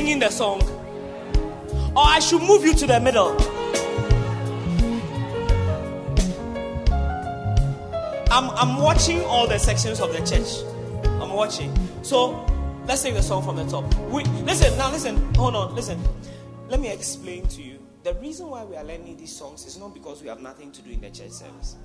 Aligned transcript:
singing 0.00 0.18
the 0.18 0.30
song. 0.30 0.62
Or 1.94 2.04
I 2.06 2.20
should 2.20 2.40
move 2.40 2.64
you 2.64 2.72
to 2.72 2.86
the 2.86 2.98
middle. 3.00 3.36
I'm, 8.32 8.48
I'm 8.56 8.80
watching 8.80 9.22
all 9.24 9.46
the 9.46 9.58
sections 9.58 10.00
of 10.00 10.14
the 10.14 10.20
church. 10.20 10.64
I'm 11.20 11.34
watching. 11.34 11.70
So 12.02 12.46
let's 12.86 13.02
sing 13.02 13.12
the 13.12 13.22
song 13.22 13.42
from 13.42 13.56
the 13.56 13.66
top. 13.66 13.94
We, 14.08 14.24
listen, 14.48 14.74
now 14.78 14.90
listen, 14.90 15.34
hold 15.34 15.54
on, 15.54 15.74
listen. 15.74 16.02
Let 16.70 16.80
me 16.80 16.90
explain 16.90 17.46
to 17.48 17.62
you. 17.62 17.78
The 18.02 18.14
reason 18.14 18.48
why 18.48 18.64
we 18.64 18.76
are 18.76 18.84
learning 18.84 19.18
these 19.18 19.36
songs 19.36 19.66
is 19.66 19.78
not 19.78 19.92
because 19.92 20.22
we 20.22 20.28
have 20.28 20.40
nothing 20.40 20.72
to 20.72 20.80
do 20.80 20.92
in 20.92 21.02
the 21.02 21.10
church 21.10 21.32
service. 21.32 21.76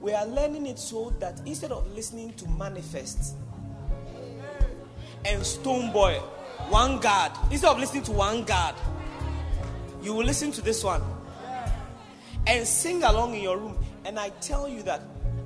We 0.00 0.14
are 0.14 0.24
learning 0.24 0.64
it 0.64 0.78
so 0.78 1.12
that 1.18 1.42
instead 1.44 1.72
of 1.72 1.94
listening 1.94 2.32
to 2.34 2.48
manifest 2.48 3.34
and 5.26 5.42
Stonebwoy, 5.42 6.22
one 6.68 6.98
God. 6.98 7.32
Instead 7.50 7.70
of 7.70 7.78
listening 7.78 8.02
to 8.04 8.12
one 8.12 8.44
God, 8.44 8.74
you 10.02 10.12
will 10.14 10.24
listen 10.24 10.52
to 10.52 10.60
this 10.60 10.84
one 10.84 11.02
and 12.46 12.66
sing 12.66 13.02
along 13.02 13.34
in 13.34 13.42
your 13.42 13.58
room. 13.58 13.78
And 14.04 14.18
I 14.18 14.30
tell 14.40 14.68
you 14.68 14.82
that 14.82 15.02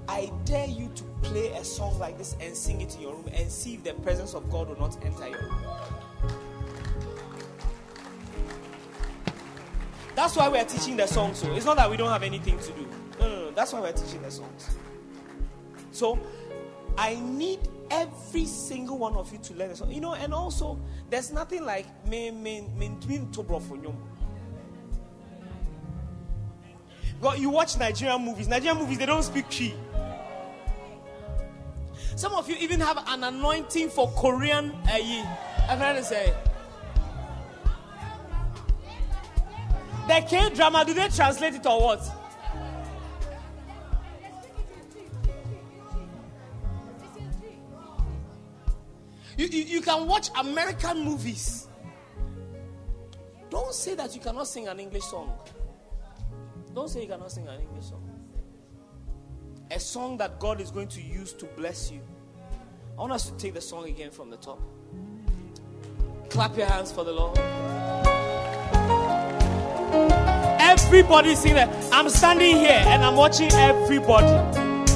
I 0.09 0.31
dare 0.45 0.67
you 0.67 0.91
to 0.95 1.03
play 1.23 1.49
a 1.49 1.65
song 1.65 1.99
like 1.99 2.19
this 2.19 2.37
and 2.41 2.57
sing 2.57 2.81
it 2.81 2.95
in 2.97 3.03
your 3.03 3.15
room 3.15 3.29
and 3.33 3.51
see 3.51 3.75
if 3.75 3.85
the 3.85 3.95
presence 3.95 4.35
of 4.35 4.51
God 4.51 4.69
will 4.69 4.79
not 4.79 4.97
enter 5.05 5.29
your 5.29 5.41
room. 5.41 5.65
That's 10.15 10.37
why 10.37 10.49
we're 10.49 10.65
teaching 10.65 10.97
the 10.97 11.07
songs. 11.07 11.39
So 11.39 11.53
it's 11.55 11.65
not 11.65 11.77
that 11.77 11.91
we 11.91 11.97
don't 11.97 12.11
have 12.11 12.23
anything 12.23 12.59
to 12.59 12.73
do. 12.73 12.87
No, 13.19 13.29
no, 13.29 13.45
no. 13.47 13.51
That's 13.53 13.73
why 13.73 13.81
we're 13.81 13.93
teaching 13.93 14.23
the 14.23 14.31
songs. 14.31 14.77
So 15.91 16.19
I 16.99 17.15
need 17.15 17.61
every 17.93 18.47
single 18.47 18.99
one 18.99 19.15
of 19.15 19.31
you 19.33 19.39
to 19.39 19.55
learn 19.55 19.75
something. 19.77 19.95
You 19.95 20.01
know, 20.01 20.15
and 20.15 20.35
also 20.35 20.81
there's 21.11 21.33
nothing 21.33 21.65
like 21.65 21.87
me 22.07 22.31
me 22.31 22.67
me 22.77 22.91
God, 27.21 27.39
you 27.39 27.51
watch 27.51 27.79
Nigerian 27.79 28.21
movies. 28.25 28.49
Nigerian 28.49 28.79
movies, 28.79 28.99
they 28.99 29.07
don't 29.07 29.23
speak 29.23 29.49
Twi. 29.49 29.73
Some 32.17 32.35
of 32.35 32.49
you 32.49 32.57
even 32.59 32.81
have 32.81 32.99
an 33.07 33.23
anointing 33.23 33.91
for 33.91 34.11
Korean. 34.17 34.73
Eh, 34.91 35.25
I've 35.69 35.79
heard 35.79 35.97
it 35.97 36.05
say. 36.05 36.35
The 40.09 40.27
K 40.29 40.51
drama, 40.55 40.85
do 40.85 40.95
they 40.95 41.09
translate 41.09 41.55
it 41.55 41.65
or 41.65 41.81
what? 41.81 42.22
You, 49.43 49.49
you, 49.49 49.65
you 49.65 49.81
can 49.81 50.07
watch 50.07 50.31
American 50.39 51.05
movies. 51.05 51.67
Don't 53.51 53.75
say 53.75 53.97
that 53.97 54.15
you 54.15 54.21
cannot 54.21 54.47
sing 54.47 54.69
an 54.69 54.79
English 54.79 55.03
song. 55.03 55.37
Don't 56.73 56.89
say 56.89 57.03
you 57.03 57.09
cannot 57.09 57.33
sing 57.33 57.49
an 57.49 57.61
English 57.61 57.87
song. 57.87 58.09
A 59.73 59.81
song 59.81 60.17
that 60.19 60.39
God 60.39 60.61
is 60.61 60.71
going 60.71 60.87
to 60.87 61.03
use 61.03 61.33
to 61.33 61.47
bless 61.47 61.91
you. 61.91 62.01
I 62.97 63.01
want 63.01 63.15
us 63.15 63.29
to 63.31 63.37
take 63.37 63.55
the 63.55 63.61
song 63.61 63.89
again 63.89 64.13
from 64.13 64.31
the 64.31 64.37
top. 64.37 64.61
Clap 66.31 66.57
your 66.57 66.67
hands 66.67 66.93
for 66.93 67.03
the 67.03 67.11
Lord. 67.11 67.37
Everybody 70.61 71.35
sing 71.35 71.55
that. 71.55 71.69
I'm 71.93 72.09
standing 72.11 72.59
here 72.59 72.81
and 72.87 73.05
I'm 73.05 73.17
watching 73.17 73.51
everybody. 73.51 74.29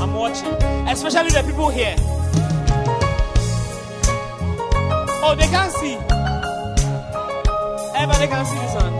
I'm 0.01 0.15
watching, 0.15 0.53
especially 0.87 1.31
the 1.31 1.43
people 1.43 1.69
here. 1.69 1.97
Oh, 5.29 5.35
they 5.35 5.49
can't 5.49 5.73
see. 5.73 5.97
Everybody 7.97 8.27
can 8.29 8.47
see 8.47 8.59
this 8.63 8.75
one. 8.77 8.95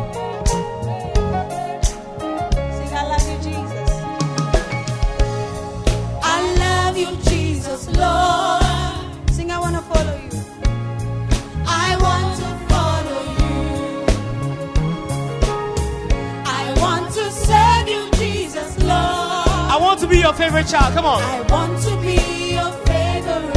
Sing, 2.77 2.93
I 2.93 3.03
love 3.13 3.27
you, 3.31 3.39
Jesus. 3.47 3.91
I 6.25 6.39
love 6.65 6.97
you, 6.99 7.11
Jesus, 7.31 7.87
Lord. 7.97 9.31
Sing, 9.31 9.53
I 9.53 9.59
want 9.61 9.77
to 9.77 9.83
follow 9.83 10.17
you. 10.17 10.31
I 11.65 11.97
want 12.07 12.37
to 12.43 12.49
follow 12.73 13.23
you. 13.41 13.57
I 16.45 16.75
want 16.81 17.07
to 17.15 17.31
serve 17.31 17.87
you, 17.89 18.11
Jesus, 18.19 18.77
Lord. 18.81 18.91
I 18.91 19.79
want 19.81 20.01
to 20.01 20.09
be 20.09 20.19
your 20.19 20.33
favorite 20.33 20.67
child. 20.67 20.93
Come 20.93 21.07
on. 21.07 21.23
I 21.23 21.43
want 21.43 21.81
to 21.85 21.97
be 22.01 22.55
your 22.55 22.73
favorite 22.85 23.56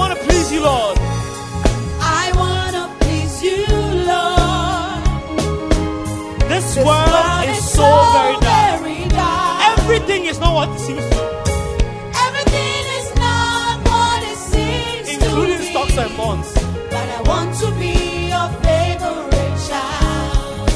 want 0.00 0.12
to 0.16 0.24
please 0.26 0.48
you, 0.52 0.62
Lord. 0.62 0.96
I 2.22 2.24
want 2.42 2.72
to 2.80 2.84
please 3.04 3.34
you, 3.46 3.66
Lord. 4.12 5.02
This 6.50 6.74
This 6.74 6.84
world 6.86 7.48
is 7.54 7.62
so 7.78 7.88
very 8.18 8.36
dark. 8.40 8.80
very 8.80 9.08
dark. 9.08 9.78
Everything 9.78 10.22
is 10.32 10.38
not 10.44 10.52
what 10.58 10.68
it 10.76 10.80
seems 10.86 11.04
to 11.10 11.16
be, 11.16 11.22
Everything 12.26 12.82
is 12.98 13.08
not 13.26 13.74
what 13.92 14.20
it 14.32 14.38
seems 14.52 15.06
including 15.14 15.58
to 15.58 15.64
be. 15.64 15.70
stocks 15.72 15.96
and 16.02 16.12
bonds. 16.16 16.48
But 16.94 17.06
I 17.18 17.20
want 17.30 17.50
to 17.62 17.68
be 17.82 17.94
your 18.34 18.48
favorite 18.66 19.56
child. 19.68 20.70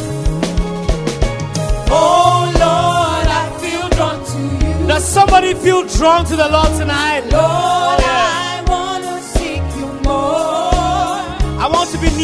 Oh 1.90 2.40
Lord, 2.64 3.26
I 3.40 3.44
feel 3.62 3.86
drawn 3.96 4.18
to 4.32 4.38
you. 4.66 4.86
Does 4.92 5.04
somebody 5.18 5.54
feel 5.54 5.82
drawn 5.96 6.24
to 6.26 6.36
the 6.36 6.48
Lord 6.56 6.72
tonight? 6.80 7.22
Lord, 7.38 8.00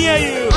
near 0.00 0.16
you. 0.16 0.49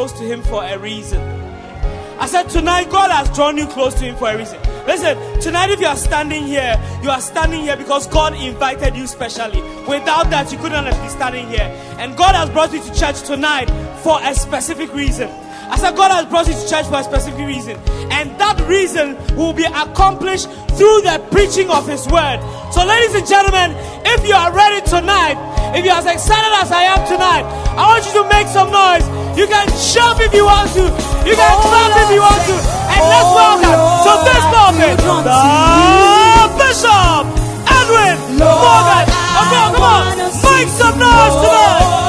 Close 0.00 0.18
to 0.18 0.24
Him 0.24 0.42
for 0.42 0.64
a 0.64 0.78
reason. 0.78 1.20
I 2.18 2.26
said, 2.26 2.48
tonight, 2.48 2.88
God 2.88 3.10
has 3.10 3.28
drawn 3.36 3.58
you 3.58 3.66
close 3.66 3.92
to 3.96 4.00
Him 4.06 4.16
for 4.16 4.30
a 4.30 4.38
reason. 4.38 4.58
Listen, 4.86 5.14
tonight, 5.42 5.68
if 5.68 5.78
you 5.78 5.86
are 5.88 5.96
standing 5.96 6.44
here, 6.44 6.80
you 7.02 7.10
are 7.10 7.20
standing 7.20 7.60
here 7.60 7.76
because 7.76 8.06
God 8.06 8.32
invited 8.32 8.96
you 8.96 9.06
specially. 9.06 9.60
Without 9.86 10.30
that, 10.30 10.50
you 10.50 10.56
couldn't 10.56 10.86
have 10.86 10.96
been 10.96 11.10
standing 11.10 11.46
here. 11.48 11.68
And 11.98 12.16
God 12.16 12.34
has 12.34 12.48
brought 12.48 12.72
you 12.72 12.80
to 12.82 12.94
church 12.98 13.20
tonight 13.24 13.68
for 14.00 14.18
a 14.22 14.34
specific 14.34 14.90
reason. 14.94 15.28
I 15.68 15.76
said, 15.76 15.94
God 15.96 16.10
has 16.12 16.24
brought 16.24 16.48
you 16.48 16.54
to 16.54 16.66
church 16.66 16.86
for 16.86 17.00
a 17.00 17.04
specific 17.04 17.44
reason. 17.44 17.76
And 18.08 18.30
that 18.40 18.58
reason 18.66 19.18
will 19.36 19.52
be 19.52 19.64
accomplished 19.64 20.48
through 20.80 21.04
the 21.04 21.20
preaching 21.30 21.68
of 21.68 21.86
His 21.86 22.08
word. 22.08 22.40
So, 22.72 22.86
ladies 22.86 23.16
and 23.16 23.28
gentlemen, 23.28 23.76
if 24.06 24.26
you 24.26 24.32
are 24.32 24.50
ready 24.50 24.80
tonight, 24.88 25.36
if 25.76 25.84
you're 25.84 25.92
as 25.92 26.06
excited 26.06 26.52
as 26.56 26.72
I 26.72 26.88
am 26.88 27.06
tonight, 27.06 27.44
I 27.76 27.84
want 27.84 28.06
you 28.08 28.16
to 28.16 28.24
make 28.32 28.48
some 28.48 28.72
noise. 28.72 29.19
You 29.36 29.46
can 29.46 29.66
jump 29.94 30.20
if 30.20 30.34
you 30.34 30.44
want 30.44 30.70
to, 30.74 30.84
you 31.24 31.34
can 31.34 31.52
Oh, 31.54 31.62
clap 31.64 31.92
if 32.02 32.10
you 32.12 32.20
want 32.20 32.42
to, 32.50 32.54
and 32.54 33.02
let's 33.08 33.30
Oh, 33.30 33.38
welcome 33.40 33.78
to 34.04 34.12
this 34.26 34.42
I 34.42 34.52
pulpit, 34.52 34.98
feel 35.00 35.00
drawn 35.00 35.22
to 35.22 35.30
the 35.30 36.46
Bishop 36.60 37.24
Edwin 37.70 38.16
Lord, 38.38 38.60
Morgan. 38.60 39.06
Come 39.08 39.50
on, 39.54 39.70
come 39.74 39.82
on, 39.82 40.04
make 40.18 40.68
some 40.68 40.96
noise 40.98 41.36
tonight. 41.40 41.99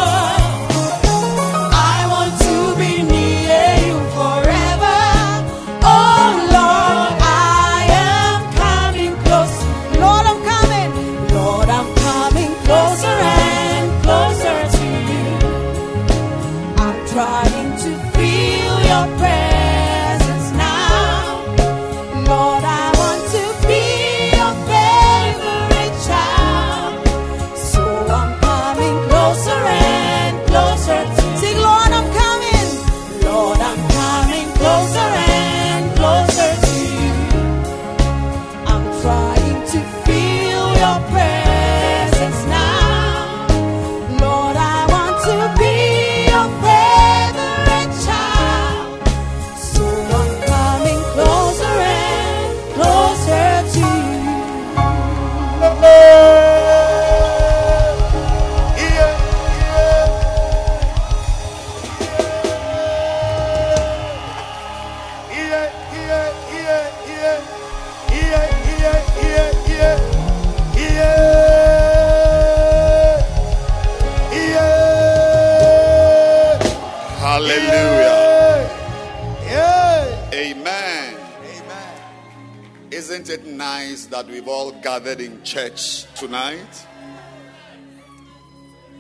Gathered 85.02 85.22
in 85.22 85.42
church 85.42 86.04
tonight? 86.14 86.86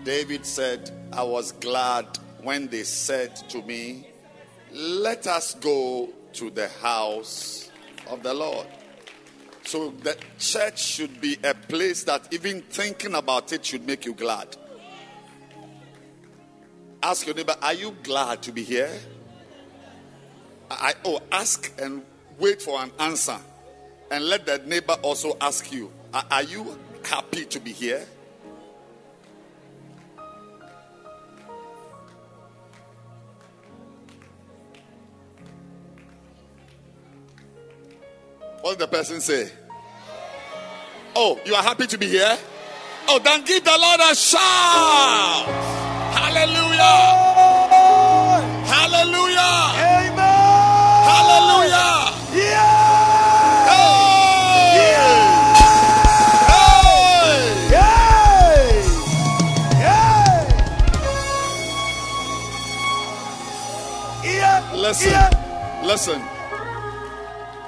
David 0.03 0.43
said, 0.47 0.89
I 1.13 1.21
was 1.21 1.51
glad 1.51 2.07
when 2.41 2.67
they 2.69 2.81
said 2.81 3.35
to 3.49 3.61
me, 3.61 4.07
Let 4.71 5.27
us 5.27 5.53
go 5.53 6.09
to 6.33 6.49
the 6.49 6.69
house 6.69 7.69
of 8.09 8.23
the 8.23 8.33
Lord. 8.33 8.65
So 9.63 9.91
the 9.91 10.17
church 10.39 10.81
should 10.81 11.21
be 11.21 11.37
a 11.43 11.53
place 11.53 12.03
that 12.05 12.33
even 12.33 12.61
thinking 12.63 13.13
about 13.13 13.53
it 13.53 13.63
should 13.63 13.85
make 13.85 14.03
you 14.03 14.15
glad. 14.15 14.57
Ask 17.03 17.27
your 17.27 17.35
neighbor, 17.35 17.55
Are 17.61 17.75
you 17.75 17.95
glad 18.01 18.41
to 18.41 18.51
be 18.51 18.63
here? 18.63 18.91
I, 20.71 20.95
oh, 21.05 21.19
ask 21.31 21.71
and 21.79 22.01
wait 22.39 22.59
for 22.59 22.81
an 22.81 22.91
answer. 22.97 23.37
And 24.11 24.25
let 24.25 24.45
the 24.45 24.57
neighbor 24.65 24.97
also 25.01 25.37
ask 25.39 25.71
you, 25.71 25.89
Are, 26.13 26.25
are 26.29 26.43
you 26.43 26.77
happy 27.05 27.45
to 27.45 27.59
be 27.61 27.71
here? 27.71 28.05
What 38.59 38.77
did 38.77 38.79
the 38.79 38.87
person 38.87 39.21
say? 39.21 39.49
Oh, 41.15 41.39
you 41.45 41.55
are 41.55 41.63
happy 41.63 41.87
to 41.87 41.97
be 41.97 42.07
here? 42.07 42.37
Oh, 43.07 43.19
then 43.19 43.45
give 43.45 43.63
the 43.63 43.71
Lord 43.71 43.99
a 44.01 44.13
shout. 44.13 44.41
Hallelujah. 46.15 46.83
Hallelujah. 48.67 49.51
Amen. 49.79 50.17
Hallelujah. 51.07 51.90
Listen, 64.91 65.09
Yeah. 65.11 65.81
listen. 65.85 66.21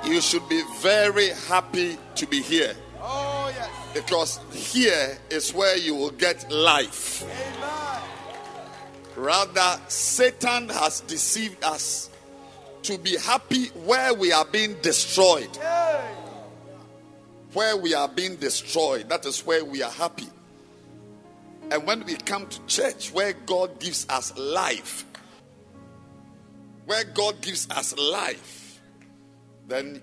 You 0.04 0.20
should 0.20 0.48
be 0.50 0.62
very 0.82 1.30
happy 1.48 1.98
to 2.16 2.28
be 2.28 2.42
here 2.42 2.76
Oh 3.02 3.50
yes. 3.56 3.70
because 3.94 4.40
here 4.52 5.18
is 5.30 5.54
where 5.54 5.78
you 5.78 5.96
will 5.96 6.10
get 6.12 6.52
life. 6.52 7.24
Amen. 7.24 8.02
Rather, 9.16 9.80
Satan 9.88 10.68
has 10.68 11.00
deceived 11.00 11.64
us 11.64 12.10
to 12.82 12.98
be 12.98 13.16
happy 13.18 13.68
where 13.86 14.14
we 14.14 14.34
are 14.34 14.44
being 14.44 14.76
destroyed. 14.82 15.56
Hey. 15.56 16.02
Where 17.54 17.78
we 17.78 17.94
are 17.94 18.10
being 18.10 18.36
destroyed, 18.36 19.08
that 19.08 19.26
is 19.26 19.46
where 19.46 19.64
we 19.64 19.82
are 19.82 19.92
happy. 19.92 20.28
And 21.72 21.86
when 21.88 22.04
we 22.04 22.16
come 22.16 22.48
to 22.48 22.60
church 22.66 23.14
where 23.14 23.32
God 23.32 23.80
gives 23.80 24.06
us 24.10 24.36
life, 24.38 25.06
where 26.86 27.04
God 27.04 27.42
gives 27.42 27.70
us 27.70 27.98
life, 27.98 28.82
then 29.68 30.02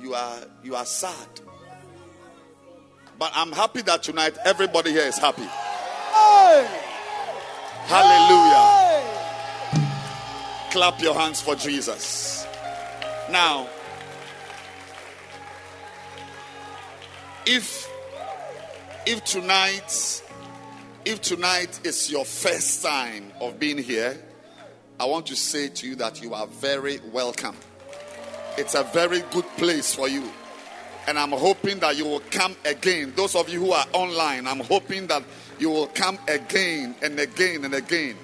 you 0.00 0.14
are 0.14 0.38
you 0.62 0.74
are 0.74 0.86
sad. 0.86 1.28
But 3.18 3.32
I'm 3.34 3.52
happy 3.52 3.82
that 3.82 4.02
tonight 4.02 4.36
everybody 4.44 4.90
here 4.90 5.06
is 5.06 5.18
happy. 5.18 5.42
Hey. 5.42 6.68
Hallelujah. 7.86 8.66
Hey. 9.72 10.70
Clap 10.70 11.00
your 11.00 11.14
hands 11.14 11.40
for 11.40 11.54
Jesus. 11.54 12.46
Now, 13.30 13.68
if 17.46 17.88
if 19.06 19.24
tonight 19.24 20.22
if 21.04 21.20
tonight 21.22 21.80
is 21.84 22.10
your 22.10 22.24
first 22.24 22.82
time 22.82 23.32
of 23.40 23.58
being 23.58 23.78
here, 23.78 24.18
I 24.98 25.04
want 25.04 25.26
to 25.26 25.36
say 25.36 25.68
to 25.68 25.86
you 25.86 25.94
that 25.96 26.22
you 26.22 26.32
are 26.32 26.46
very 26.46 27.00
welcome. 27.12 27.54
It's 28.56 28.74
a 28.74 28.82
very 28.82 29.20
good 29.30 29.44
place 29.58 29.94
for 29.94 30.08
you. 30.08 30.24
And 31.06 31.18
I'm 31.18 31.32
hoping 31.32 31.78
that 31.80 31.96
you 31.96 32.06
will 32.06 32.22
come 32.30 32.56
again. 32.64 33.12
Those 33.14 33.36
of 33.36 33.48
you 33.50 33.60
who 33.60 33.72
are 33.72 33.84
online, 33.92 34.46
I'm 34.46 34.60
hoping 34.60 35.06
that 35.08 35.22
you 35.58 35.68
will 35.68 35.88
come 35.88 36.18
again 36.28 36.94
and 37.02 37.20
again 37.20 37.66
and 37.66 37.74
again. 37.74 38.16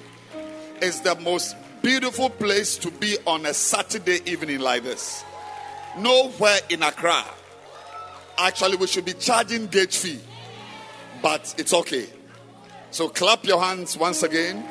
It's 0.81 1.01
the 1.01 1.15
most 1.17 1.57
beautiful 1.83 2.31
place 2.31 2.79
to 2.79 2.91
be 2.91 3.19
on 3.27 3.45
a 3.45 3.53
Saturday 3.53 4.21
evening 4.25 4.61
like 4.61 4.83
this. 4.83 5.25
Nowhere 5.99 6.59
in 6.71 6.83
Accra. 6.83 7.23
Actually, 8.39 8.79
we 8.79 8.87
should 8.87 9.05
be 9.05 9.13
charging 9.13 9.67
gate 9.67 9.93
fee, 9.93 10.21
but 11.21 11.55
it's 11.59 11.75
okay. 11.75 12.07
So 12.91 13.11
clap 13.11 13.45
your 13.45 13.61
hands 13.61 13.97
once 13.97 14.23
again. 14.23 14.67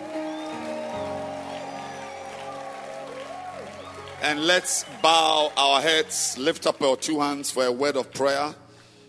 And 4.21 4.45
let's 4.45 4.85
bow 5.01 5.51
our 5.57 5.81
heads, 5.81 6.37
lift 6.37 6.67
up 6.67 6.79
our 6.81 6.95
two 6.95 7.19
hands 7.19 7.49
for 7.49 7.65
a 7.65 7.71
word 7.71 7.97
of 7.97 8.13
prayer. 8.13 8.53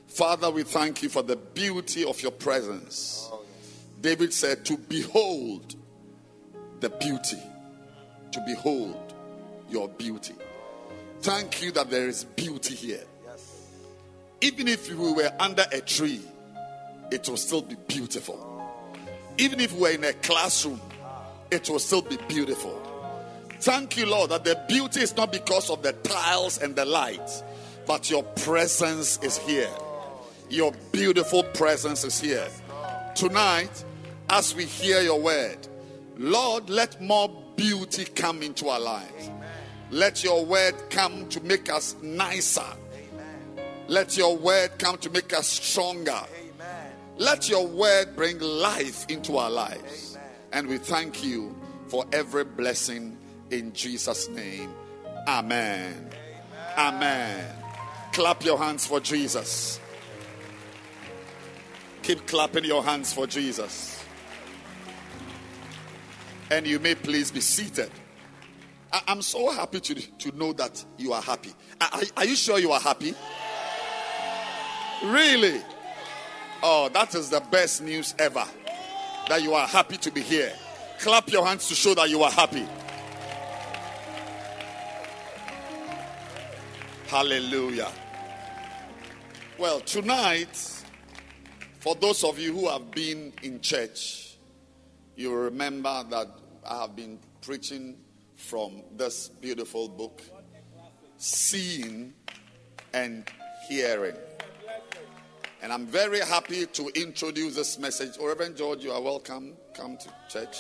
Father, 0.07 0.51
we 0.51 0.63
thank 0.63 1.03
you 1.03 1.11
for 1.11 1.23
the 1.23 1.37
beauty 1.37 2.05
of 2.05 2.23
your 2.23 2.33
presence. 2.33 3.31
David 4.01 4.33
said, 4.33 4.65
To 4.65 4.79
behold 4.79 5.75
the 6.81 6.89
beauty, 6.89 7.39
to 8.33 8.43
behold 8.47 9.15
your 9.69 9.89
beauty. 9.89 10.35
Thank 11.21 11.63
you 11.63 11.73
that 11.73 11.91
there 11.91 12.09
is 12.09 12.25
beauty 12.25 12.75
here. 12.75 13.05
Even 14.41 14.67
if 14.67 14.89
we 14.89 15.13
were 15.13 15.31
under 15.39 15.65
a 15.73 15.81
tree, 15.81 16.23
it 17.11 17.29
will 17.29 17.37
still 17.37 17.63
be 17.63 17.77
beautiful. 17.87 18.39
Oh. 18.41 18.99
Even 19.39 19.61
if 19.61 19.73
we 19.75 19.81
were 19.83 19.91
in 19.91 20.05
a 20.05 20.13
classroom, 20.15 20.81
it 21.51 21.69
will 21.69 21.79
still 21.79 22.03
be 22.03 22.17
beautiful. 22.29 22.92
Thank 23.63 23.97
you, 23.97 24.07
Lord, 24.07 24.31
that 24.31 24.43
the 24.43 24.61
beauty 24.67 25.03
is 25.03 25.17
not 25.17 25.31
because 25.31 25.71
of 25.71 25.85
the 25.85 25.93
tiles 25.93 26.59
and 26.59 26.75
the 26.75 26.85
lights, 26.85 27.45
but 27.87 28.11
your 28.11 28.25
presence 28.25 29.21
is 29.23 29.39
here. 29.39 29.71
Your 30.51 30.73
beautiful 30.91 31.45
presence 31.45 32.03
is 32.03 32.21
here. 32.21 32.49
Tonight, 33.15 33.85
as 34.29 34.53
we 34.57 34.65
hear 34.65 35.01
your 35.01 35.21
word, 35.21 35.59
Lord, 36.17 36.71
let 36.71 37.01
more 37.01 37.29
beauty 37.55 38.05
come 38.05 38.43
into 38.43 38.67
our 38.67 38.81
lives. 38.81 39.31
Let 39.93 40.25
your 40.25 40.45
word 40.45 40.75
come 40.91 41.29
to 41.29 41.41
make 41.45 41.71
us 41.71 41.95
nicer. 42.03 42.67
Let 43.87 44.17
your 44.17 44.37
word 44.37 44.73
come 44.81 44.99
to 44.99 45.11
make 45.11 45.33
us 45.33 45.47
stronger. 45.47 46.21
Let 47.17 47.49
your 47.49 47.69
word 47.69 48.17
bring 48.17 48.41
life 48.41 49.07
into 49.09 49.37
our 49.37 49.51
lives. 49.53 50.19
And 50.53 50.67
we 50.67 50.79
thank 50.79 51.23
you 51.23 51.55
for 51.87 52.05
every 52.13 52.43
blessing 52.43 53.19
in 53.53 53.73
Jesus' 53.73 54.29
name. 54.29 54.73
Amen. 55.29 56.11
Amen. 56.77 57.45
Clap 58.13 58.45
your 58.45 58.59
hands 58.59 58.87
for 58.87 58.99
Jesus. 58.99 59.79
Keep 62.03 62.27
clapping 62.27 62.65
your 62.65 62.83
hands 62.83 63.13
for 63.13 63.27
Jesus. 63.27 64.03
And 66.51 66.67
you 66.67 66.79
may 66.79 66.95
please 66.95 67.31
be 67.31 67.41
seated. 67.41 67.91
I- 68.93 69.03
am 69.09 69.23
so 69.23 69.51
happy 69.51 69.81
to, 69.81 69.95
to 69.95 70.37
know 70.37 70.53
that 70.55 70.85
you 70.99 71.13
are 71.13 71.23
happy. 71.23 71.53
Are 72.17 72.25
you 72.25 72.37
sure 72.37 72.59
you 72.59 72.73
are 72.73 72.81
happy? 72.81 73.15
Really? 75.05 75.61
Oh, 76.63 76.89
that 76.93 77.15
is 77.15 77.31
the 77.31 77.41
best 77.51 77.83
news 77.83 78.15
ever. 78.19 78.45
That 79.29 79.43
you 79.43 79.55
are 79.55 79.67
happy 79.67 79.97
to 79.99 80.11
be 80.11 80.21
here. 80.21 80.53
Clap 80.99 81.31
your 81.31 81.47
hands 81.47 81.69
to 81.69 81.75
show 81.75 81.95
that 81.95 82.11
you 82.11 82.23
are 82.23 82.31
happy. 82.31 82.67
Hallelujah. 87.13 87.93
Well, 89.59 89.81
tonight, 89.81 90.83
for 91.81 91.95
those 91.95 92.25
of 92.25 92.39
you 92.39 92.55
who 92.55 92.71
have 92.71 92.91
been 92.91 93.35
in 93.43 93.61
church, 93.61 94.39
you 95.15 95.31
remember 95.35 96.05
that 96.09 96.29
I 96.67 96.81
have 96.81 96.97
been 96.97 97.19
preaching 97.43 97.99
from 98.37 98.83
this 98.97 99.29
beautiful 99.29 99.91
book, 99.91 100.23
Seeing 101.19 102.15
and 102.95 103.31
Hearing. 103.69 104.17
And 105.61 105.71
I'm 105.71 105.85
very 105.85 106.21
happy 106.21 106.65
to 106.65 106.89
introduce 106.95 107.57
this 107.57 107.79
message. 107.79 108.13
Oh, 108.19 108.27
Reverend 108.27 108.57
George, 108.57 108.83
you 108.83 108.91
are 108.91 109.03
welcome. 109.03 109.53
Come 109.75 109.99
to 109.99 110.09
church. 110.31 110.57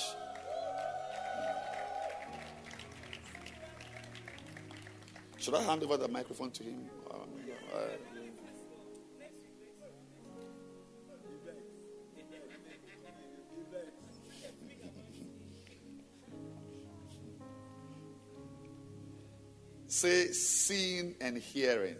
Should 5.43 5.57
I 5.57 5.63
hand 5.63 5.83
over 5.83 5.97
the 5.97 6.07
microphone 6.07 6.53
to 6.53 6.63
him? 6.63 6.89
Um, 7.11 7.21
uh, 7.75 7.79
Say 19.89 20.29
seeing 20.29 21.17
and 21.21 21.37
hearing. 21.37 21.97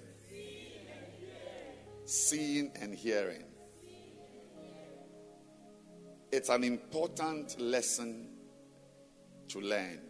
Seeing 2.05 2.71
and 2.81 2.95
hearing. 2.95 3.43
It's 6.31 6.49
an 6.49 6.63
important 6.63 7.61
lesson 7.61 8.29
to 9.49 9.59
learn. 9.61 10.01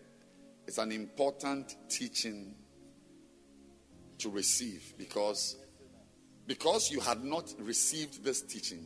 It's 0.67 0.77
an 0.77 0.93
important 0.93 1.77
teaching 1.89 2.57
to 4.23 4.31
receive 4.31 4.95
because 4.99 5.57
because 6.47 6.91
you 6.91 7.01
had 7.01 7.23
not 7.23 7.53
received 7.61 8.25
this 8.25 8.43
teaching 8.43 8.85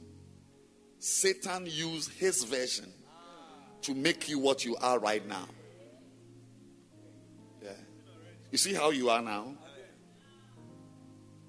Satan 0.99 1.67
used 1.67 2.11
his 2.13 2.45
version 2.45 2.93
to 3.83 3.95
make 3.95 4.29
you 4.29 4.39
what 4.39 4.65
you 4.65 4.77
are 4.77 4.99
right 4.99 5.27
now. 5.29 5.47
Yeah. 7.63 7.71
You 8.51 8.59
see 8.59 8.75
how 8.75 8.91
you 8.91 9.11
are 9.11 9.23
now? 9.23 9.55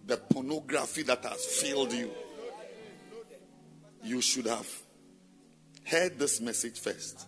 The 0.06 0.18
pornography 0.18 1.04
that 1.04 1.24
has 1.24 1.44
filled 1.44 1.94
you. 1.94 2.12
You 4.04 4.22
should 4.22 4.46
have 4.46 4.68
heard 5.84 6.20
this 6.20 6.40
message 6.40 6.80
first. 6.80 7.28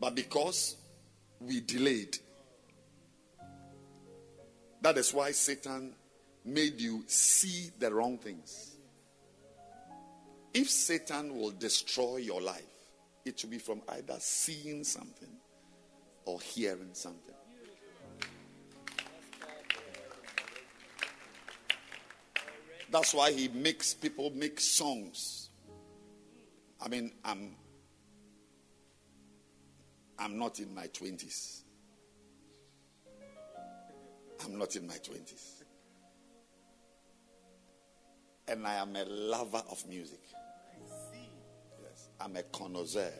But 0.00 0.14
because 0.14 0.76
we 1.40 1.60
delayed, 1.60 2.16
that 4.82 4.98
is 4.98 5.14
why 5.14 5.30
Satan 5.30 5.94
made 6.44 6.80
you 6.80 7.04
see 7.06 7.70
the 7.78 7.92
wrong 7.92 8.18
things. 8.18 8.76
If 10.52 10.68
Satan 10.68 11.38
will 11.38 11.52
destroy 11.52 12.16
your 12.18 12.42
life, 12.42 12.62
it 13.24 13.40
will 13.42 13.50
be 13.50 13.58
from 13.58 13.80
either 13.88 14.16
seeing 14.18 14.84
something 14.84 15.30
or 16.24 16.40
hearing 16.40 16.90
something. 16.92 17.34
That's 22.90 23.14
why 23.14 23.32
he 23.32 23.48
makes 23.48 23.94
people 23.94 24.30
make 24.34 24.60
songs. 24.60 25.48
I 26.78 26.88
mean, 26.88 27.12
I'm 27.24 27.56
I'm 30.18 30.38
not 30.38 30.58
in 30.60 30.74
my 30.74 30.88
20s. 30.88 31.61
I'm 34.44 34.58
not 34.58 34.74
in 34.76 34.86
my 34.86 34.94
20s. 34.94 35.62
And 38.48 38.66
I 38.66 38.74
am 38.74 38.96
a 38.96 39.04
lover 39.04 39.62
of 39.70 39.86
music. 39.88 40.20
I 40.32 41.12
see. 41.12 41.30
Yes, 41.82 42.08
I'm 42.20 42.36
a 42.36 42.42
connoisseur. 42.42 43.12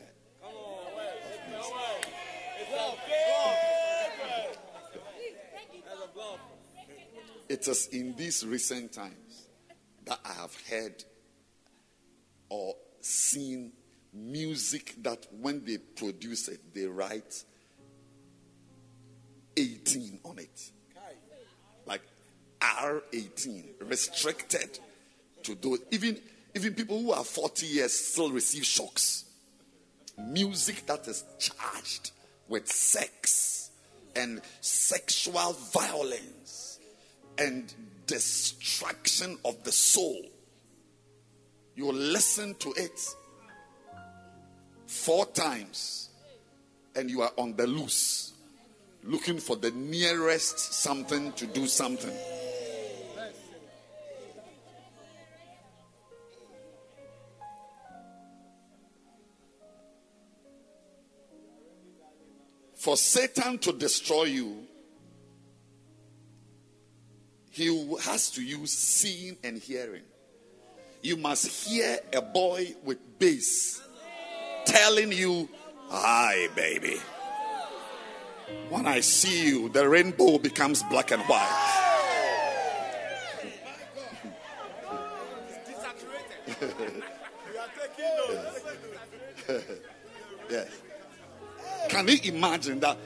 It 7.49 7.67
is 7.67 7.87
in 7.87 8.15
these 8.15 8.45
recent 8.45 8.93
times 8.93 9.47
that 10.05 10.19
I 10.25 10.33
have 10.33 10.55
heard 10.69 11.03
or 12.49 12.73
seen 12.99 13.73
music 14.11 14.95
that 15.03 15.27
when 15.39 15.63
they 15.63 15.77
produce 15.77 16.47
it, 16.47 16.73
they 16.73 16.85
write 16.85 17.43
18 19.55 20.19
on 20.23 20.39
it. 20.39 20.71
Like 22.63 23.01
R18, 23.13 23.63
restricted 23.89 24.79
to 25.43 25.55
those. 25.55 25.79
Even 25.91 26.19
even 26.55 26.73
people 26.75 27.01
who 27.01 27.11
are 27.11 27.23
40 27.23 27.65
years 27.65 27.93
still 27.93 28.31
receive 28.31 28.65
shocks. 28.65 29.25
Music 30.17 30.85
that 30.85 31.07
is 31.07 31.23
charged 31.39 32.11
with 32.47 32.67
sex 32.67 33.71
and 34.15 34.41
sexual 34.61 35.53
violence 35.73 36.79
and 37.39 37.73
destruction 38.05 39.37
of 39.43 39.63
the 39.63 39.71
soul. 39.71 40.21
You 41.75 41.91
listen 41.91 42.53
to 42.55 42.71
it 42.77 42.99
four 44.85 45.25
times 45.25 46.09
and 46.95 47.09
you 47.09 47.23
are 47.23 47.31
on 47.37 47.55
the 47.55 47.65
loose 47.65 48.33
looking 49.03 49.39
for 49.39 49.55
the 49.55 49.71
nearest 49.71 50.59
something 50.59 51.31
to 51.33 51.45
do 51.47 51.67
something. 51.67 52.13
For 62.83 62.97
Satan 62.97 63.59
to 63.59 63.71
destroy 63.71 64.25
you, 64.25 64.67
he 67.49 67.95
has 68.03 68.29
to 68.31 68.43
use 68.43 68.73
seeing 68.73 69.37
and 69.41 69.57
hearing. 69.57 70.01
You 71.01 71.15
must 71.15 71.65
hear 71.65 71.99
a 72.11 72.21
boy 72.21 72.75
with 72.83 72.97
bass 73.19 73.81
telling 74.65 75.13
you, 75.13 75.47
Hi, 75.91 76.49
baby. 76.57 76.97
When 78.67 78.85
I 78.85 78.99
see 78.99 79.47
you, 79.47 79.69
the 79.69 79.87
rainbow 79.87 80.37
becomes 80.37 80.83
black 80.83 81.11
and 81.11 81.21
white. 81.21 81.82
Can 92.05 92.17
you 92.21 92.33
imagine 92.33 92.81
that 92.81 92.97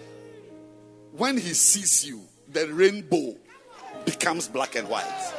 when 1.12 1.38
he 1.38 1.54
sees 1.54 2.04
you, 2.04 2.24
the 2.52 2.68
rainbow 2.74 3.36
becomes 4.06 4.48
black 4.48 4.76
and 4.76 4.90
white? 4.90 5.34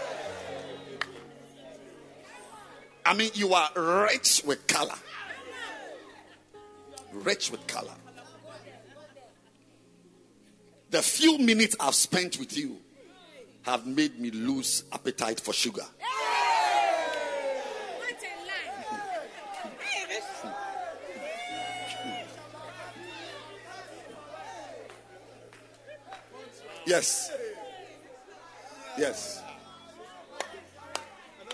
I 3.04 3.14
mean, 3.14 3.30
you 3.34 3.52
are 3.54 3.68
rich 3.74 4.42
with 4.46 4.64
color. 4.68 4.94
Rich 7.12 7.50
with 7.50 7.66
color. 7.66 7.94
The 10.90 11.02
few 11.02 11.38
minutes 11.38 11.74
I've 11.80 11.96
spent 11.96 12.38
with 12.38 12.56
you 12.56 12.76
have 13.62 13.88
made 13.88 14.20
me 14.20 14.30
lose 14.30 14.84
appetite 14.92 15.40
for 15.40 15.52
sugar. 15.52 15.84
Yes. 26.88 27.30
Yes. 28.96 29.42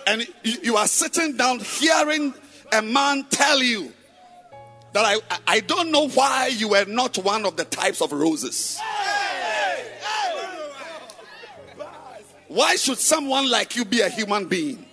And 0.06 0.24
you 0.44 0.76
are 0.76 0.86
sitting 0.86 1.36
down 1.36 1.58
hearing 1.58 2.32
a 2.72 2.80
man 2.80 3.24
tell 3.30 3.60
you 3.60 3.92
that 4.92 5.04
I, 5.04 5.38
I 5.44 5.58
don't 5.58 5.90
know 5.90 6.08
why 6.08 6.52
you 6.54 6.68
were 6.68 6.84
not 6.84 7.18
one 7.18 7.46
of 7.46 7.56
the 7.56 7.64
types 7.64 8.00
of 8.00 8.12
roses. 8.12 8.78
Why 12.46 12.76
should 12.76 12.98
someone 12.98 13.50
like 13.50 13.74
you 13.74 13.84
be 13.84 14.02
a 14.02 14.08
human 14.08 14.46
being? 14.46 14.86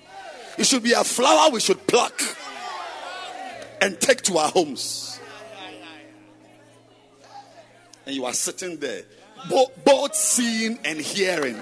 You 0.57 0.63
should 0.63 0.81
be 0.81 0.93
a 0.93 1.03
flower 1.03 1.51
we 1.51 1.59
should 1.59 1.85
pluck 1.85 2.19
and 3.79 3.99
take 4.01 4.23
to 4.23 4.39
our 4.39 4.49
homes. 4.49 5.19
And 8.07 8.15
you 8.15 8.25
are 8.25 8.33
sitting 8.33 8.77
there 8.77 9.03
both, 9.49 9.83
both 9.83 10.15
seeing 10.15 10.79
and 10.85 10.99
hearing. 10.99 11.61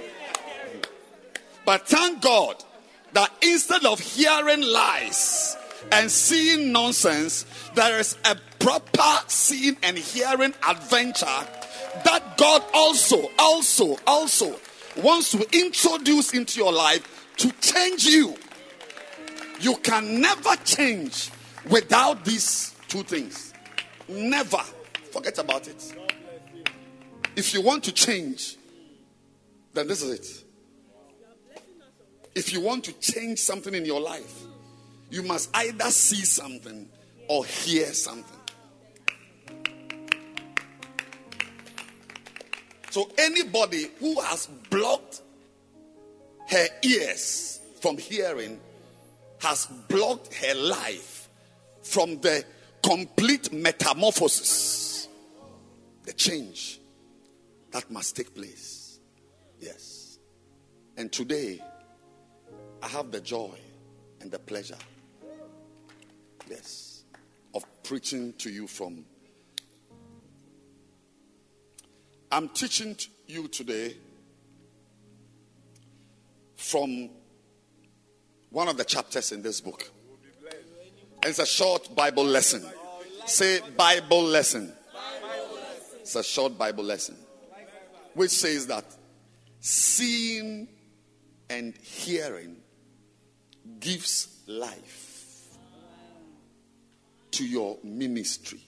But 1.65 1.87
thank 1.87 2.21
God 2.21 2.63
that 3.13 3.31
instead 3.41 3.85
of 3.85 3.99
hearing 3.99 4.61
lies 4.61 5.57
and 5.91 6.09
seeing 6.09 6.71
nonsense, 6.71 7.45
there 7.75 7.99
is 7.99 8.17
a 8.25 8.35
proper 8.59 9.23
seeing 9.27 9.77
and 9.83 9.97
hearing 9.97 10.53
adventure 10.67 11.25
that 12.03 12.37
God 12.37 12.63
also, 12.73 13.29
also, 13.37 13.97
also 14.05 14.55
wants 14.97 15.31
to 15.31 15.47
introduce 15.57 16.33
into 16.33 16.59
your 16.59 16.71
life 16.71 17.27
to 17.37 17.51
change 17.61 18.05
you. 18.05 18.35
You 19.59 19.75
can 19.77 20.21
never 20.21 20.55
change 20.63 21.29
without 21.69 22.25
these 22.25 22.75
two 22.87 23.03
things. 23.03 23.53
Never. 24.07 24.61
Forget 25.11 25.37
about 25.39 25.67
it. 25.67 25.95
If 27.39 27.53
you 27.53 27.61
want 27.61 27.85
to 27.85 27.93
change, 27.93 28.57
then 29.73 29.87
this 29.87 30.01
is 30.01 30.19
it. 30.19 31.61
If 32.35 32.51
you 32.51 32.59
want 32.59 32.83
to 32.83 32.91
change 32.99 33.39
something 33.39 33.73
in 33.73 33.85
your 33.85 34.01
life, 34.01 34.41
you 35.09 35.23
must 35.23 35.49
either 35.53 35.85
see 35.85 36.25
something 36.25 36.89
or 37.29 37.45
hear 37.45 37.93
something. 37.93 38.37
So, 42.89 43.09
anybody 43.17 43.85
who 44.01 44.19
has 44.19 44.47
blocked 44.69 45.21
her 46.49 46.67
ears 46.83 47.61
from 47.81 47.97
hearing 47.97 48.59
has 49.39 49.65
blocked 49.87 50.33
her 50.33 50.55
life 50.55 51.29
from 51.83 52.19
the 52.19 52.43
complete 52.83 53.53
metamorphosis, 53.53 55.07
the 56.03 56.11
change 56.11 56.78
that 57.71 57.89
must 57.91 58.15
take 58.15 58.33
place. 58.33 58.99
Yes. 59.59 60.19
And 60.97 61.11
today, 61.11 61.61
I 62.81 62.87
have 62.87 63.11
the 63.11 63.21
joy 63.21 63.57
and 64.21 64.31
the 64.31 64.39
pleasure, 64.39 64.77
yes, 66.49 67.03
of 67.53 67.63
preaching 67.83 68.33
to 68.39 68.49
you 68.49 68.67
from. 68.67 69.05
I'm 72.31 72.49
teaching 72.49 72.95
to 72.95 73.07
you 73.27 73.47
today 73.47 73.95
from 76.55 77.09
one 78.49 78.67
of 78.67 78.77
the 78.77 78.83
chapters 78.83 79.31
in 79.31 79.41
this 79.41 79.61
book. 79.61 79.89
It's 81.23 81.39
a 81.39 81.45
short 81.45 81.95
Bible 81.95 82.25
lesson. 82.25 82.63
Say 83.25 83.59
Bible 83.77 84.23
lesson. 84.23 84.73
It's 86.01 86.15
a 86.15 86.23
short 86.23 86.57
Bible 86.57 86.83
lesson 86.83 87.15
which 88.13 88.31
says 88.31 88.67
that 88.67 88.85
seeing 89.59 90.67
and 91.49 91.75
hearing 91.77 92.57
gives 93.79 94.41
life 94.47 95.55
to 97.31 97.45
your 97.45 97.77
ministry. 97.83 98.59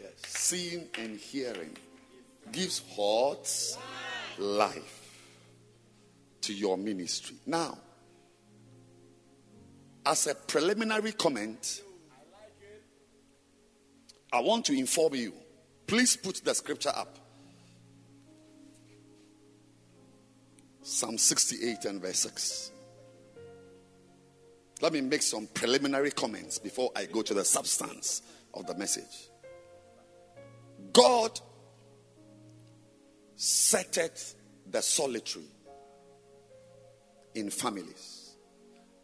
Yes, 0.00 0.12
seeing 0.26 0.88
and 0.98 1.18
hearing 1.18 1.76
gives 2.52 2.82
what 2.96 3.78
life 4.38 5.00
to 6.42 6.54
your 6.54 6.76
ministry. 6.78 7.36
Now, 7.46 7.76
as 10.06 10.26
a 10.26 10.34
preliminary 10.34 11.12
comment, 11.12 11.82
I 14.32 14.40
want 14.40 14.64
to 14.66 14.72
inform 14.72 15.14
you. 15.14 15.32
Please 15.86 16.16
put 16.16 16.36
the 16.44 16.54
scripture 16.54 16.92
up. 16.94 17.18
Psalm 20.90 21.16
68 21.16 21.84
and 21.84 22.02
verse 22.02 22.18
6. 22.18 22.72
Let 24.80 24.92
me 24.92 25.00
make 25.00 25.22
some 25.22 25.46
preliminary 25.54 26.10
comments 26.10 26.58
before 26.58 26.90
I 26.96 27.04
go 27.06 27.22
to 27.22 27.32
the 27.32 27.44
substance 27.44 28.22
of 28.52 28.66
the 28.66 28.74
message. 28.74 29.30
God 30.92 31.38
setteth 33.36 34.34
the 34.68 34.82
solitary 34.82 35.44
in 37.36 37.50
families. 37.50 38.34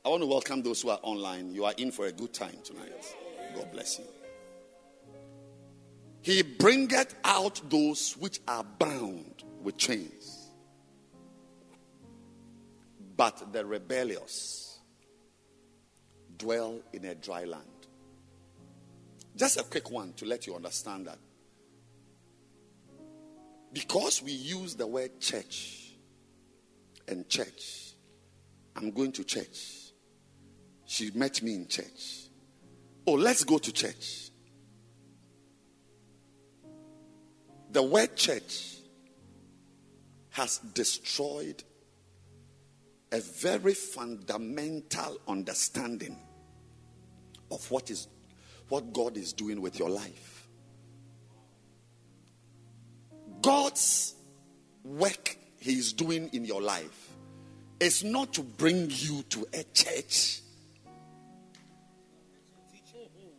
I 0.05 0.09
want 0.09 0.23
to 0.23 0.27
welcome 0.27 0.63
those 0.63 0.83
who 0.83 0.89
are 0.91 0.99
online. 1.05 1.55
You 1.55 1.67
are 1.67 1.75
in 1.79 1.93
for 1.93 2.07
a 2.07 2.13
good 2.13 2.35
time 2.35 2.57
tonight. 2.65 3.15
God 3.55 3.71
bless 3.71 4.01
you. 4.01 4.07
He 6.21 6.43
bringeth 6.43 7.15
out 7.23 7.61
those 7.71 8.17
which 8.19 8.41
are 8.49 8.65
bound 8.65 9.45
with 9.63 9.77
chains, 9.77 10.36
but 13.17 13.53
the 13.53 13.65
rebellious 13.65 14.79
dwell 16.37 16.81
in 16.93 17.05
a 17.07 17.15
dry 17.15 17.45
land. 17.45 17.65
Just 19.35 19.59
a 19.59 19.63
quick 19.63 19.91
one 19.91 20.13
to 20.15 20.25
let 20.25 20.47
you 20.47 20.55
understand 20.55 21.07
that. 21.07 21.19
Because 23.73 24.23
we 24.23 24.33
use 24.33 24.75
the 24.75 24.87
word 24.87 25.21
church 25.21 25.93
and 27.09 27.29
church, 27.29 27.93
I'm 28.75 28.91
going 28.91 29.13
to 29.13 29.25
church. 29.25 29.93
She 30.85 31.11
met 31.15 31.43
me 31.43 31.55
in 31.55 31.67
church. 31.67 32.29
Oh, 33.07 33.15
let's 33.15 33.45
go 33.45 33.59
to 33.59 33.73
church. 33.73 34.31
The 37.71 37.83
word 37.83 38.17
church 38.17 38.77
has 40.31 40.59
destroyed 40.59 41.63
a 43.17 43.21
very 43.21 43.73
fundamental 43.73 45.17
understanding 45.27 46.19
of 47.51 47.71
what 47.71 47.91
is 47.91 48.09
what 48.69 48.93
God 48.93 49.17
is 49.17 49.33
doing 49.33 49.63
with 49.63 49.79
your 49.79 49.89
life. 49.89 50.49
God's 53.41 54.15
work 54.85 55.35
he 55.59 55.73
is 55.73 55.95
doing 55.95 56.29
in 56.35 56.45
your 56.45 56.61
life 56.61 57.11
is 57.81 58.05
not 58.05 58.35
to 58.35 58.43
bring 58.43 58.89
you 58.91 59.23
to 59.31 59.47
a 59.55 59.65
church. 59.73 60.41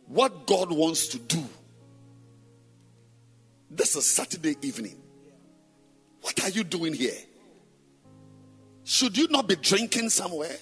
What 0.06 0.44
God 0.46 0.72
wants 0.72 1.06
to 1.08 1.18
do. 1.20 1.44
This 3.70 3.94
is 3.94 4.10
Saturday 4.10 4.56
evening. 4.62 4.96
What 6.22 6.42
are 6.42 6.50
you 6.50 6.64
doing 6.64 6.94
here? 6.94 7.27
Should 8.88 9.18
you 9.18 9.28
not 9.28 9.46
be 9.46 9.54
drinking 9.54 10.08
somewhere? 10.08 10.56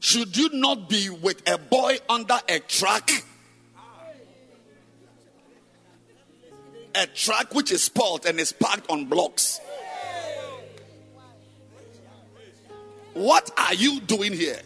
Should 0.00 0.36
you 0.36 0.50
not 0.52 0.86
be 0.86 1.08
with 1.08 1.48
a 1.48 1.56
boy 1.56 1.96
under 2.10 2.38
a 2.46 2.58
truck? 2.60 3.10
A 6.94 7.06
truck 7.06 7.54
which 7.54 7.72
is 7.72 7.84
spoiled 7.84 8.26
and 8.26 8.38
is 8.38 8.52
parked 8.52 8.90
on 8.90 9.06
blocks. 9.06 9.62
What 13.14 13.50
are 13.56 13.72
you 13.72 14.02
doing 14.02 14.34
here? 14.34 14.60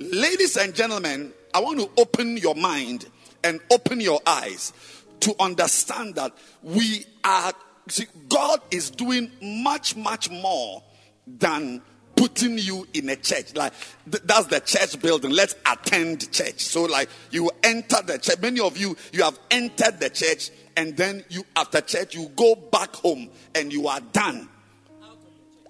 Ladies 0.00 0.56
and 0.56 0.74
gentlemen, 0.74 1.32
I 1.54 1.60
want 1.60 1.78
to 1.78 1.88
open 1.98 2.36
your 2.36 2.56
mind 2.56 3.06
and 3.44 3.60
open 3.70 4.00
your 4.00 4.20
eyes 4.26 4.72
to 5.20 5.36
understand 5.38 6.16
that 6.16 6.36
we 6.64 7.04
are, 7.22 7.52
see, 7.88 8.06
God 8.28 8.60
is 8.70 8.90
doing 8.90 9.30
much, 9.40 9.96
much 9.96 10.30
more 10.30 10.82
than 11.26 11.82
putting 12.16 12.58
you 12.58 12.86
in 12.92 13.08
a 13.08 13.16
church. 13.16 13.54
Like, 13.54 13.72
th- 14.10 14.22
that's 14.24 14.46
the 14.46 14.60
church 14.60 15.00
building. 15.00 15.30
Let's 15.30 15.54
attend 15.64 16.30
church. 16.32 16.60
So, 16.60 16.82
like, 16.82 17.08
you 17.30 17.50
enter 17.62 18.02
the 18.02 18.18
church. 18.18 18.40
Many 18.40 18.60
of 18.60 18.76
you, 18.76 18.96
you 19.12 19.22
have 19.22 19.38
entered 19.50 20.00
the 20.00 20.10
church, 20.10 20.50
and 20.76 20.96
then 20.96 21.24
you, 21.30 21.44
after 21.56 21.80
church, 21.80 22.14
you 22.14 22.28
go 22.36 22.54
back 22.54 22.94
home 22.96 23.30
and 23.54 23.72
you 23.72 23.88
are 23.88 24.00
done 24.00 24.48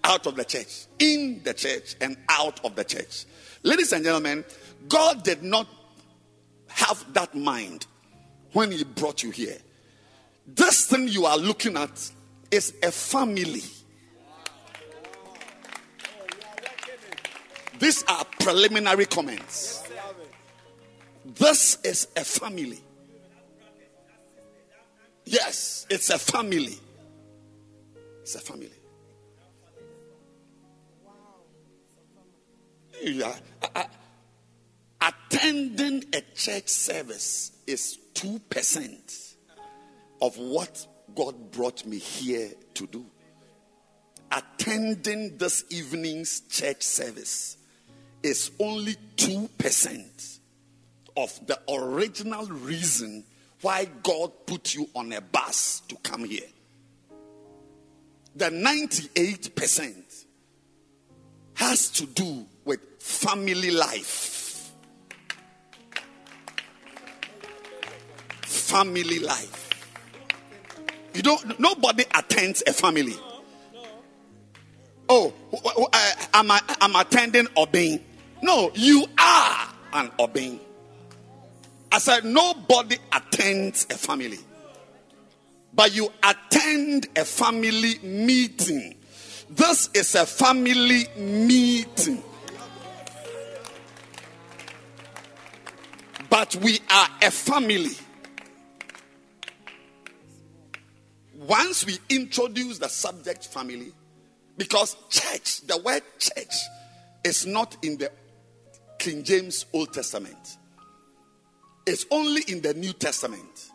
out 0.02 0.26
of 0.26 0.34
the 0.34 0.44
church, 0.44 0.86
in 0.98 1.40
the 1.44 1.54
church, 1.54 1.94
and 2.00 2.16
out 2.28 2.64
of 2.64 2.74
the 2.74 2.84
church. 2.84 3.26
Ladies 3.62 3.92
and 3.92 4.02
gentlemen, 4.02 4.44
God 4.88 5.22
did 5.22 5.42
not 5.42 5.68
have 6.68 7.04
that 7.12 7.34
mind 7.34 7.86
when 8.52 8.72
He 8.72 8.82
brought 8.82 9.22
you 9.22 9.30
here. 9.30 9.58
This 10.54 10.86
thing 10.86 11.08
you 11.08 11.26
are 11.26 11.38
looking 11.38 11.76
at 11.76 12.10
is 12.50 12.74
a 12.82 12.90
family. 12.90 13.62
These 17.78 18.04
are 18.08 18.24
preliminary 18.40 19.06
comments. 19.06 19.82
This 21.24 21.78
is 21.84 22.08
a 22.16 22.24
family. 22.24 22.80
Yes, 25.24 25.86
it's 25.88 26.10
a 26.10 26.18
family. 26.18 26.78
It's 28.22 28.34
a 28.34 28.40
family. 28.40 28.70
Yeah. 33.02 33.34
Attending 35.00 36.04
a 36.12 36.20
church 36.34 36.68
service 36.68 37.52
is 37.66 37.98
2% 38.14 39.29
of 40.22 40.36
what 40.36 40.86
God 41.14 41.50
brought 41.50 41.84
me 41.86 41.98
here 41.98 42.50
to 42.74 42.86
do. 42.86 43.04
Attending 44.32 45.36
this 45.38 45.64
evening's 45.70 46.40
church 46.42 46.82
service 46.82 47.56
is 48.22 48.50
only 48.60 48.94
2% 49.16 50.38
of 51.16 51.46
the 51.46 51.58
original 51.68 52.46
reason 52.46 53.24
why 53.62 53.86
God 54.02 54.32
put 54.46 54.74
you 54.74 54.88
on 54.94 55.12
a 55.12 55.20
bus 55.20 55.82
to 55.88 55.96
come 55.96 56.24
here. 56.24 56.46
The 58.36 58.50
98% 58.50 60.24
has 61.54 61.90
to 61.90 62.06
do 62.06 62.46
with 62.64 62.80
family 63.00 63.70
life. 63.70 64.72
Family 68.42 69.18
life. 69.18 69.69
You 71.14 71.22
don't, 71.22 71.58
nobody 71.58 72.04
attends 72.14 72.62
a 72.66 72.72
family. 72.72 73.16
Oh, 75.08 75.32
uh, 75.92 76.12
I'm, 76.34 76.50
I'm 76.80 76.96
attending 76.96 77.48
Obin. 77.56 78.00
No, 78.42 78.70
you 78.74 79.06
are 79.18 79.68
an 79.92 80.10
Obin. 80.18 80.60
I 81.92 81.98
said, 81.98 82.24
nobody 82.24 82.96
attends 83.12 83.86
a 83.90 83.94
family. 83.94 84.38
But 85.72 85.94
you 85.94 86.12
attend 86.22 87.08
a 87.16 87.24
family 87.24 87.98
meeting. 88.02 88.94
This 89.48 89.90
is 89.94 90.14
a 90.14 90.26
family 90.26 91.06
meeting. 91.16 92.22
But 96.28 96.54
we 96.56 96.78
are 96.88 97.08
a 97.22 97.30
family. 97.32 97.96
Once 101.50 101.84
we 101.84 101.98
introduce 102.10 102.78
the 102.78 102.88
subject 102.88 103.44
family, 103.44 103.92
because 104.56 104.96
church, 105.08 105.62
the 105.62 105.76
word 105.78 106.02
church, 106.20 106.54
is 107.24 107.44
not 107.44 107.76
in 107.82 107.98
the 107.98 108.08
King 109.00 109.24
James 109.24 109.66
Old 109.72 109.92
Testament. 109.92 110.58
It's 111.86 112.06
only 112.12 112.42
in 112.46 112.62
the 112.62 112.72
New 112.74 112.92
Testament. 112.92 113.70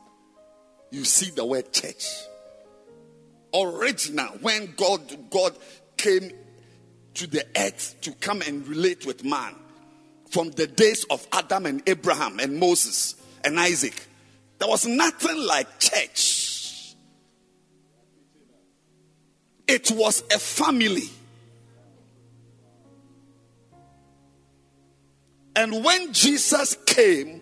You 0.89 1.03
see 1.03 1.31
the 1.31 1.45
word 1.45 1.73
church. 1.73 2.05
Original, 3.53 4.29
when 4.39 4.73
God 4.77 5.29
God 5.29 5.57
came 5.97 6.31
to 7.15 7.27
the 7.27 7.45
earth 7.57 7.97
to 8.01 8.13
come 8.13 8.41
and 8.41 8.65
relate 8.69 9.05
with 9.05 9.25
man 9.25 9.53
from 10.29 10.51
the 10.51 10.67
days 10.67 11.03
of 11.09 11.27
Adam 11.33 11.65
and 11.65 11.83
Abraham 11.87 12.39
and 12.39 12.57
Moses 12.57 13.15
and 13.43 13.59
Isaac. 13.59 14.07
There 14.59 14.69
was 14.69 14.85
nothing 14.85 15.45
like 15.45 15.77
church. 15.79 16.44
It 19.67 19.91
was 19.91 20.23
a 20.33 20.39
family. 20.39 21.09
And 25.55 25.83
when 25.83 26.11
Jesus 26.11 26.77
came, 26.85 27.41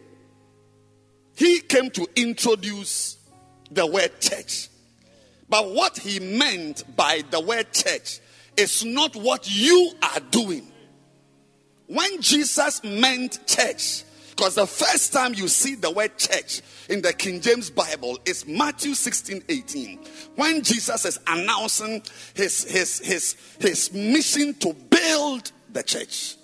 he 1.35 1.59
came 1.61 1.89
to 1.91 2.07
introduce 2.15 3.17
the 3.71 3.85
word 3.87 4.11
church. 4.19 4.69
But 5.49 5.71
what 5.71 5.97
he 5.97 6.19
meant 6.19 6.83
by 6.95 7.23
the 7.29 7.39
word 7.39 7.71
church 7.73 8.19
is 8.55 8.85
not 8.85 9.15
what 9.15 9.49
you 9.53 9.91
are 10.01 10.19
doing. 10.31 10.71
When 11.87 12.21
Jesus 12.21 12.83
meant 12.83 13.45
church, 13.47 14.03
because 14.35 14.55
the 14.55 14.65
first 14.65 15.13
time 15.13 15.35
you 15.35 15.47
see 15.47 15.75
the 15.75 15.91
word 15.91 16.17
church 16.17 16.61
in 16.89 17.03
the 17.03 17.13
King 17.13 17.39
James 17.39 17.69
Bible 17.69 18.17
is 18.25 18.47
Matthew 18.47 18.95
16 18.95 19.43
18. 19.47 19.99
When 20.35 20.63
Jesus 20.63 21.05
is 21.05 21.19
announcing 21.27 22.01
his, 22.33 22.63
his, 22.63 22.97
his, 22.99 23.35
his 23.59 23.93
mission 23.93 24.55
to 24.55 24.73
build 24.73 25.51
the 25.71 25.83
church. 25.83 26.35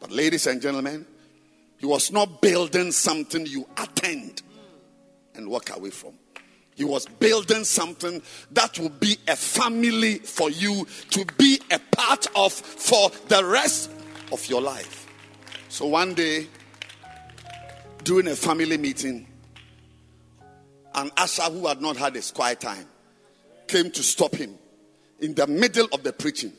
But, 0.00 0.10
ladies 0.10 0.46
and 0.46 0.62
gentlemen, 0.62 1.06
he 1.76 1.84
was 1.84 2.10
not 2.10 2.40
building 2.40 2.92
something 2.92 3.44
you 3.44 3.66
attend 3.76 4.40
and 5.34 5.48
walk 5.48 5.76
away 5.76 5.90
from. 5.90 6.14
He 6.76 6.84
was 6.84 7.04
building 7.04 7.64
something 7.64 8.22
that 8.52 8.78
will 8.78 8.88
be 8.88 9.18
a 9.28 9.36
family 9.36 10.14
for 10.16 10.48
you 10.48 10.86
to 11.10 11.26
be 11.36 11.60
a 11.70 11.78
part 11.94 12.26
of 12.34 12.54
for 12.54 13.10
the 13.28 13.44
rest 13.44 13.90
of 14.32 14.46
your 14.46 14.62
life. 14.62 15.06
So 15.68 15.86
one 15.86 16.14
day, 16.14 16.46
during 18.06 18.28
a 18.28 18.36
family 18.36 18.78
meeting, 18.78 19.26
an 20.94 21.10
usher 21.16 21.42
who 21.42 21.66
had 21.66 21.80
not 21.82 21.96
had 21.96 22.14
his 22.14 22.30
quiet 22.30 22.60
time 22.60 22.86
came 23.66 23.90
to 23.90 24.00
stop 24.00 24.32
him 24.32 24.56
in 25.18 25.34
the 25.34 25.44
middle 25.48 25.88
of 25.92 26.04
the 26.04 26.12
preaching 26.12 26.52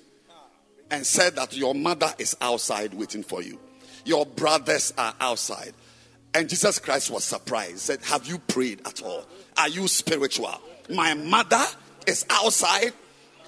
and 0.92 1.06
said 1.06 1.38
that 1.38 1.56
your 1.56 1.74
mother 1.74 2.14
is 2.20 2.36
outside 2.42 2.94
waiting 2.94 3.24
for 3.24 3.42
you. 3.42 3.58
Your 4.04 4.26
brothers 4.26 4.94
are 4.98 5.14
outside. 5.22 5.72
And 6.34 6.50
Jesus 6.50 6.80
Christ 6.80 7.10
was 7.10 7.24
surprised. 7.24 7.80
Said, 7.80 8.04
Have 8.04 8.28
you 8.28 8.40
prayed 8.40 8.82
at 8.86 9.02
all? 9.02 9.24
Are 9.56 9.70
you 9.70 9.88
spiritual? 9.88 10.54
My 10.90 11.14
mother 11.14 11.64
is 12.06 12.26
outside. 12.30 12.92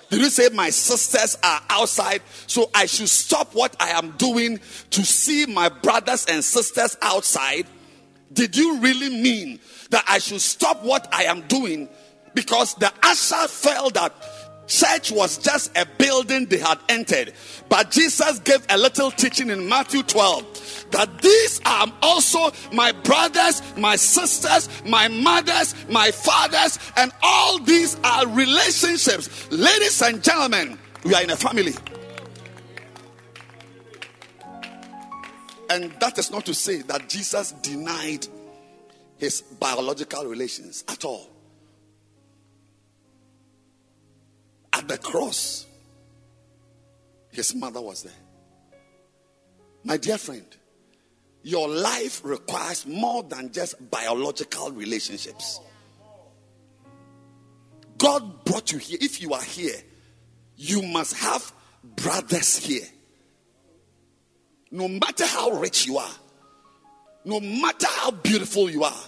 Did 0.10 0.22
you 0.22 0.30
say 0.30 0.48
my 0.54 0.70
sisters 0.70 1.38
are 1.44 1.62
outside? 1.70 2.22
So 2.48 2.72
I 2.74 2.86
should 2.86 3.10
stop 3.10 3.54
what 3.54 3.76
I 3.78 3.90
am 3.90 4.12
doing 4.12 4.62
to 4.92 5.04
see 5.04 5.46
my 5.46 5.68
brothers 5.68 6.26
and 6.28 6.42
sisters 6.42 6.96
outside? 7.02 7.68
Did 8.34 8.56
you 8.56 8.80
really 8.80 9.10
mean 9.10 9.60
that 9.90 10.06
I 10.08 10.20
should 10.20 10.42
stop 10.42 10.84
what 10.84 11.08
I 11.14 11.24
am 11.24 11.42
doing? 11.48 11.90
Because 12.34 12.76
the 12.76 12.92
usher 13.04 13.48
felt 13.48 13.96
that 13.96 14.14
church 14.70 15.12
was 15.12 15.38
just 15.38 15.76
a 15.76 15.86
building 15.98 16.46
they 16.46 16.60
had 16.60 16.78
entered. 16.88 17.34
But 17.68 17.92
Jesus 17.92 18.40
gave 18.40 18.66
a 18.70 18.78
little 18.78 19.12
teaching 19.12 19.50
in 19.50 19.68
Matthew 19.68 20.04
12 20.04 20.86
that 20.92 21.22
these 21.22 21.60
are 21.66 21.92
also 22.02 22.52
my 22.72 22.92
brothers, 22.92 23.62
my 23.76 23.96
sisters, 23.96 24.70
my 24.86 25.08
mothers, 25.08 25.76
my 25.90 26.12
fathers, 26.12 26.80
and 26.96 27.12
all 27.24 27.60
these 27.60 27.98
are 28.04 28.28
relationships. 28.28 29.52
Ladies 29.52 30.02
and 30.02 30.24
gentlemen, 30.24 30.78
we 31.04 31.16
are 31.16 31.24
in 31.24 31.32
a 31.32 31.36
family. 31.36 31.74
And 35.70 35.92
that 36.00 36.18
is 36.18 36.32
not 36.32 36.46
to 36.48 36.54
say 36.54 36.82
that 36.84 37.08
Jesus 37.08 37.52
denied 37.52 38.28
his 39.18 39.42
biological 39.42 40.26
relations 40.26 40.84
at 40.88 41.06
all. 41.06 41.30
At 44.74 44.88
the 44.88 44.98
cross, 44.98 45.68
his 47.32 47.54
mother 47.54 47.82
was 47.82 48.04
there. 48.04 48.14
My 49.84 49.98
dear 49.98 50.18
friend, 50.18 50.46
your 51.44 51.70
life 51.70 52.22
requires 52.24 52.86
more 52.86 53.24
than 53.24 53.52
just 53.52 53.90
biological 53.92 54.72
relationships. 54.72 55.60
God 57.98 58.44
brought 58.46 58.72
you 58.72 58.78
here. 58.78 58.98
If 59.02 59.22
you 59.22 59.34
are 59.34 59.42
here, 59.42 59.76
you 60.56 60.82
must 60.82 61.16
have 61.18 61.52
brothers 61.84 62.58
here. 62.58 62.88
No 64.72 64.88
matter 64.88 65.26
how 65.26 65.52
rich 65.52 65.86
you 65.88 65.98
are, 65.98 66.12
no 67.26 67.40
matter 67.40 67.88
how 67.88 68.12
beautiful 68.12 68.70
you 68.70 68.84
are, 68.84 69.04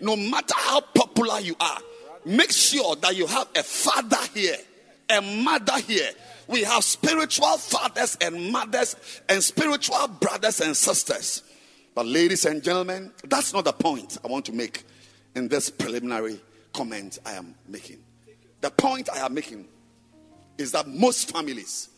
no 0.00 0.16
matter 0.16 0.54
how 0.56 0.80
popular 0.80 1.40
you 1.40 1.54
are, 1.60 1.78
make 2.24 2.50
sure 2.50 2.96
that 2.96 3.16
you 3.16 3.26
have 3.26 3.48
a 3.56 3.62
father 3.62 4.18
here, 4.34 4.56
a 5.10 5.20
mother 5.20 5.78
here. 5.80 6.10
We 6.48 6.62
have 6.62 6.84
spiritual 6.84 7.56
fathers 7.58 8.16
and 8.20 8.52
mothers, 8.52 8.96
and 9.28 9.42
spiritual 9.42 10.08
brothers 10.08 10.60
and 10.60 10.76
sisters. 10.76 11.42
But, 11.94 12.06
ladies 12.06 12.44
and 12.44 12.62
gentlemen, 12.62 13.10
that's 13.24 13.52
not 13.52 13.64
the 13.64 13.72
point 13.72 14.18
I 14.24 14.28
want 14.28 14.44
to 14.46 14.52
make 14.52 14.84
in 15.34 15.48
this 15.48 15.70
preliminary 15.70 16.40
comment 16.72 17.18
I 17.24 17.32
am 17.32 17.54
making. 17.66 17.98
The 18.60 18.70
point 18.70 19.08
I 19.12 19.24
am 19.24 19.34
making 19.34 19.66
is 20.58 20.72
that 20.72 20.86
most 20.86 21.32
families 21.32 21.88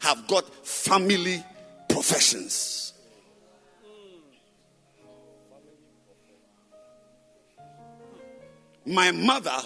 have 0.00 0.26
got 0.28 0.66
family 0.66 1.42
professions. 1.88 2.92
My 8.84 9.10
mother 9.10 9.56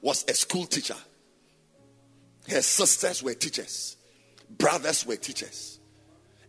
was 0.00 0.24
a 0.28 0.34
school 0.34 0.64
teacher. 0.66 0.96
Her 2.48 2.62
sisters 2.62 3.22
were 3.22 3.34
teachers. 3.34 3.96
Brothers 4.58 5.04
were 5.04 5.16
teachers. 5.16 5.80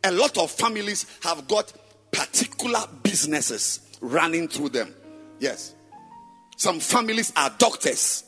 A 0.04 0.12
lot 0.12 0.38
of 0.38 0.52
families 0.52 1.06
have 1.24 1.48
got 1.48 1.74
particular 2.12 2.82
businesses 3.04 3.80
running 4.02 4.48
through 4.48 4.70
them. 4.70 4.94
Yes. 5.40 5.74
Some 6.58 6.80
families 6.80 7.34
are 7.36 7.52
doctors. 7.58 8.24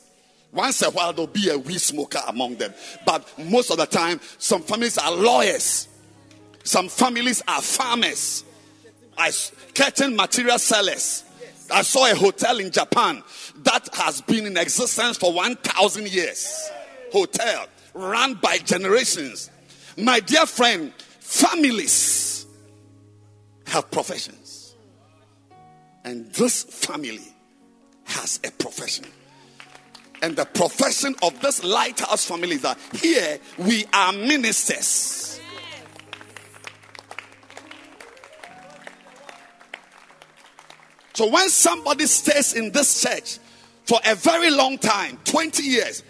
Once 0.52 0.82
a 0.82 0.90
while, 0.90 1.12
there'll 1.12 1.26
be 1.26 1.50
a 1.50 1.58
weed 1.58 1.80
smoker 1.80 2.20
among 2.28 2.56
them. 2.56 2.72
But 3.04 3.28
most 3.38 3.70
of 3.70 3.76
the 3.76 3.86
time, 3.86 4.20
some 4.38 4.62
families 4.62 4.98
are 4.98 5.12
lawyers. 5.12 5.88
Some 6.64 6.88
families 6.88 7.42
are 7.46 7.62
farmers. 7.62 8.42
I, 9.16 9.30
curtain 9.74 10.16
material 10.16 10.58
sellers. 10.58 11.22
I 11.70 11.82
saw 11.82 12.10
a 12.10 12.14
hotel 12.14 12.58
in 12.58 12.70
Japan 12.70 13.22
that 13.58 13.88
has 13.94 14.20
been 14.22 14.46
in 14.46 14.56
existence 14.56 15.16
for 15.16 15.32
1,000 15.32 16.08
years. 16.08 16.70
Hotel 17.12 17.66
run 17.92 18.34
by 18.34 18.58
generations. 18.58 19.50
My 19.96 20.20
dear 20.20 20.46
friend, 20.46 20.92
families 21.20 22.46
have 23.66 23.90
professions. 23.90 24.74
And 26.04 26.30
this 26.32 26.64
family 26.64 27.34
has 28.04 28.40
a 28.44 28.50
profession. 28.50 29.06
And 30.22 30.36
the 30.36 30.44
profession 30.44 31.14
of 31.22 31.40
this 31.40 31.62
lighthouse 31.62 32.24
family 32.24 32.56
is 32.56 32.62
that 32.62 32.78
here 32.94 33.38
we 33.58 33.84
are 33.92 34.12
ministers. 34.12 35.33
So 41.14 41.30
when 41.30 41.48
somebody 41.48 42.06
stays 42.06 42.54
in 42.54 42.72
this 42.72 43.02
church 43.02 43.38
for 43.84 43.98
a 44.04 44.14
very 44.16 44.50
long 44.50 44.78
time 44.78 45.18
20 45.24 45.62
years 45.62 46.02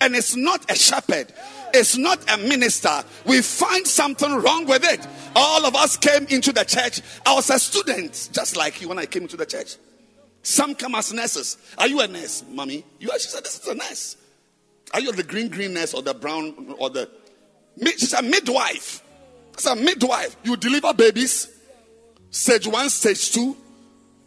and 0.00 0.14
it's 0.14 0.36
not 0.36 0.70
a 0.70 0.76
shepherd, 0.76 1.32
it's 1.74 1.96
not 1.96 2.18
a 2.32 2.36
minister, 2.38 3.02
we 3.26 3.42
find 3.42 3.86
something 3.86 4.30
wrong 4.30 4.66
with 4.66 4.84
it. 4.84 5.06
All 5.34 5.66
of 5.66 5.74
us 5.74 5.96
came 5.96 6.26
into 6.26 6.52
the 6.52 6.64
church. 6.64 7.00
I 7.26 7.34
was 7.34 7.50
a 7.50 7.58
student, 7.58 8.30
just 8.32 8.56
like 8.56 8.80
you 8.80 8.88
when 8.88 8.98
I 8.98 9.06
came 9.06 9.22
into 9.22 9.36
the 9.36 9.46
church. 9.46 9.76
Some 10.42 10.74
come 10.74 10.94
as 10.94 11.12
nurses. 11.12 11.56
Are 11.78 11.88
you 11.88 12.00
a 12.00 12.08
nurse, 12.08 12.44
mommy? 12.48 12.84
You 13.00 13.10
actually 13.10 13.30
said 13.30 13.44
this 13.44 13.58
is 13.58 13.66
a 13.66 13.74
nurse. 13.74 14.16
Are 14.92 15.00
you 15.00 15.12
the 15.12 15.22
green 15.22 15.48
green 15.48 15.74
nurse 15.74 15.94
or 15.94 16.02
the 16.02 16.14
brown 16.14 16.74
or 16.78 16.90
the? 16.90 17.08
She's 17.80 18.12
a 18.12 18.22
midwife. 18.22 19.02
It's 19.54 19.66
a 19.66 19.74
midwife. 19.74 20.36
You 20.44 20.56
deliver 20.56 20.92
babies. 20.94 21.48
Stage 22.30 22.66
one, 22.66 22.90
stage 22.90 23.32
two, 23.32 23.56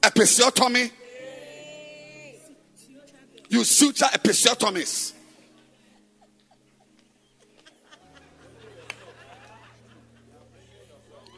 episiotomy. 0.06 0.92
You 3.50 3.64
suture 3.64 4.06
episiotomies. 4.06 5.14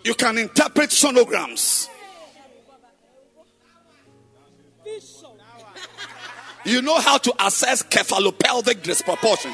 You 0.04 0.14
can 0.14 0.38
interpret 0.38 0.90
sonograms. 0.90 1.90
You 6.66 6.82
know 6.82 7.00
how 7.00 7.18
to 7.18 7.34
assess 7.46 7.84
cephalopelvic 7.84 8.84
disproportion. 8.84 9.52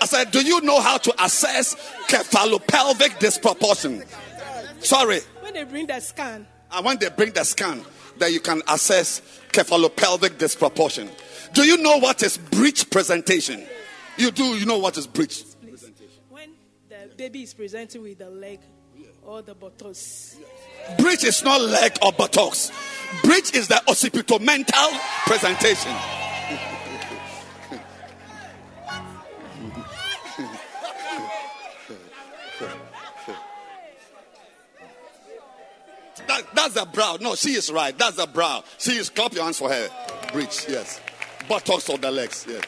I 0.00 0.06
said, 0.06 0.30
Do 0.30 0.44
you 0.44 0.60
know 0.60 0.80
how 0.80 0.98
to 0.98 1.24
assess 1.24 1.74
cephalopelvic 2.08 3.18
disproportion? 3.18 4.04
Sorry. 4.80 5.20
When 5.40 5.54
they 5.54 5.64
bring 5.64 5.86
the 5.86 6.00
scan, 6.00 6.46
And 6.72 6.84
when 6.84 6.98
they 6.98 7.08
bring 7.08 7.32
the 7.32 7.44
scan, 7.44 7.84
then 8.18 8.32
you 8.32 8.40
can 8.40 8.62
assess 8.68 9.22
cephalopelvic 9.52 10.38
disproportion. 10.38 11.08
Do 11.54 11.62
you 11.62 11.78
know 11.78 11.98
what 11.98 12.22
is 12.22 12.36
breech 12.38 12.90
presentation? 12.90 13.62
You 14.16 14.30
do, 14.30 14.44
you 14.44 14.66
know 14.66 14.78
what 14.78 14.96
is 14.96 15.06
breech. 15.06 15.44
when 16.28 16.50
the 16.88 17.10
baby 17.16 17.42
is 17.42 17.54
presenting 17.54 18.02
with 18.02 18.18
the 18.18 18.30
leg 18.30 18.60
or 19.22 19.42
the 19.42 19.54
buttocks, 19.54 20.36
Breech 20.98 21.24
is 21.24 21.42
not 21.42 21.60
leg 21.60 21.98
or 22.02 22.12
buttocks. 22.12 22.70
Breech 23.24 23.54
is 23.54 23.68
the 23.68 23.82
occipitomental 23.88 24.98
presentation. 25.26 25.92
That, 36.54 36.54
that's 36.54 36.74
the 36.74 36.86
brow. 36.86 37.18
No, 37.20 37.34
she 37.34 37.50
is 37.50 37.70
right. 37.70 37.96
That's 37.96 38.16
the 38.16 38.26
brow. 38.26 38.64
She 38.78 38.92
is 38.92 39.10
clap 39.10 39.32
your 39.34 39.44
hands 39.44 39.58
for 39.58 39.68
her. 39.70 39.88
Breech, 40.32 40.66
yes. 40.68 41.00
Buttocks 41.48 41.88
or 41.88 41.98
the 41.98 42.10
legs, 42.10 42.44
yes. 42.48 42.62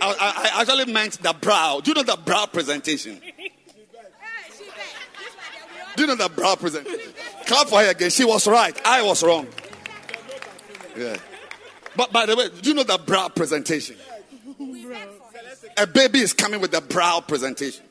I, 0.00 0.08
I, 0.08 0.58
I 0.58 0.62
actually 0.62 0.92
meant 0.92 1.22
the 1.22 1.32
brow. 1.32 1.80
Do 1.82 1.90
you 1.90 1.94
know 1.94 2.02
the 2.02 2.20
brow 2.24 2.46
presentation? 2.46 3.20
Do 5.96 6.02
you 6.02 6.08
know 6.08 6.16
the 6.16 6.28
brow 6.28 6.56
presentation? 6.56 7.12
Clap 7.46 7.68
for 7.68 7.80
her 7.80 7.90
again. 7.90 8.10
She 8.10 8.24
was 8.24 8.48
right. 8.48 8.76
I 8.84 9.02
was 9.02 9.22
wrong. 9.22 9.46
Yeah. 10.96 11.16
But 11.96 12.12
by 12.12 12.26
the 12.26 12.36
way, 12.36 12.48
do 12.48 12.68
you 12.68 12.74
know 12.74 12.82
the 12.82 12.98
brow 12.98 13.28
presentation? 13.28 13.96
A 15.76 15.86
baby 15.86 16.20
is 16.20 16.32
coming 16.32 16.60
with 16.60 16.72
the 16.72 16.80
brow 16.80 17.20
presentation. 17.20 17.84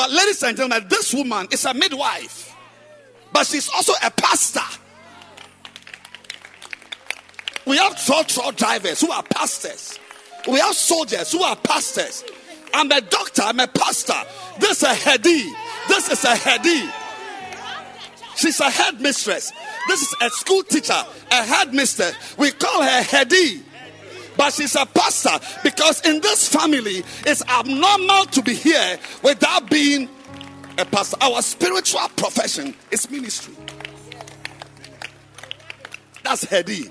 But 0.00 0.12
ladies 0.12 0.42
and 0.42 0.56
gentlemen, 0.56 0.88
this 0.88 1.12
woman 1.12 1.46
is 1.50 1.66
a 1.66 1.74
midwife, 1.74 2.56
but 3.34 3.46
she's 3.46 3.68
also 3.68 3.92
a 4.02 4.10
pastor. 4.10 4.62
We 7.66 7.76
have 7.76 8.02
truck 8.02 8.26
truck 8.28 8.56
drivers 8.56 9.02
who 9.02 9.10
are 9.12 9.22
pastors. 9.22 9.98
We 10.48 10.58
have 10.58 10.74
soldiers 10.74 11.30
who 11.32 11.42
are 11.42 11.54
pastors. 11.54 12.24
I'm 12.72 12.90
a 12.90 13.02
doctor, 13.02 13.42
I'm 13.42 13.60
a 13.60 13.66
pastor. 13.66 14.14
This 14.58 14.78
is 14.78 14.84
a 14.84 14.94
heady. 14.94 15.52
This 15.88 16.08
is 16.10 16.24
a 16.24 16.34
heady. 16.34 16.90
She's 18.36 18.58
a 18.58 18.70
headmistress. 18.70 19.52
This 19.86 20.00
is 20.00 20.16
a 20.22 20.30
school 20.30 20.62
teacher, 20.62 21.04
a 21.30 21.44
headmistress. 21.44 22.38
We 22.38 22.52
call 22.52 22.82
her 22.82 23.02
heady. 23.02 23.62
But 24.40 24.54
she's 24.54 24.74
a 24.74 24.86
pastor 24.86 25.38
because 25.62 26.00
in 26.06 26.18
this 26.22 26.48
family 26.48 27.02
it's 27.26 27.46
abnormal 27.46 28.24
to 28.24 28.40
be 28.40 28.54
here 28.54 28.98
without 29.22 29.68
being 29.68 30.08
a 30.78 30.84
pastor. 30.86 31.18
Our 31.20 31.42
spiritual 31.42 32.08
profession 32.16 32.74
is 32.90 33.10
ministry. 33.10 33.54
That's 36.24 36.44
heady. 36.44 36.88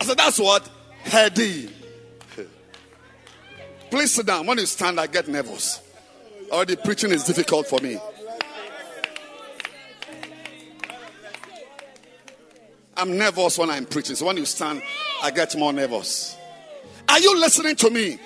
I 0.00 0.04
said, 0.06 0.16
that's 0.16 0.38
what? 0.38 0.66
Heady. 1.02 1.68
Please 3.90 4.10
sit 4.10 4.24
down. 4.24 4.46
When 4.46 4.56
you 4.56 4.64
stand, 4.64 4.98
I 4.98 5.06
get 5.06 5.28
nervous. 5.28 5.82
Already 6.50 6.76
preaching 6.76 7.10
is 7.10 7.24
difficult 7.24 7.66
for 7.66 7.78
me. 7.80 7.98
I'm 13.00 13.16
nervous 13.16 13.56
when 13.56 13.70
I'm 13.70 13.86
preaching. 13.86 14.14
So 14.14 14.26
when 14.26 14.36
you 14.36 14.44
stand, 14.44 14.82
I 15.22 15.30
get 15.30 15.56
more 15.56 15.72
nervous. 15.72 16.36
Are 17.08 17.18
you 17.18 17.38
listening 17.40 17.74
to 17.76 17.90
me? 17.90 18.18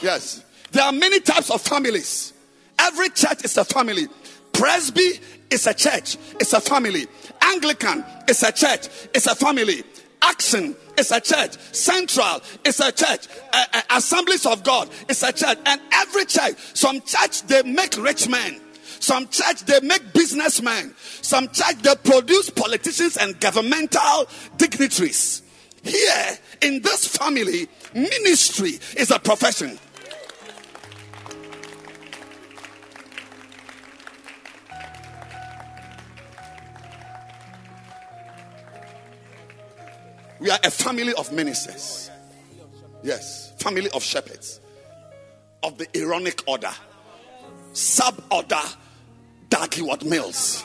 Yes. 0.00 0.44
There 0.70 0.84
are 0.84 0.92
many 0.92 1.18
types 1.20 1.50
of 1.50 1.60
families. 1.60 2.32
Every 2.78 3.10
church 3.10 3.44
is 3.44 3.56
a 3.56 3.64
family. 3.64 4.06
Presby 4.52 5.20
is 5.50 5.66
a 5.66 5.74
church, 5.74 6.16
it's 6.40 6.52
a 6.52 6.60
family. 6.60 7.06
Anglican 7.42 8.04
is 8.28 8.42
a 8.42 8.52
church, 8.52 8.88
it's 9.14 9.26
a 9.26 9.34
family. 9.34 9.82
Action 10.20 10.76
is 10.98 11.12
a 11.12 11.20
church. 11.20 11.56
Central 11.72 12.40
is 12.64 12.80
a 12.80 12.90
church. 12.90 13.28
Uh, 13.52 13.64
uh, 13.72 13.82
Assemblies 13.90 14.46
of 14.46 14.64
God 14.64 14.90
is 15.08 15.22
a 15.22 15.32
church. 15.32 15.58
And 15.64 15.80
every 15.92 16.24
church, 16.24 16.56
some 16.74 17.00
church 17.02 17.42
they 17.42 17.62
make 17.62 17.96
rich 17.96 18.28
men. 18.28 18.60
Some 19.00 19.28
church 19.28 19.64
they 19.64 19.80
make 19.80 20.12
businessmen. 20.12 20.94
Some 21.22 21.48
church 21.48 21.76
they 21.82 21.94
produce 21.96 22.50
politicians 22.50 23.16
and 23.16 23.38
governmental 23.40 24.28
dignitaries. 24.56 25.42
Here 25.82 26.38
in 26.62 26.82
this 26.82 27.06
family, 27.06 27.68
ministry 27.94 28.78
is 28.96 29.10
a 29.10 29.18
profession. 29.18 29.78
We 40.40 40.50
are 40.50 40.58
a 40.62 40.70
family 40.70 41.14
of 41.14 41.32
ministers. 41.32 42.10
Yes, 43.02 43.52
family 43.58 43.90
of 43.90 44.02
shepherds 44.02 44.60
of 45.62 45.78
the 45.78 45.86
Aaronic 45.96 46.42
order, 46.46 46.72
sub 47.72 48.22
order 48.30 48.60
Dag 49.48 49.72
Heward-Mills. 49.74 50.64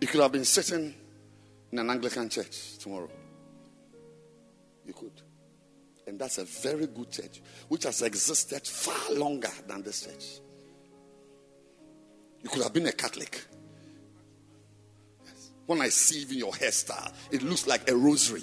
You 0.00 0.08
could 0.08 0.20
have 0.20 0.32
been 0.32 0.44
sitting 0.44 0.94
in 1.70 1.78
an 1.78 1.88
Anglican 1.88 2.28
church 2.28 2.78
tomorrow. 2.78 3.08
You 4.84 4.92
could. 4.92 5.22
And 6.06 6.18
that's 6.18 6.38
a 6.38 6.44
very 6.44 6.88
good 6.88 7.12
church, 7.12 7.40
which 7.68 7.84
has 7.84 8.02
existed 8.02 8.66
far 8.66 9.14
longer 9.14 9.50
than 9.68 9.82
this 9.82 10.04
church. 10.04 10.40
You 12.42 12.50
could 12.50 12.64
have 12.64 12.72
been 12.72 12.86
a 12.86 12.92
Catholic. 12.92 13.40
Yes. 15.24 15.52
When 15.66 15.80
I 15.80 15.88
see 15.88 16.22
even 16.22 16.38
your 16.38 16.52
hairstyle, 16.52 17.12
it 17.30 17.42
looks 17.42 17.68
like 17.68 17.88
a 17.88 17.94
rosary. 17.94 18.42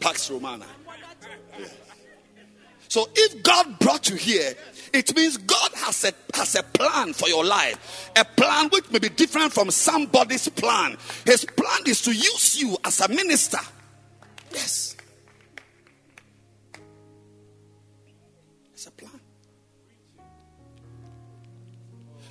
Pax 0.00 0.30
Romana. 0.30 0.66
So 2.88 3.08
if 3.14 3.42
God 3.44 3.78
brought 3.78 4.10
you 4.10 4.16
here, 4.16 4.52
it 4.92 5.14
means 5.14 5.36
God 5.36 5.70
has 5.76 6.04
a 6.04 6.12
has 6.36 6.56
a 6.56 6.64
plan 6.64 7.12
for 7.12 7.28
your 7.28 7.44
life. 7.44 8.10
A 8.16 8.24
plan 8.24 8.68
which 8.70 8.90
may 8.90 8.98
be 8.98 9.08
different 9.08 9.52
from 9.52 9.70
somebody's 9.70 10.48
plan. 10.48 10.96
His 11.24 11.44
plan 11.44 11.82
is 11.86 12.02
to 12.02 12.12
use 12.12 12.60
you 12.60 12.76
as 12.84 13.00
a 13.00 13.08
minister. 13.08 13.60
Yes. 14.52 14.96
It's 18.72 18.86
a 18.86 18.90
plan. 18.90 19.20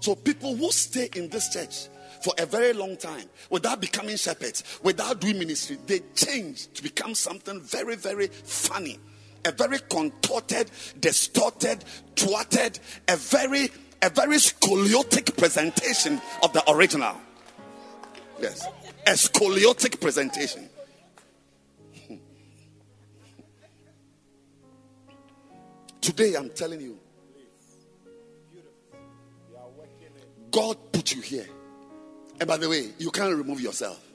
So 0.01 0.15
people 0.15 0.55
who 0.57 0.71
stay 0.71 1.09
in 1.15 1.29
this 1.29 1.49
church 1.53 1.87
for 2.21 2.33
a 2.37 2.45
very 2.45 2.73
long 2.73 2.97
time 2.97 3.25
without 3.49 3.81
becoming 3.81 4.17
shepherds, 4.17 4.63
without 4.83 5.21
doing 5.21 5.39
ministry, 5.39 5.77
they 5.85 6.01
change 6.15 6.67
to 6.73 6.83
become 6.83 7.15
something 7.15 7.61
very, 7.61 7.95
very 7.95 8.27
funny. 8.27 8.99
A 9.45 9.51
very 9.53 9.79
contorted, 9.79 10.69
distorted, 10.99 11.85
thwarted, 12.15 12.77
a 13.07 13.15
very, 13.15 13.69
a 14.01 14.09
very 14.09 14.35
scoliotic 14.35 15.37
presentation 15.37 16.21
of 16.43 16.51
the 16.51 16.69
original. 16.69 17.15
Yes. 18.41 18.67
A 19.07 19.11
scoliotic 19.11 20.01
presentation. 20.01 20.69
Today 26.01 26.33
I'm 26.35 26.49
telling 26.49 26.81
you, 26.81 26.99
God 30.51 30.91
put 30.91 31.15
you 31.15 31.21
here. 31.21 31.47
And 32.39 32.47
by 32.47 32.57
the 32.57 32.69
way, 32.69 32.89
you 32.97 33.11
can't 33.11 33.35
remove 33.35 33.61
yourself. 33.61 34.05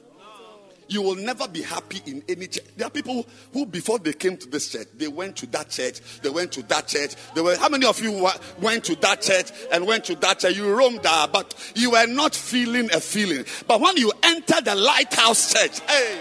You 0.87 1.01
will 1.01 1.15
never 1.15 1.47
be 1.47 1.63
happy 1.63 1.99
in 2.05 2.23
any 2.29 2.45
church. 2.47 2.65
There 2.77 2.85
are 2.85 2.91
people 2.91 3.25
who, 3.53 3.65
before 3.65 3.97
they 3.97 4.13
came 4.13 4.37
to 4.37 4.47
this 4.47 4.71
church, 4.71 4.87
they 4.95 5.07
went 5.07 5.35
to 5.37 5.47
that 5.47 5.69
church, 5.69 5.99
they 6.21 6.29
went 6.29 6.51
to 6.53 6.63
that 6.63 6.87
church. 6.87 7.15
They 7.33 7.41
were, 7.41 7.57
how 7.57 7.69
many 7.69 7.87
of 7.87 7.99
you 7.99 8.29
went 8.61 8.83
to 8.85 8.95
that 8.97 9.21
church 9.21 9.51
and 9.71 9.87
went 9.87 10.05
to 10.05 10.15
that 10.17 10.39
church? 10.39 10.55
You 10.55 10.71
roamed 10.75 11.01
there, 11.01 11.27
but 11.27 11.55
you 11.75 11.91
were 11.91 12.05
not 12.05 12.35
feeling 12.35 12.91
a 12.93 12.99
feeling. 12.99 13.45
But 13.67 13.81
when 13.81 13.97
you 13.97 14.11
enter 14.21 14.61
the 14.61 14.75
lighthouse 14.75 15.53
church, 15.53 15.79
hey, 15.79 16.19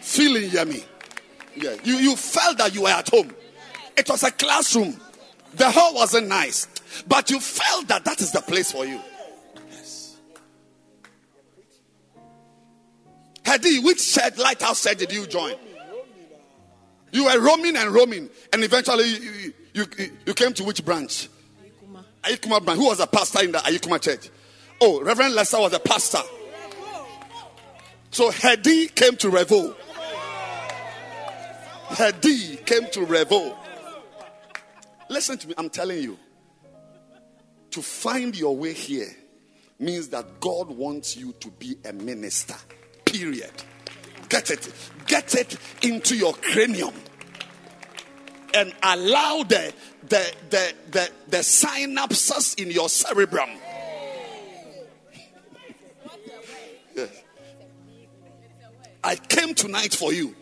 feeling 0.00 0.50
yummy. 0.50 0.84
Yeah, 1.56 1.74
you, 1.82 1.96
you 1.96 2.16
felt 2.16 2.58
that 2.58 2.74
you 2.74 2.82
were 2.82 2.90
at 2.90 3.08
home. 3.08 3.34
It 3.96 4.08
was 4.08 4.22
a 4.22 4.30
classroom. 4.30 5.00
The 5.54 5.70
hall 5.70 5.94
wasn't 5.94 6.28
nice, 6.28 6.68
but 7.06 7.30
you 7.30 7.40
felt 7.40 7.88
that 7.88 8.04
that 8.04 8.20
is 8.20 8.32
the 8.32 8.40
place 8.40 8.72
for 8.72 8.84
you. 8.84 9.00
Yes. 9.70 10.16
Heady, 13.44 13.80
which 13.80 14.14
church, 14.14 14.38
lighthouse 14.38 14.82
church 14.82 14.98
did 14.98 15.12
you 15.12 15.26
join? 15.26 15.54
You 17.12 17.24
were 17.24 17.40
roaming 17.40 17.76
and 17.76 17.90
roaming, 17.90 18.28
and 18.52 18.62
eventually 18.64 19.08
you, 19.08 19.52
you, 19.72 19.86
you, 19.98 20.10
you 20.26 20.34
came 20.34 20.52
to 20.54 20.64
which 20.64 20.84
branch? 20.84 21.28
Ayikuma 22.22 22.64
branch. 22.64 22.78
Who 22.78 22.86
was 22.86 23.00
a 23.00 23.06
pastor 23.06 23.44
in 23.44 23.52
the 23.52 23.58
Ayikuma 23.58 24.00
church? 24.00 24.28
Oh, 24.80 25.02
Reverend 25.02 25.34
Lester 25.34 25.58
was 25.58 25.72
a 25.72 25.78
pastor. 25.78 26.20
So 28.10 28.30
Heady 28.30 28.88
came 28.88 29.16
to 29.16 29.28
Revo. 29.28 29.74
Heady 31.88 32.56
came 32.56 32.90
to 32.90 33.00
Revo. 33.00 33.56
Listen 35.08 35.38
to 35.38 35.48
me, 35.48 35.54
I'm 35.56 35.70
telling 35.70 36.02
you. 36.02 36.18
To 37.76 37.82
find 37.82 38.34
your 38.34 38.56
way 38.56 38.72
here 38.72 39.14
means 39.78 40.08
that 40.08 40.40
God 40.40 40.70
wants 40.70 41.14
you 41.14 41.34
to 41.40 41.50
be 41.50 41.76
a 41.84 41.92
minister. 41.92 42.54
Period. 43.04 43.52
Get 44.30 44.50
it. 44.50 44.72
Get 45.06 45.34
it 45.34 45.58
into 45.82 46.16
your 46.16 46.32
cranium. 46.32 46.94
And 48.54 48.74
allow 48.82 49.42
the 49.42 49.74
the 50.08 50.32
the 50.48 50.72
the, 50.90 51.10
the 51.28 51.36
synapses 51.36 52.58
in 52.58 52.70
your 52.70 52.88
cerebrum. 52.88 53.50
Yes. 56.94 57.10
I 59.04 59.16
came 59.16 59.54
tonight 59.54 59.92
for 59.92 60.14
you. 60.14 60.34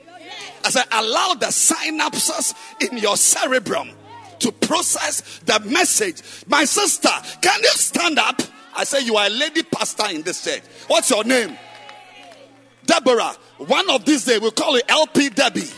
As 0.64 0.76
I 0.76 0.82
said, 0.82 0.88
allow 0.92 1.34
the 1.34 1.46
synapses 1.46 2.54
in 2.80 2.96
your 2.98 3.16
cerebrum 3.16 3.90
to 4.44 4.52
process 4.52 5.40
the 5.40 5.58
message. 5.60 6.22
My 6.46 6.64
sister, 6.66 7.08
can 7.40 7.62
you 7.62 7.68
stand 7.70 8.18
up? 8.18 8.42
I 8.76 8.84
say, 8.84 9.00
you 9.00 9.16
are 9.16 9.26
a 9.26 9.30
lady 9.30 9.62
pastor 9.62 10.10
in 10.10 10.22
this 10.22 10.44
church. 10.44 10.62
What's 10.86 11.08
your 11.08 11.24
name? 11.24 11.56
Deborah. 12.84 13.34
One 13.58 13.88
of 13.88 14.04
these 14.04 14.24
days, 14.24 14.40
we'll 14.40 14.50
call 14.50 14.76
you 14.76 14.82
LP 14.88 15.30
Debbie. 15.30 15.70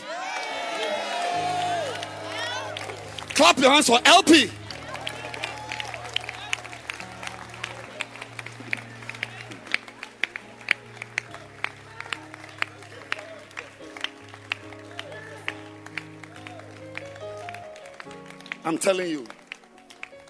Clap 3.35 3.57
your 3.59 3.71
hands 3.71 3.87
for 3.87 3.99
LP. 4.03 4.49
I'm 18.67 18.77
telling 18.77 19.09
you, 19.09 19.25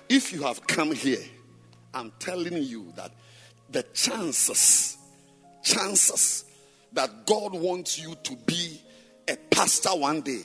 if 0.07 0.31
you 0.31 0.43
have 0.43 0.67
come 0.67 0.91
here, 0.91 1.23
I'm 1.91 2.11
telling 2.19 2.61
you 2.61 2.93
that 2.95 3.11
the 3.71 3.81
chances, 3.95 4.95
chances 5.63 6.45
that 6.93 7.25
God 7.25 7.53
wants 7.53 7.97
you 7.97 8.13
to 8.13 8.35
be 8.45 8.79
a 9.27 9.37
pastor 9.49 9.89
one 9.89 10.21
day 10.21 10.41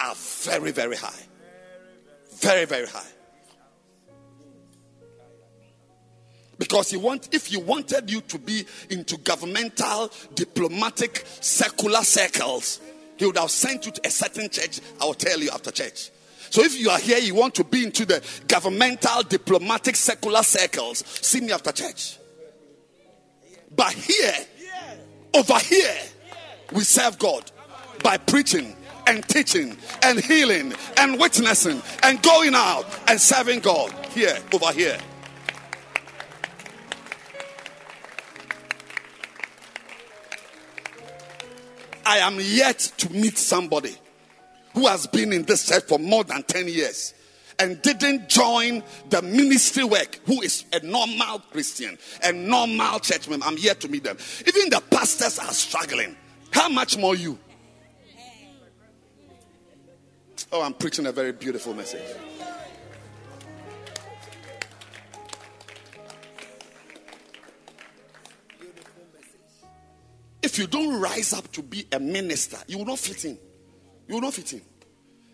are 0.00 0.16
very, 0.16 0.72
very 0.72 0.96
high. 0.96 1.22
Very, 2.40 2.64
very 2.64 2.88
high. 2.88 3.06
Because 6.58 6.90
he 6.90 6.96
want, 6.96 7.32
if 7.32 7.46
he 7.46 7.56
wanted 7.56 8.10
you 8.10 8.20
to 8.22 8.38
be 8.40 8.66
into 8.90 9.16
governmental, 9.16 10.10
diplomatic, 10.34 11.24
secular 11.40 12.02
circles, 12.02 12.80
he 13.16 13.26
would 13.26 13.38
have 13.38 13.52
sent 13.52 13.86
you 13.86 13.92
to 13.92 14.00
a 14.04 14.10
certain 14.10 14.50
church. 14.50 14.80
I 15.00 15.04
will 15.04 15.14
tell 15.14 15.38
you 15.38 15.50
after 15.50 15.70
church. 15.70 16.10
So 16.50 16.62
if 16.62 16.78
you 16.78 16.90
are 16.90 16.98
here, 16.98 17.18
you 17.18 17.34
want 17.34 17.54
to 17.56 17.64
be 17.64 17.84
into 17.84 18.06
the 18.06 18.24
governmental, 18.46 19.22
diplomatic, 19.22 19.96
secular 19.96 20.42
circles, 20.42 21.04
see 21.06 21.40
me 21.40 21.52
after 21.52 21.72
church. 21.72 22.18
But 23.74 23.92
here, 23.92 24.34
over 25.34 25.58
here, 25.58 25.96
we 26.72 26.84
serve 26.84 27.18
God 27.18 27.50
by 28.02 28.16
preaching 28.16 28.76
and 29.06 29.26
teaching 29.28 29.76
and 30.02 30.20
healing 30.20 30.74
and 30.96 31.18
witnessing 31.18 31.82
and 32.02 32.22
going 32.22 32.54
out 32.54 32.86
and 33.08 33.20
serving 33.20 33.60
God. 33.60 33.92
Here, 34.08 34.38
over 34.52 34.72
here. 34.72 34.98
I 42.04 42.18
am 42.18 42.38
yet 42.40 42.78
to 42.98 43.12
meet 43.12 43.36
somebody 43.36 43.94
who 44.74 44.86
has 44.86 45.06
been 45.06 45.32
in 45.32 45.42
this 45.42 45.66
church 45.66 45.84
for 45.84 45.98
more 45.98 46.24
than 46.24 46.42
10 46.42 46.68
years 46.68 47.14
and 47.58 47.80
didn't 47.82 48.28
join 48.28 48.82
the 49.10 49.20
ministry 49.22 49.84
work, 49.84 50.20
who 50.26 50.40
is 50.42 50.64
a 50.72 50.80
normal 50.80 51.40
Christian, 51.50 51.98
a 52.22 52.32
normal 52.32 53.00
church 53.00 53.28
member. 53.28 53.46
I'm 53.46 53.56
here 53.56 53.74
to 53.74 53.88
meet 53.88 54.04
them. 54.04 54.16
Even 54.46 54.70
the 54.70 54.82
pastors 54.90 55.38
are 55.38 55.52
struggling. 55.52 56.16
How 56.52 56.68
much 56.68 56.96
more 56.96 57.16
you? 57.16 57.38
Oh, 60.50 60.62
I'm 60.62 60.74
preaching 60.74 61.06
a 61.06 61.12
very 61.12 61.32
beautiful 61.32 61.74
message. 61.74 62.00
If 70.40 70.58
you 70.58 70.66
don't 70.66 71.00
rise 71.00 71.32
up 71.32 71.50
to 71.52 71.62
be 71.62 71.86
a 71.92 71.98
minister, 71.98 72.56
you 72.66 72.78
will 72.78 72.86
not 72.86 72.98
fit 72.98 73.24
in. 73.24 73.38
You 74.08 74.14
will 74.14 74.22
not 74.22 74.34
fit 74.34 74.54
in. 74.54 74.62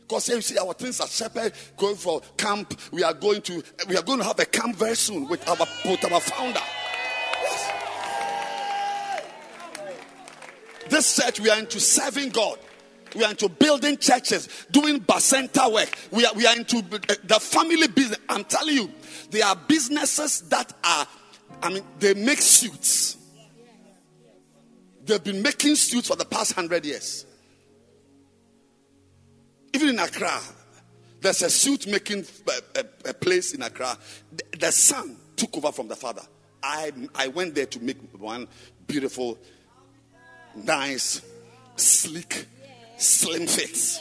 Because 0.01 0.27
here 0.27 0.37
you 0.37 0.43
see 0.43 0.59
our 0.59 0.75
things 0.75 1.01
are 1.01 1.07
shepherd 1.07 1.53
going 1.79 1.97
for 1.97 2.21
camp. 2.37 2.79
We 2.93 3.03
are 3.03 3.15
going 3.15 3.41
to 3.43 3.63
we 3.89 3.97
are 3.97 4.03
going 4.03 4.19
to 4.19 4.25
have 4.25 4.39
a 4.39 4.45
camp 4.45 4.77
very 4.77 4.97
soon 4.97 5.29
with 5.29 5.49
our 5.49 5.57
with 5.87 6.13
our 6.13 6.21
founder. 6.21 6.61
Yes. 7.43 7.73
This 10.91 11.17
church 11.17 11.41
we 11.41 11.49
are 11.49 11.59
into 11.59 11.81
serving 11.81 12.31
God. 12.31 12.59
We 13.15 13.25
are 13.25 13.31
into 13.31 13.49
building 13.49 13.97
churches, 13.97 14.67
doing 14.71 15.01
bacenta 15.01 15.73
work. 15.73 15.89
We 16.11 16.27
are, 16.27 16.35
we 16.35 16.47
are 16.47 16.57
into 16.57 16.79
eh, 16.79 17.15
the 17.23 17.39
family 17.41 17.87
business. 17.87 18.19
I'm 18.29 18.45
telling 18.45 18.75
you, 18.75 18.91
there 19.31 19.47
are 19.47 19.55
businesses 19.55 20.41
that 20.49 20.73
are, 20.83 21.07
I 21.63 21.73
mean, 21.73 21.85
they 22.01 22.15
make 22.15 22.41
suits. 22.43 23.17
They've 25.05 25.23
been 25.23 25.43
making 25.43 25.77
suits 25.77 26.09
for 26.09 26.17
the 26.17 26.25
past 26.25 26.55
hundred 26.55 26.85
years. 26.85 27.25
Even 29.75 29.89
in 29.89 29.99
Accra, 29.99 30.41
there's 31.21 31.43
a 31.43 31.51
suit 31.51 31.89
making 31.89 32.25
a, 32.77 32.81
a, 32.81 33.11
a 33.11 33.15
place 33.15 33.55
in 33.55 33.63
Accra. 33.63 33.99
The, 34.33 34.59
the, 34.59 34.71
son 34.71 35.17
took 35.35 35.57
over 35.57 35.73
from 35.73 35.89
the 35.89 35.97
father. 35.97 36.23
I, 36.63 36.93
I 37.13 37.27
went 37.27 37.57
there 37.57 37.67
to 37.67 37.81
make 37.83 37.97
one 38.17 38.47
beautiful, 38.87 39.37
nice, 40.55 41.23
sleek, 41.75 42.47
slim 42.97 43.49
fit. 43.49 43.99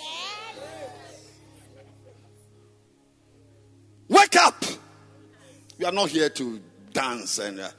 Wake 4.10 4.36
up! 4.36 4.64
We 5.80 5.86
are 5.86 5.92
not 5.92 6.10
here 6.10 6.30
to 6.30 6.62
dance 6.92 7.40
and 7.40 7.60
uh, 7.60 7.70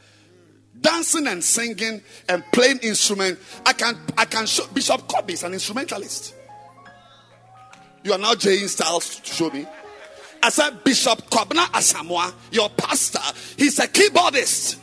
dancing 0.80 1.28
and 1.28 1.44
singing 1.44 2.02
and 2.28 2.42
playing 2.52 2.78
instrument. 2.78 3.38
I 3.64 3.72
can 3.72 3.96
I 4.18 4.24
can 4.24 4.46
show 4.46 4.66
Bishop 4.66 5.06
Kobe 5.06 5.34
is 5.34 5.44
an 5.44 5.52
instrumentalist. 5.52 6.34
You 8.04 8.12
are 8.12 8.18
now 8.18 8.34
Jane 8.34 8.68
Styles 8.68 9.18
to 9.20 9.32
show 9.32 9.50
me. 9.50 9.66
I 10.42 10.50
said, 10.50 10.84
Bishop 10.84 11.30
Kobna 11.30 11.64
Asamoah, 11.72 12.34
your 12.52 12.68
pastor, 12.68 13.18
he's 13.56 13.78
a 13.78 13.88
keyboardist. 13.88 14.76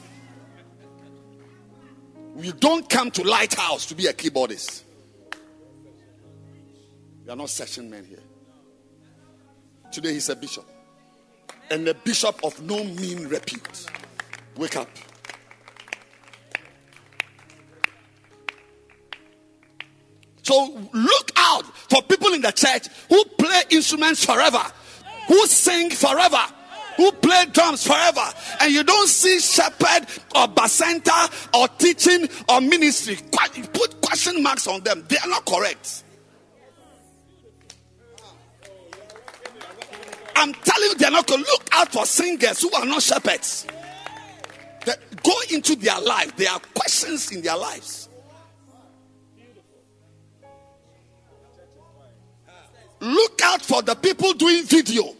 You 2.37 2.51
don't 2.53 2.89
come 2.89 3.11
to 3.11 3.23
Lighthouse 3.23 3.85
to 3.85 3.95
be 3.95 4.07
a 4.07 4.13
keyboardist. 4.13 4.81
You 7.25 7.31
are 7.31 7.35
not 7.35 7.51
session 7.51 7.91
men 7.91 8.05
here. 8.05 8.23
Today 9.91 10.13
he's 10.13 10.29
a 10.29 10.35
bishop. 10.35 10.65
And 11.69 11.87
a 11.87 11.93
bishop 11.93 12.43
of 12.43 12.59
no 12.63 12.83
mean 12.83 13.27
repute. 13.27 13.85
Wake 14.57 14.77
up. 14.77 14.89
So 20.43 20.87
look 20.93 21.31
out 21.35 21.65
for 21.65 22.01
people 22.03 22.33
in 22.33 22.41
the 22.41 22.51
church 22.51 22.87
who 23.09 23.23
play 23.37 23.61
instruments 23.69 24.25
forever, 24.25 24.63
who 25.27 25.45
sing 25.47 25.89
forever, 25.91 26.41
who 26.97 27.11
play 27.11 27.45
drums 27.51 27.85
forever, 27.85 28.25
and 28.59 28.71
you 28.71 28.83
don't 28.83 29.07
see 29.07 29.39
shepherd 29.39 30.07
or 30.35 30.47
bacenta 30.47 31.49
or 31.53 31.67
teaching 31.77 32.27
or 32.49 32.61
ministry, 32.61 33.17
put 33.73 34.01
question 34.01 34.43
marks 34.43 34.67
on 34.67 34.81
them. 34.81 35.03
They 35.07 35.17
are 35.17 35.29
not 35.29 35.45
correct. 35.45 36.03
I'm 40.35 40.53
telling 40.53 40.89
you, 40.89 40.95
they're 40.95 41.11
not 41.11 41.27
going 41.27 41.43
to 41.43 41.49
look 41.51 41.69
out 41.71 41.91
for 41.91 42.05
singers 42.05 42.61
who 42.61 42.71
are 42.73 42.85
not 42.85 43.03
shepherds. 43.03 43.67
They 44.85 44.93
go 45.23 45.33
into 45.51 45.75
their 45.75 45.99
life. 46.01 46.35
There 46.35 46.49
are 46.49 46.59
questions 46.73 47.31
in 47.31 47.41
their 47.41 47.57
lives. 47.57 48.09
Look 53.01 53.41
out 53.43 53.63
for 53.63 53.81
the 53.81 53.95
people 53.95 54.31
doing 54.33 54.63
video 54.63 55.15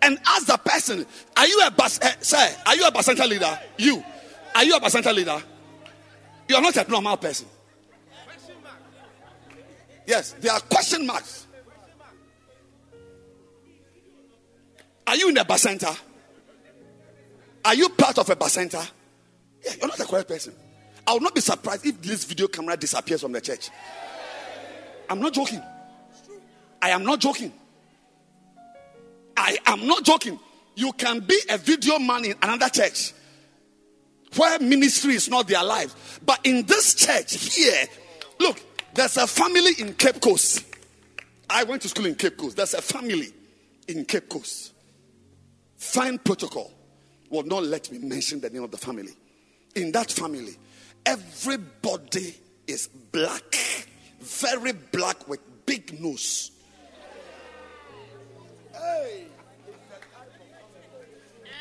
and 0.00 0.18
ask 0.26 0.46
the 0.46 0.56
person, 0.56 1.04
Are 1.36 1.46
you 1.46 1.62
a 1.66 1.70
bus 1.70 2.00
eh, 2.00 2.14
sir? 2.20 2.56
Are 2.64 2.74
you 2.74 2.86
a 2.86 2.90
bacenta 2.90 3.28
leader? 3.28 3.58
You 3.76 4.02
are 4.54 4.64
you 4.64 4.74
a 4.74 4.80
bacenta 4.80 5.14
leader? 5.14 5.42
You 6.48 6.56
are 6.56 6.62
not 6.62 6.74
a 6.76 6.90
normal 6.90 7.18
person. 7.18 7.46
Yes, 10.06 10.32
there 10.40 10.52
are 10.52 10.60
question 10.60 11.06
marks. 11.06 11.46
Are 15.06 15.16
you 15.16 15.28
in 15.28 15.36
a 15.36 15.44
bacenta? 15.44 15.94
Are 17.66 17.74
you 17.74 17.90
part 17.90 18.16
of 18.18 18.30
a 18.30 18.36
bacenta? 18.36 18.88
Yeah, 19.62 19.72
you're 19.78 19.88
not 19.88 19.98
the 19.98 20.06
correct 20.06 20.28
person. 20.28 20.54
I 21.06 21.12
will 21.12 21.20
not 21.20 21.34
be 21.34 21.42
surprised 21.42 21.84
if 21.84 22.00
this 22.00 22.24
video 22.24 22.48
camera 22.48 22.78
disappears 22.78 23.20
from 23.20 23.32
the 23.32 23.42
church. 23.42 23.68
I'm 25.10 25.20
not 25.20 25.34
joking. 25.34 25.62
I 26.86 26.90
am 26.90 27.02
not 27.02 27.18
joking. 27.18 27.52
I 29.36 29.58
am 29.66 29.88
not 29.88 30.04
joking. 30.04 30.38
You 30.76 30.92
can 30.92 31.18
be 31.18 31.36
a 31.50 31.58
video 31.58 31.98
man 31.98 32.24
in 32.24 32.34
another 32.40 32.68
church 32.68 33.12
where 34.36 34.60
ministry 34.60 35.16
is 35.16 35.28
not 35.28 35.48
their 35.48 35.64
life. 35.64 36.20
But 36.24 36.38
in 36.44 36.64
this 36.64 36.94
church 36.94 37.34
here, 37.56 37.86
look, 38.38 38.60
there's 38.94 39.16
a 39.16 39.26
family 39.26 39.72
in 39.80 39.94
Cape 39.94 40.20
Coast. 40.20 40.64
I 41.50 41.64
went 41.64 41.82
to 41.82 41.88
school 41.88 42.06
in 42.06 42.14
Cape 42.14 42.36
Coast. 42.36 42.56
There's 42.56 42.74
a 42.74 42.82
family 42.82 43.32
in 43.88 44.04
Cape 44.04 44.28
Coast. 44.28 44.72
Fine 45.78 46.18
protocol 46.18 46.70
will 47.30 47.42
not 47.42 47.64
let 47.64 47.90
me 47.90 47.98
mention 47.98 48.40
the 48.40 48.48
name 48.48 48.62
of 48.62 48.70
the 48.70 48.78
family. 48.78 49.12
In 49.74 49.90
that 49.90 50.12
family, 50.12 50.56
everybody 51.04 52.36
is 52.68 52.86
black, 52.86 53.56
very 54.20 54.70
black 54.70 55.26
with 55.26 55.40
big 55.66 56.00
nose. 56.00 56.52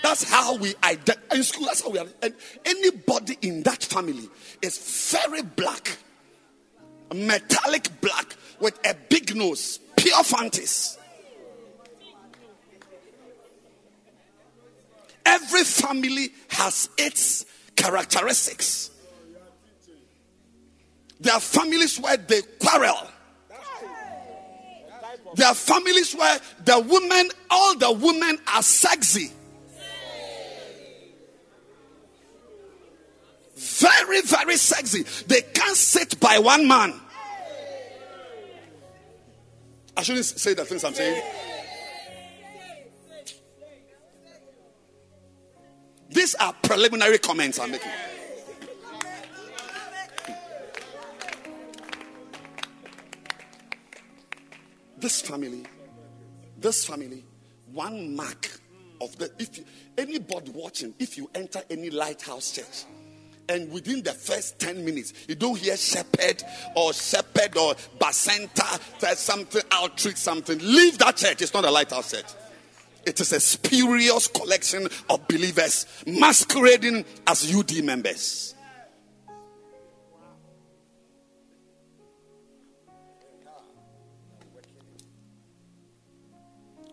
That's 0.06 0.24
how 0.24 0.56
we 0.58 0.76
identify 0.84 1.36
in 1.36 1.44
school. 1.44 1.66
That's 1.66 1.82
how 1.82 1.90
we 1.90 1.98
are. 1.98 2.06
And 2.22 2.36
anybody 2.64 3.38
in 3.42 3.64
that 3.64 3.84
family 3.84 4.30
is 4.62 4.78
very 5.12 5.42
black, 5.42 5.98
metallic 7.14 7.90
black 8.02 8.36
with 8.60 8.80
a 8.86 8.96
big 9.10 9.36
nose, 9.36 9.80
pure 9.96 10.24
fantasy. 10.24 11.00
Every 15.26 15.64
family 15.64 16.30
has 16.50 16.88
its 16.98 17.46
characteristics. 17.76 18.92
There 21.20 21.34
are 21.34 21.40
families 21.40 22.00
where 22.00 22.18
they 22.18 22.42
quarrel. 22.60 23.08
There 25.36 25.48
are 25.48 25.54
families 25.54 26.14
where 26.16 26.40
the 26.64 26.80
women, 26.80 27.30
all 27.50 27.78
the 27.78 27.92
women 27.92 28.40
are 28.54 28.64
sexy. 28.64 29.32
Very, 33.56 34.22
very 34.22 34.56
sexy. 34.56 35.04
They 35.28 35.42
can't 35.42 35.76
sit 35.76 36.20
by 36.22 36.40
one 36.40 36.68
man. 36.68 36.94
I 39.98 40.04
shouldn't 40.04 40.26
say 40.26 40.54
the 40.54 40.64
things 40.64 40.84
I'm 40.84 40.94
saying. 40.94 41.22
These 46.10 46.36
are 46.36 46.54
preliminary 46.64 47.18
comments 47.18 47.60
I'm 47.60 47.72
making. 47.72 47.92
This 55.06 55.22
family, 55.22 55.62
this 56.58 56.84
family, 56.84 57.24
one 57.72 58.16
mark 58.16 58.50
of 59.00 59.16
the 59.20 59.32
if 59.38 59.56
you, 59.56 59.64
anybody 60.00 60.50
watching, 60.50 60.96
if 60.98 61.16
you 61.16 61.30
enter 61.36 61.62
any 61.70 61.92
lighthouse 61.92 62.54
church, 62.54 62.86
and 63.48 63.72
within 63.72 64.02
the 64.02 64.14
first 64.14 64.58
10 64.58 64.84
minutes, 64.84 65.14
you 65.28 65.36
don't 65.36 65.60
hear 65.60 65.78
shepherd 65.78 66.42
or 66.76 66.92
shepherd 66.92 67.56
or 67.56 67.76
bacenta, 68.00 69.16
something, 69.16 69.62
outreach, 69.72 70.18
something. 70.18 70.58
Leave 70.58 70.98
that 70.98 71.18
church. 71.18 71.40
It's 71.44 71.54
not 71.54 71.66
a 71.66 71.70
lighthouse 71.70 72.10
church. 72.10 72.26
It 73.06 73.20
is 73.20 73.32
a 73.32 73.40
spurious 73.40 74.26
collection 74.26 74.88
of 75.12 75.28
believers 75.28 75.86
masquerading 76.08 77.06
as 77.28 77.56
UD 77.56 77.84
members. 77.84 78.55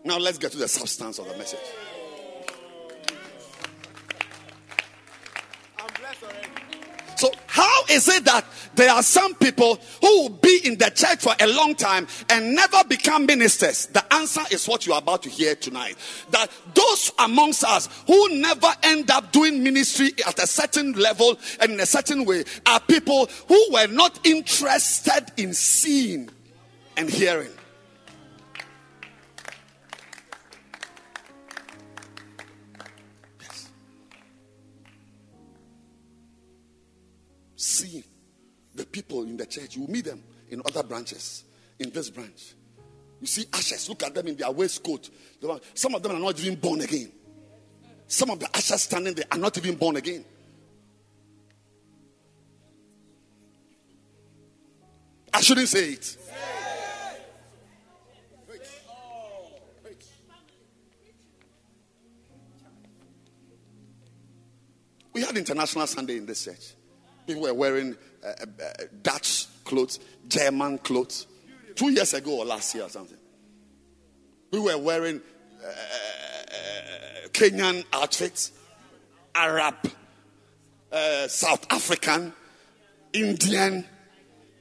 Now 0.05 0.17
let's 0.17 0.37
get 0.37 0.51
to 0.51 0.57
the 0.57 0.67
substance 0.67 1.19
of 1.19 1.27
the 1.27 1.37
message. 1.37 1.59
So, 7.15 7.31
how 7.47 7.83
is 7.89 8.09
it 8.09 8.25
that 8.25 8.45
there 8.75 8.91
are 8.91 9.01
some 9.01 9.33
people 9.35 9.79
who 10.01 10.21
will 10.21 10.29
be 10.29 10.59
in 10.65 10.77
the 10.77 10.89
church 10.89 11.21
for 11.21 11.33
a 11.39 11.47
long 11.47 11.73
time 11.73 12.07
and 12.29 12.53
never 12.53 12.83
become 12.83 13.25
ministers? 13.25 13.85
The 13.85 14.13
answer 14.13 14.41
is 14.51 14.67
what 14.67 14.85
you 14.85 14.91
are 14.91 14.99
about 14.99 15.23
to 15.23 15.29
hear 15.29 15.55
tonight. 15.55 15.95
That 16.31 16.51
those 16.73 17.13
amongst 17.19 17.63
us 17.63 17.87
who 18.07 18.41
never 18.41 18.67
end 18.83 19.09
up 19.09 19.31
doing 19.31 19.63
ministry 19.63 20.11
at 20.27 20.37
a 20.39 20.47
certain 20.47 20.93
level 20.93 21.39
and 21.61 21.71
in 21.71 21.79
a 21.79 21.85
certain 21.85 22.25
way 22.25 22.43
are 22.65 22.81
people 22.81 23.29
who 23.47 23.67
were 23.71 23.87
not 23.87 24.19
interested 24.25 25.31
in 25.37 25.53
seeing 25.53 26.29
and 26.97 27.09
hearing. 27.09 27.51
See 37.73 38.03
the 38.75 38.85
people 38.85 39.23
in 39.23 39.37
the 39.37 39.45
church. 39.45 39.75
You 39.75 39.87
meet 39.87 40.05
them 40.05 40.23
in 40.49 40.61
other 40.65 40.83
branches, 40.83 41.43
in 41.79 41.89
this 41.89 42.09
branch. 42.09 42.53
You 43.19 43.27
see 43.27 43.45
ashes, 43.53 43.89
look 43.89 44.03
at 44.03 44.13
them 44.13 44.27
in 44.27 44.35
their 44.35 44.51
waistcoat. 44.51 45.09
Some 45.73 45.95
of 45.95 46.03
them 46.03 46.15
are 46.15 46.19
not 46.19 46.39
even 46.39 46.55
born 46.59 46.81
again. 46.81 47.11
Some 48.07 48.29
of 48.29 48.39
the 48.39 48.55
ashes 48.55 48.83
standing 48.83 49.13
there 49.13 49.25
are 49.31 49.37
not 49.37 49.57
even 49.57 49.75
born 49.75 49.95
again. 49.95 50.25
I 55.33 55.41
shouldn't 55.41 55.67
say 55.67 55.93
it. 55.93 56.17
We 65.13 65.21
had 65.21 65.37
International 65.37 65.87
Sunday 65.87 66.17
in 66.17 66.25
this 66.25 66.43
church. 66.45 66.73
People 67.25 67.43
were 67.43 67.53
wearing 67.53 67.95
uh, 68.23 68.27
uh, 68.27 68.83
Dutch 69.01 69.47
clothes, 69.63 69.99
German 70.27 70.77
clothes. 70.79 71.27
Two 71.75 71.91
years 71.91 72.13
ago 72.13 72.39
or 72.39 72.45
last 72.45 72.75
year 72.75 72.83
or 72.83 72.89
something. 72.89 73.17
We 74.51 74.59
were 74.59 74.77
wearing 74.77 75.21
uh, 75.63 75.67
uh 75.67 77.27
Kenyan 77.29 77.83
outfits, 77.91 78.51
Arab, 79.33 79.75
uh, 80.91 81.27
South 81.27 81.65
African, 81.71 82.33
Indian, 83.11 83.85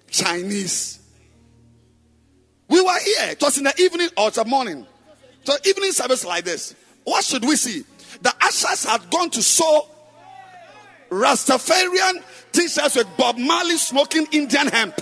Chinese. 0.08 1.00
We 2.68 2.80
were 2.80 2.98
here. 3.00 3.30
It 3.32 3.42
was 3.42 3.58
in 3.58 3.64
the 3.64 3.74
evening 3.78 4.08
or 4.16 4.30
the 4.30 4.46
morning. 4.46 4.86
So 5.44 5.54
evening 5.66 5.92
service 5.92 6.24
like 6.24 6.44
this. 6.44 6.74
What 7.04 7.24
should 7.24 7.44
we 7.44 7.56
see? 7.56 7.84
The 8.22 8.32
ushers 8.40 8.84
had 8.84 9.10
gone 9.10 9.30
to 9.30 9.42
sow 9.42 9.88
Rastafarian 11.10 12.22
t-shirts 12.52 12.96
with 12.96 13.16
Bob 13.16 13.38
Marley 13.38 13.76
smoking 13.76 14.26
Indian 14.32 14.68
hemp. 14.68 15.00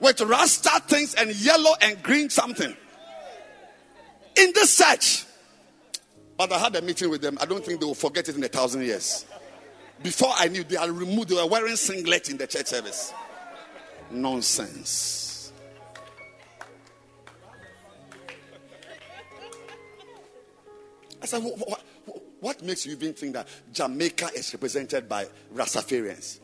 With 0.00 0.20
Rasta 0.20 0.82
things 0.86 1.14
and 1.14 1.34
yellow 1.34 1.72
and 1.80 2.02
green 2.02 2.30
something. 2.30 2.76
In 4.36 4.52
this 4.54 4.78
church. 4.78 5.24
But 6.36 6.52
I 6.52 6.58
had 6.58 6.76
a 6.76 6.82
meeting 6.82 7.08
with 7.08 7.22
them. 7.22 7.38
I 7.40 7.46
don't 7.46 7.64
think 7.64 7.80
they 7.80 7.86
will 7.86 7.94
forget 7.94 8.28
it 8.28 8.36
in 8.36 8.44
a 8.44 8.48
thousand 8.48 8.82
years. 8.82 9.24
Before 10.02 10.32
I 10.36 10.48
knew, 10.48 10.62
they 10.64 10.76
had 10.76 10.90
removed, 10.90 11.30
they 11.30 11.36
were 11.36 11.46
wearing 11.46 11.76
singlet 11.76 12.28
in 12.28 12.36
the 12.36 12.46
church 12.46 12.66
service. 12.66 13.14
Nonsense. 14.10 15.52
I 21.22 21.26
said, 21.26 21.42
what, 21.42 21.58
what, 21.58 21.82
what 22.40 22.62
makes 22.62 22.86
you 22.86 22.92
even 22.92 23.14
think 23.14 23.34
that 23.34 23.48
Jamaica 23.72 24.30
is 24.34 24.52
represented 24.52 25.08
by 25.08 25.26
Rastafarians? 25.54 26.40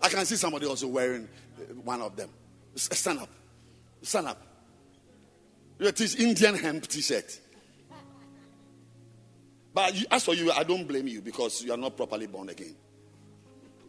I 0.00 0.08
can 0.08 0.24
see 0.24 0.36
somebody 0.36 0.66
also 0.66 0.86
wearing 0.86 1.28
uh, 1.58 1.74
one 1.82 2.02
of 2.02 2.16
them. 2.16 2.30
Stand 2.74 3.20
up. 3.20 3.28
Stand 4.02 4.28
up. 4.28 4.40
It 5.80 6.00
is 6.00 6.16
Indian 6.16 6.54
hemp 6.54 6.86
t-shirt. 6.86 7.40
But 9.72 9.94
you, 9.94 10.06
as 10.10 10.24
for 10.24 10.34
you, 10.34 10.50
I 10.52 10.64
don't 10.64 10.86
blame 10.86 11.08
you 11.08 11.20
because 11.20 11.62
you 11.62 11.72
are 11.72 11.76
not 11.76 11.96
properly 11.96 12.26
born 12.26 12.48
again. 12.48 12.74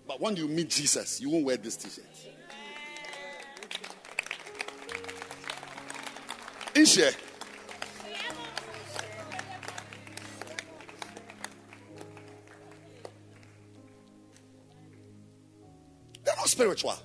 But 0.08 0.20
when 0.20 0.36
you 0.36 0.48
meet 0.48 0.70
Jesus, 0.70 1.22
you 1.22 1.30
won't 1.30 1.46
wear 1.46 1.58
this 1.58 1.78
t-shirt. 1.78 2.06
In 6.76 6.86
share. 6.86 7.12
Spiritual. 16.60 16.96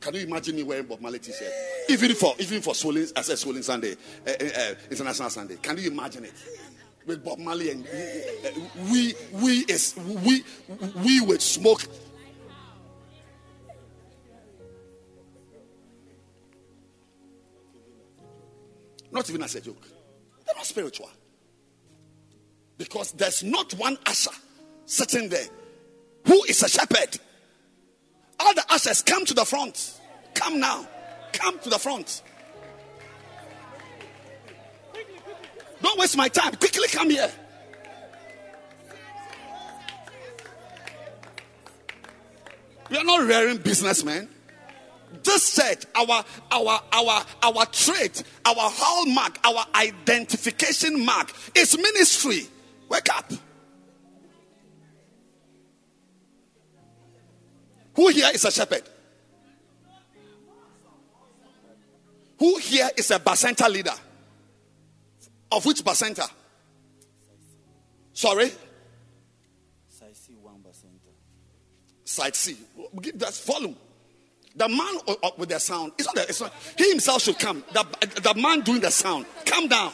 Can 0.00 0.14
you 0.14 0.26
imagine 0.26 0.56
me 0.56 0.62
wearing 0.62 0.84
Bob 0.84 1.00
Marley 1.00 1.18
t-shirt? 1.18 1.52
Even 1.88 2.14
for 2.14 2.34
even 2.38 2.60
for 2.60 2.74
swollen, 2.74 3.06
I 3.16 3.22
said 3.22 3.38
swollen 3.38 3.62
Sunday, 3.62 3.96
uh, 4.26 4.30
uh, 4.30 4.74
International 4.90 5.30
Sunday. 5.30 5.56
Can 5.62 5.78
you 5.78 5.90
imagine 5.90 6.24
it? 6.26 6.34
With 7.06 7.24
Bob 7.24 7.38
Marley 7.38 7.70
and 7.70 7.86
uh, 7.86 8.60
we 8.90 9.14
we 9.32 9.64
is 9.68 9.94
we 9.96 10.44
we 11.02 11.20
would 11.22 11.40
smoke. 11.40 11.82
Not 19.10 19.28
even 19.30 19.42
as 19.42 19.54
a 19.54 19.60
joke. 19.60 19.82
They're 20.44 20.54
not 20.56 20.66
spiritual. 20.66 21.10
Because 22.76 23.12
there's 23.12 23.42
not 23.44 23.72
one 23.74 23.96
usher 24.06 24.30
sitting 24.84 25.28
there 25.28 25.46
who 26.26 26.42
is 26.44 26.62
a 26.62 26.68
shepherd. 26.68 27.18
All 28.42 28.54
the 28.54 28.64
ushers 28.70 29.02
come 29.02 29.24
to 29.26 29.34
the 29.34 29.44
front. 29.44 30.00
Come 30.34 30.58
now. 30.58 30.86
Come 31.32 31.58
to 31.60 31.70
the 31.70 31.78
front. 31.78 32.22
Don't 35.80 35.98
waste 35.98 36.16
my 36.16 36.28
time. 36.28 36.54
Quickly 36.56 36.88
come 36.88 37.10
here. 37.10 37.30
We 42.90 42.96
are 42.98 43.04
not 43.04 43.26
rearing 43.26 43.58
businessmen. 43.58 44.28
This 45.22 45.56
church, 45.56 45.84
our 45.94 46.24
our 46.50 46.80
our 46.92 47.24
our 47.42 47.66
trait, 47.66 48.22
our 48.44 48.54
hallmark, 48.56 49.38
our 49.44 49.64
identification 49.74 51.04
mark 51.04 51.32
is 51.54 51.76
ministry. 51.76 52.48
Wake 52.88 53.14
up. 53.14 53.32
Who 57.94 58.08
here 58.08 58.30
is 58.32 58.44
a 58.44 58.50
shepherd? 58.50 58.82
Who 62.38 62.58
here 62.58 62.90
is 62.96 63.10
a 63.10 63.20
Bacenta 63.20 63.68
leader? 63.68 63.92
Of 65.50 65.64
which 65.64 65.84
Bacenta? 65.84 66.28
Sorry? 68.12 68.50
Side 69.88 70.16
C 70.16 70.34
one 70.40 70.56
bacenta. 70.56 71.12
Side 72.04 72.34
C. 72.34 72.56
Give 73.00 73.18
that 73.18 73.34
volume. 73.34 73.76
The 74.54 74.68
man 74.68 74.98
with 75.38 75.48
the 75.48 75.58
sound, 75.58 75.92
it's 75.96 76.06
not, 76.06 76.14
the, 76.14 76.22
it's 76.22 76.40
not 76.40 76.52
he 76.76 76.90
himself 76.90 77.22
should 77.22 77.38
come. 77.38 77.64
The, 77.72 77.84
the 78.20 78.34
man 78.34 78.60
doing 78.60 78.80
the 78.80 78.90
sound, 78.90 79.24
come 79.46 79.68
down. 79.68 79.92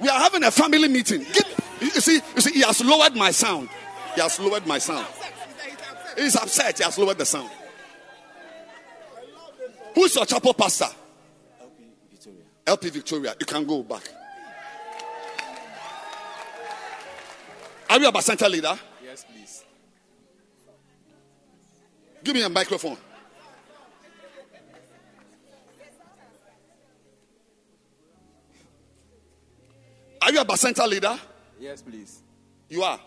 We 0.00 0.08
are 0.08 0.20
having 0.20 0.44
a 0.44 0.50
family 0.52 0.86
meeting. 0.86 1.26
You 1.80 2.00
see, 2.00 2.20
you 2.34 2.40
see, 2.40 2.52
he 2.52 2.60
has 2.62 2.84
lowered 2.84 3.14
my 3.14 3.30
sound. 3.30 3.68
He 4.14 4.20
has 4.20 4.38
lowered 4.40 4.66
my 4.66 4.78
sound. 4.78 5.06
He's 6.16 6.36
upset. 6.36 6.78
He 6.78 6.84
has 6.84 6.98
lowered 6.98 7.18
the 7.18 7.26
sound. 7.26 7.50
Who's 9.94 10.14
your 10.14 10.26
chapel 10.26 10.54
pastor? 10.54 10.86
LP 11.60 11.84
Victoria. 12.10 12.42
LP 12.66 12.90
Victoria. 12.90 13.34
You 13.38 13.46
can 13.46 13.64
go 13.64 13.82
back. 13.82 14.02
Are 17.90 17.98
you 17.98 18.08
a 18.08 18.12
Bacenta 18.12 18.50
leader? 18.50 18.78
Yes, 19.02 19.24
please. 19.24 19.64
Give 22.22 22.34
me 22.34 22.42
a 22.42 22.48
microphone. 22.48 22.98
Are 30.20 30.32
you 30.32 30.40
a 30.40 30.44
Bacenta 30.44 30.86
leader? 30.86 31.18
Yes, 31.60 31.82
please. 31.82 32.20
You 32.68 32.82
are. 32.82 32.98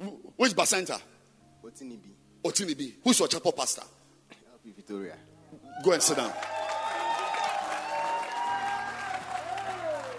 Wh- 0.00 0.38
Which 0.38 0.52
Bacenta? 0.52 1.00
Otinibi. 1.64 2.10
Otinibi. 2.44 2.94
Who's 3.04 3.18
your 3.18 3.28
chapel 3.28 3.52
pastor? 3.52 3.82
LP 4.52 4.72
Victoria. 4.76 5.14
Go 5.84 5.92
and 5.92 6.02
sit 6.02 6.16
down. 6.16 6.32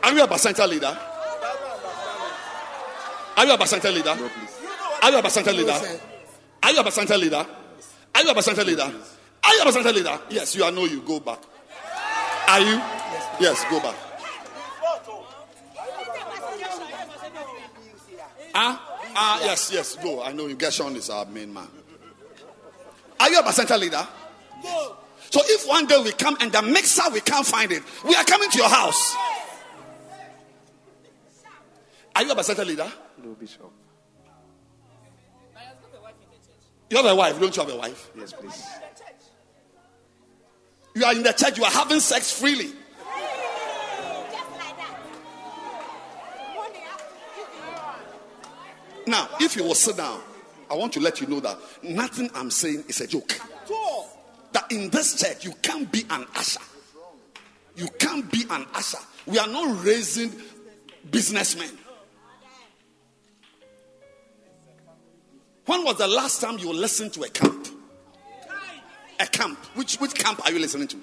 Are 0.03 0.14
you 0.14 0.24
a 0.24 0.28
Bacenta 0.28 0.68
leader? 0.68 0.97
Are 3.38 3.45
you 3.45 3.53
a 3.53 3.57
Bacenta 3.57 3.93
leader? 3.93 4.16
No, 4.16 4.30
please. 4.30 4.57
Are 5.03 5.12
you 5.12 5.18
a 5.18 5.22
Bacenta 5.22 5.55
leader? 5.55 5.99
Are 6.64 6.72
you 6.72 6.80
a 6.80 6.84
Bacenta 6.84 7.18
leader? 7.20 7.45
Are 8.14 8.24
you 8.24 8.30
a 8.30 8.34
Bacenta 8.36 8.66
leader? 8.66 8.84
Are 9.43 9.53
you 9.55 9.62
a 9.62 9.66
Bacenta 9.66 9.93
leader? 9.93 10.20
Yes, 10.30 10.55
you 10.55 10.64
are. 10.64 10.72
No, 10.72 10.86
you 10.86 11.01
go 11.01 11.20
back. 11.20 11.39
Are 12.47 12.59
you? 12.59 12.82
Yes, 13.39 13.64
go 13.70 13.80
back. 13.80 13.95
Ah, 18.54 18.99
ah, 19.16 19.39
yes, 19.43 19.72
yes, 19.74 19.95
go. 19.95 20.22
I 20.24 20.34
know 20.34 20.47
you. 20.47 20.56
Gershon 20.56 20.95
is 20.95 21.10
our 21.10 21.26
main 21.26 21.54
man. 21.54 21.68
Are 23.20 23.30
you 23.30 23.39
a 23.39 23.43
Bacenta 23.43 23.80
leader? 23.80 24.06
So 25.30 25.41
if 25.45 25.68
one 25.68 25.86
day 25.86 26.02
we 26.04 26.12
come 26.12 26.36
and 26.41 26.52
the 26.52 26.62
mixer 26.62 27.10
we 27.14 27.22
can't 27.22 27.45
find 27.45 27.72
it, 27.72 27.84
we 28.04 28.16
are 28.16 28.24
coming 28.24 28.49
to 28.49 28.58
your 28.58 28.70
house. 28.70 29.16
Are 32.16 32.24
you 32.24 32.32
a 32.32 32.36
Bacenta 32.36 32.66
leader? 32.66 32.91
No, 33.24 33.32
Bishop. 33.34 33.72
You 36.89 36.97
have 36.97 37.06
a 37.06 37.16
wife, 37.16 37.39
don't 37.39 37.56
you 37.56 37.64
have 37.64 37.72
a 37.72 37.78
wife? 37.78 38.10
Yes, 38.18 38.34
please. 38.34 38.68
You 40.93 41.06
are 41.06 41.14
in 41.14 41.24
the 41.24 41.32
church, 41.32 41.58
you 41.58 41.64
are 41.64 41.72
having 41.72 42.02
sex 42.02 42.38
freely. 42.38 42.74
Now, 49.08 49.30
if 49.39 49.56
you 49.56 49.64
will 49.64 49.76
sit 49.76 49.97
down, 49.97 50.22
I 50.70 50.76
want 50.76 50.93
to 50.93 50.99
let 50.99 51.20
you 51.20 51.28
know 51.28 51.39
that 51.41 51.58
nothing 51.84 52.30
I'm 52.34 52.52
saying 52.52 52.86
is 52.88 53.02
a 53.02 53.08
joke. 53.08 53.39
That 54.54 54.72
in 54.72 54.89
this 54.89 55.20
church, 55.20 55.45
you 55.45 55.54
can't 55.62 55.91
be 55.91 56.06
an 56.10 56.26
usher. 56.36 56.62
You 57.76 57.88
can't 57.99 58.30
be 58.32 58.43
an 58.49 58.66
usher. 58.74 58.97
We 59.26 59.39
are 59.39 59.47
not 59.47 59.84
raising 59.86 60.32
businessmen. 61.10 61.78
When 65.66 65.84
was 65.86 65.97
the 65.97 66.08
last 66.08 66.41
time 66.41 66.58
you 66.58 66.74
listened 66.74 67.14
to 67.14 67.24
a 67.24 67.30
camp? 67.30 67.68
A 69.20 69.26
camp. 69.26 69.58
Which 69.76 69.95
which 69.97 70.16
camp 70.16 70.43
are 70.45 70.52
you 70.52 70.60
listening 70.60 70.88
to? 70.89 70.97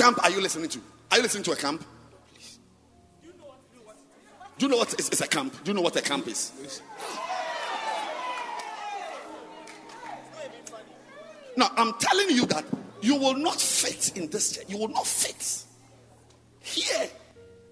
Camp 0.00 0.18
are 0.24 0.30
you 0.30 0.40
listening 0.40 0.70
to? 0.70 0.80
Are 1.10 1.18
you 1.18 1.22
listening 1.22 1.44
to 1.44 1.52
a 1.52 1.56
camp? 1.56 1.84
Do 4.56 4.66
you 4.66 4.68
know 4.68 4.78
what 4.78 4.98
is, 4.98 5.10
is 5.10 5.20
a 5.20 5.28
camp? 5.28 5.62
Do 5.62 5.70
you 5.70 5.74
know 5.74 5.82
what 5.82 5.96
a 5.96 6.02
camp 6.02 6.26
is? 6.26 6.52
Now, 11.56 11.70
I'm 11.76 11.92
telling 11.98 12.30
you 12.30 12.46
that 12.46 12.64
you 13.02 13.16
will 13.16 13.36
not 13.36 13.60
fit 13.60 14.16
in 14.16 14.30
this 14.30 14.56
church. 14.56 14.64
You 14.68 14.78
will 14.78 14.88
not 14.88 15.06
fit 15.06 15.64
here. 16.60 17.08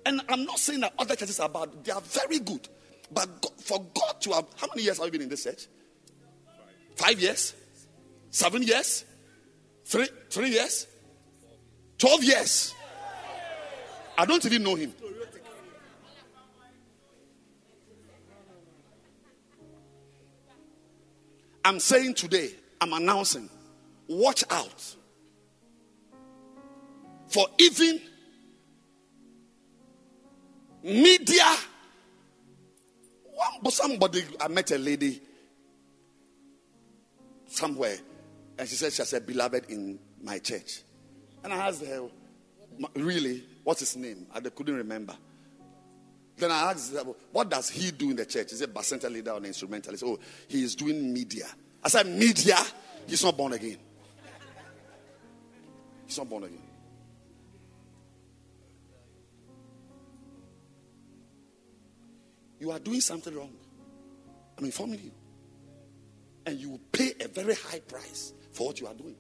And 0.05 0.20
I'm 0.29 0.45
not 0.45 0.59
saying 0.59 0.81
that 0.81 0.93
other 0.99 1.16
churches 1.16 1.41
are 1.41 1.49
bad, 1.49 1.70
they 1.85 1.93
are 1.93 2.01
very 2.01 2.41
good. 2.41 2.68
But 3.11 3.29
for 3.62 3.79
God 3.95 4.20
to 4.20 4.33
have, 4.33 4.45
how 4.57 4.66
many 4.68 4.83
years 4.83 4.99
have 4.99 5.07
you 5.07 5.12
been 5.12 5.22
in 5.22 5.29
this 5.31 5.45
church? 5.45 5.66
Five 6.97 7.20
years? 7.20 7.55
Seven 8.31 8.62
years? 8.62 9.05
Three, 9.87 10.09
three 10.29 10.51
years? 10.51 10.87
Twelve 11.99 12.22
years? 12.22 12.74
I 14.16 14.24
don't 14.24 14.44
even 14.46 14.62
know 14.62 14.76
him. 14.76 14.94
I'm 21.64 21.80
saying 21.80 22.14
today, 22.14 22.51
I'm 22.80 22.92
announcing, 22.94 23.51
watch 24.07 24.42
out 24.49 24.94
for 27.28 27.46
even 27.59 28.01
media. 30.82 31.44
Somebody, 33.68 34.24
I 34.40 34.49
met 34.49 34.70
a 34.70 34.78
lady 34.78 35.20
somewhere, 37.46 37.99
and 38.59 38.68
she 38.68 38.76
said 38.76 38.92
she 38.92 39.03
has 39.03 39.12
a 39.12 39.20
beloved 39.20 39.66
in 39.68 39.99
my 40.22 40.38
church. 40.38 40.82
And 41.49 41.59
I 41.59 41.68
asked 41.68 41.82
uh, 41.82 41.86
her, 41.86 42.09
Really? 42.94 43.42
What's 43.64 43.80
his 43.80 43.96
name? 43.96 44.26
I 44.34 44.40
couldn't 44.40 44.76
remember. 44.76 45.16
Then 46.36 46.51
I 46.51 46.70
asked 46.70 46.92
her, 46.92 47.05
What 47.32 47.49
does 47.49 47.70
he 47.70 47.90
do 47.90 48.11
in 48.11 48.16
the 48.16 48.26
church? 48.26 48.53
Is 48.53 48.61
it 48.61 48.74
bacenta 48.74 49.11
leader 49.11 49.30
or 49.30 49.42
instrumentalist? 49.42 50.05
Oh, 50.05 50.18
he 50.46 50.62
is 50.62 50.74
doing 50.74 51.11
media. 51.11 51.46
I 51.82 51.88
said, 51.88 52.07
Media? 52.07 52.59
He's 53.07 53.24
not 53.24 53.34
born 53.34 53.55
again. 53.55 53.78
He's 56.07 56.18
not 56.18 56.28
born 56.28 56.44
again. 56.44 56.62
You 62.61 62.72
are 62.72 62.78
doing 62.78 63.01
something 63.01 63.34
wrong. 63.34 63.55
I'm 64.59 64.66
informing 64.66 65.01
you. 65.03 65.12
And 66.44 66.59
you 66.59 66.70
will 66.70 66.80
pay 66.92 67.14
a 67.20 67.28
very 67.28 67.55
high 67.55 67.80
price 67.80 68.34
for 68.53 68.66
what 68.66 68.80
you 68.80 68.86
are 68.86 68.94
doing. 68.94 69.16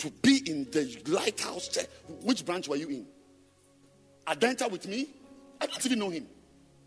To 0.00 0.10
be 0.22 0.42
in 0.46 0.64
the 0.70 1.02
lighthouse 1.06 1.68
church. 1.68 1.86
Which 2.22 2.44
branch 2.44 2.68
were 2.68 2.76
you 2.76 2.88
in? 2.88 3.06
Adenta 4.26 4.70
with 4.70 4.86
me? 4.88 5.08
I 5.60 5.66
don't 5.66 5.84
even 5.84 5.98
know 5.98 6.10
him. 6.10 6.26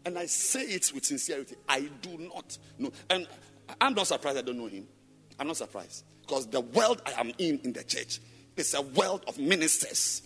And 0.05 0.17
I 0.17 0.25
say 0.25 0.63
it 0.63 0.91
with 0.93 1.05
sincerity. 1.05 1.55
I 1.69 1.81
do 2.01 2.17
not 2.17 2.57
know. 2.77 2.91
And 3.09 3.27
I'm 3.79 3.93
not 3.93 4.07
surprised 4.07 4.37
I 4.37 4.41
don't 4.41 4.57
know 4.57 4.67
him. 4.67 4.87
I'm 5.39 5.47
not 5.47 5.57
surprised. 5.57 6.03
Because 6.21 6.47
the 6.47 6.61
world 6.61 7.01
I 7.05 7.19
am 7.19 7.31
in 7.37 7.59
in 7.63 7.73
the 7.73 7.83
church 7.83 8.19
is 8.57 8.73
a 8.73 8.81
world 8.81 9.23
of 9.27 9.37
ministers. 9.37 10.21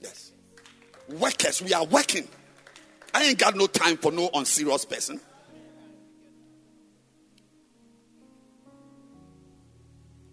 Yes. 0.00 0.32
Workers, 1.08 1.62
we 1.62 1.72
are 1.72 1.84
working. 1.84 2.28
I 3.12 3.24
ain't 3.24 3.38
got 3.38 3.56
no 3.56 3.66
time 3.66 3.96
for 3.96 4.12
no 4.12 4.30
unserious 4.34 4.84
person. 4.84 5.20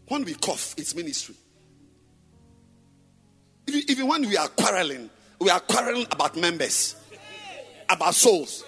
When 0.08 0.24
we 0.24 0.34
cough, 0.36 0.74
it's 0.78 0.96
ministry. 0.96 1.36
Even, 3.68 4.08
when 4.08 4.22
we 4.22 4.38
are 4.38 4.48
quarreling, 4.48 5.10
we 5.40 5.50
are 5.50 5.60
quarreling 5.60 6.08
about 6.12 6.38
members, 6.38 6.96
about 7.90 8.16
souls. 8.16 8.64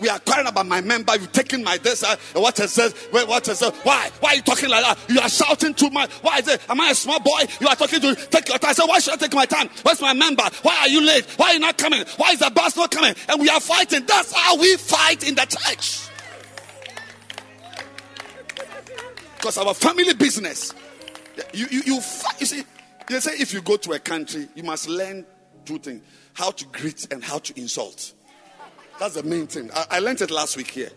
We 0.00 0.08
are 0.08 0.18
quarreling 0.20 0.48
about 0.48 0.66
my 0.66 0.80
member. 0.80 1.12
You've 1.16 1.32
taken 1.32 1.62
my 1.62 1.76
this. 1.76 2.04
Uh, 2.04 2.16
what 2.34 2.56
said? 2.56 2.94
Wait, 3.12 3.28
what 3.28 3.44
has 3.46 3.58
said? 3.58 3.74
Why? 3.82 4.10
Why 4.20 4.30
are 4.30 4.34
you 4.36 4.42
talking 4.42 4.70
like 4.70 4.84
that? 4.84 4.98
You 5.12 5.20
are 5.20 5.28
shouting 5.28 5.74
too 5.74 5.90
much. 5.90 6.10
Why 6.22 6.38
is 6.38 6.48
it? 6.48 6.62
Am 6.70 6.80
I 6.80 6.90
a 6.90 6.94
small 6.94 7.18
boy? 7.18 7.42
You 7.60 7.66
are 7.66 7.74
talking 7.74 8.00
to 8.00 8.14
take 8.14 8.48
your 8.48 8.58
time. 8.58 8.70
I 8.70 8.72
said, 8.74 8.84
why 8.86 9.00
should 9.00 9.14
I 9.14 9.16
take 9.16 9.34
my 9.34 9.44
time? 9.44 9.68
Where's 9.82 10.00
my 10.00 10.14
member? 10.14 10.44
Why 10.62 10.78
are 10.82 10.88
you 10.88 11.04
late? 11.04 11.26
Why 11.36 11.48
are 11.48 11.54
you 11.54 11.58
not 11.58 11.76
coming? 11.76 12.04
Why 12.16 12.30
is 12.30 12.38
the 12.38 12.50
bus 12.50 12.76
not 12.76 12.92
coming? 12.92 13.14
And 13.28 13.40
we 13.40 13.48
are 13.50 13.60
fighting. 13.60 14.06
That's 14.06 14.32
how 14.32 14.56
we 14.56 14.76
fight 14.76 15.28
in 15.28 15.34
the 15.34 15.44
church. 15.44 16.08
Because 19.36 19.58
our 19.58 19.74
family 19.74 20.14
business. 20.14 20.72
You, 21.52 21.66
you, 21.70 21.82
you, 21.86 21.94
you 21.94 22.00
see, 22.46 22.64
they 23.08 23.20
say 23.20 23.32
if 23.32 23.52
you 23.52 23.60
go 23.62 23.76
to 23.76 23.92
a 23.92 23.98
country, 23.98 24.48
you 24.54 24.62
must 24.62 24.88
learn 24.88 25.24
two 25.64 25.78
things 25.78 26.02
how 26.34 26.50
to 26.52 26.64
greet 26.66 27.12
and 27.12 27.22
how 27.22 27.38
to 27.38 27.58
insult. 27.58 28.14
That's 29.00 29.14
the 29.14 29.22
main 29.22 29.46
thing. 29.46 29.70
I, 29.74 29.86
I 29.92 29.98
learned 29.98 30.20
it 30.20 30.30
last 30.30 30.56
week 30.56 30.70
here. 30.70 30.90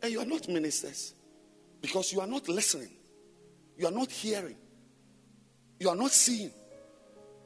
And 0.00 0.12
you 0.12 0.20
are 0.20 0.26
not 0.26 0.48
ministers 0.48 1.14
because 1.80 2.12
you 2.12 2.20
are 2.20 2.26
not 2.26 2.48
listening, 2.48 2.90
you 3.76 3.86
are 3.86 3.92
not 3.92 4.10
hearing, 4.10 4.56
you 5.80 5.88
are 5.88 5.96
not 5.96 6.12
seeing. 6.12 6.52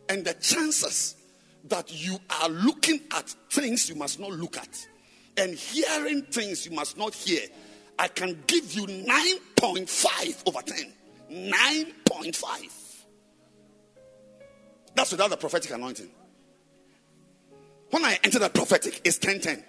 And 0.09 0.25
the 0.25 0.35
chances 0.35 1.17
that 1.69 1.93
you 1.93 2.19
are 2.43 2.49
looking 2.49 3.01
at 3.13 3.29
things 3.51 3.89
you 3.89 3.95
must 3.95 4.19
not 4.19 4.31
look 4.31 4.57
at 4.57 4.87
and 5.37 5.55
hearing 5.55 6.23
things 6.23 6.67
you 6.67 6.73
must 6.73 6.99
not 6.99 7.15
hear, 7.15 7.41
I 7.99 8.09
can 8.09 8.43
give 8.47 8.73
you 8.73 8.87
9.5 8.87 10.49
over 10.49 10.63
10. 10.63 10.93
9.5. 11.31 13.05
That's 14.95 15.13
without 15.13 15.31
the 15.31 15.37
prophetic 15.37 15.71
anointing. 15.71 16.11
When 17.91 18.05
I 18.05 18.19
enter 18.25 18.39
the 18.39 18.49
prophetic, 18.49 19.01
it's 19.05 19.19
10 19.19 19.41
10. 19.41 19.65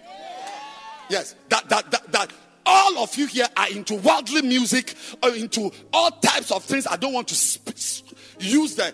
Yes, 1.09 1.35
that, 1.49 1.67
that, 1.69 1.91
that, 1.91 2.11
that 2.11 2.31
all 2.65 2.99
of 2.99 3.15
you 3.15 3.27
here 3.27 3.47
are 3.55 3.69
into 3.69 3.95
worldly 3.95 4.41
music 4.41 4.95
or 5.21 5.29
into 5.29 5.71
all 5.91 6.11
types 6.11 6.51
of 6.51 6.63
things. 6.63 6.87
I 6.87 6.95
don't 6.95 7.13
want 7.13 7.27
to 7.29 7.35
sp- 7.35 7.75
use 8.39 8.75
the 8.75 8.93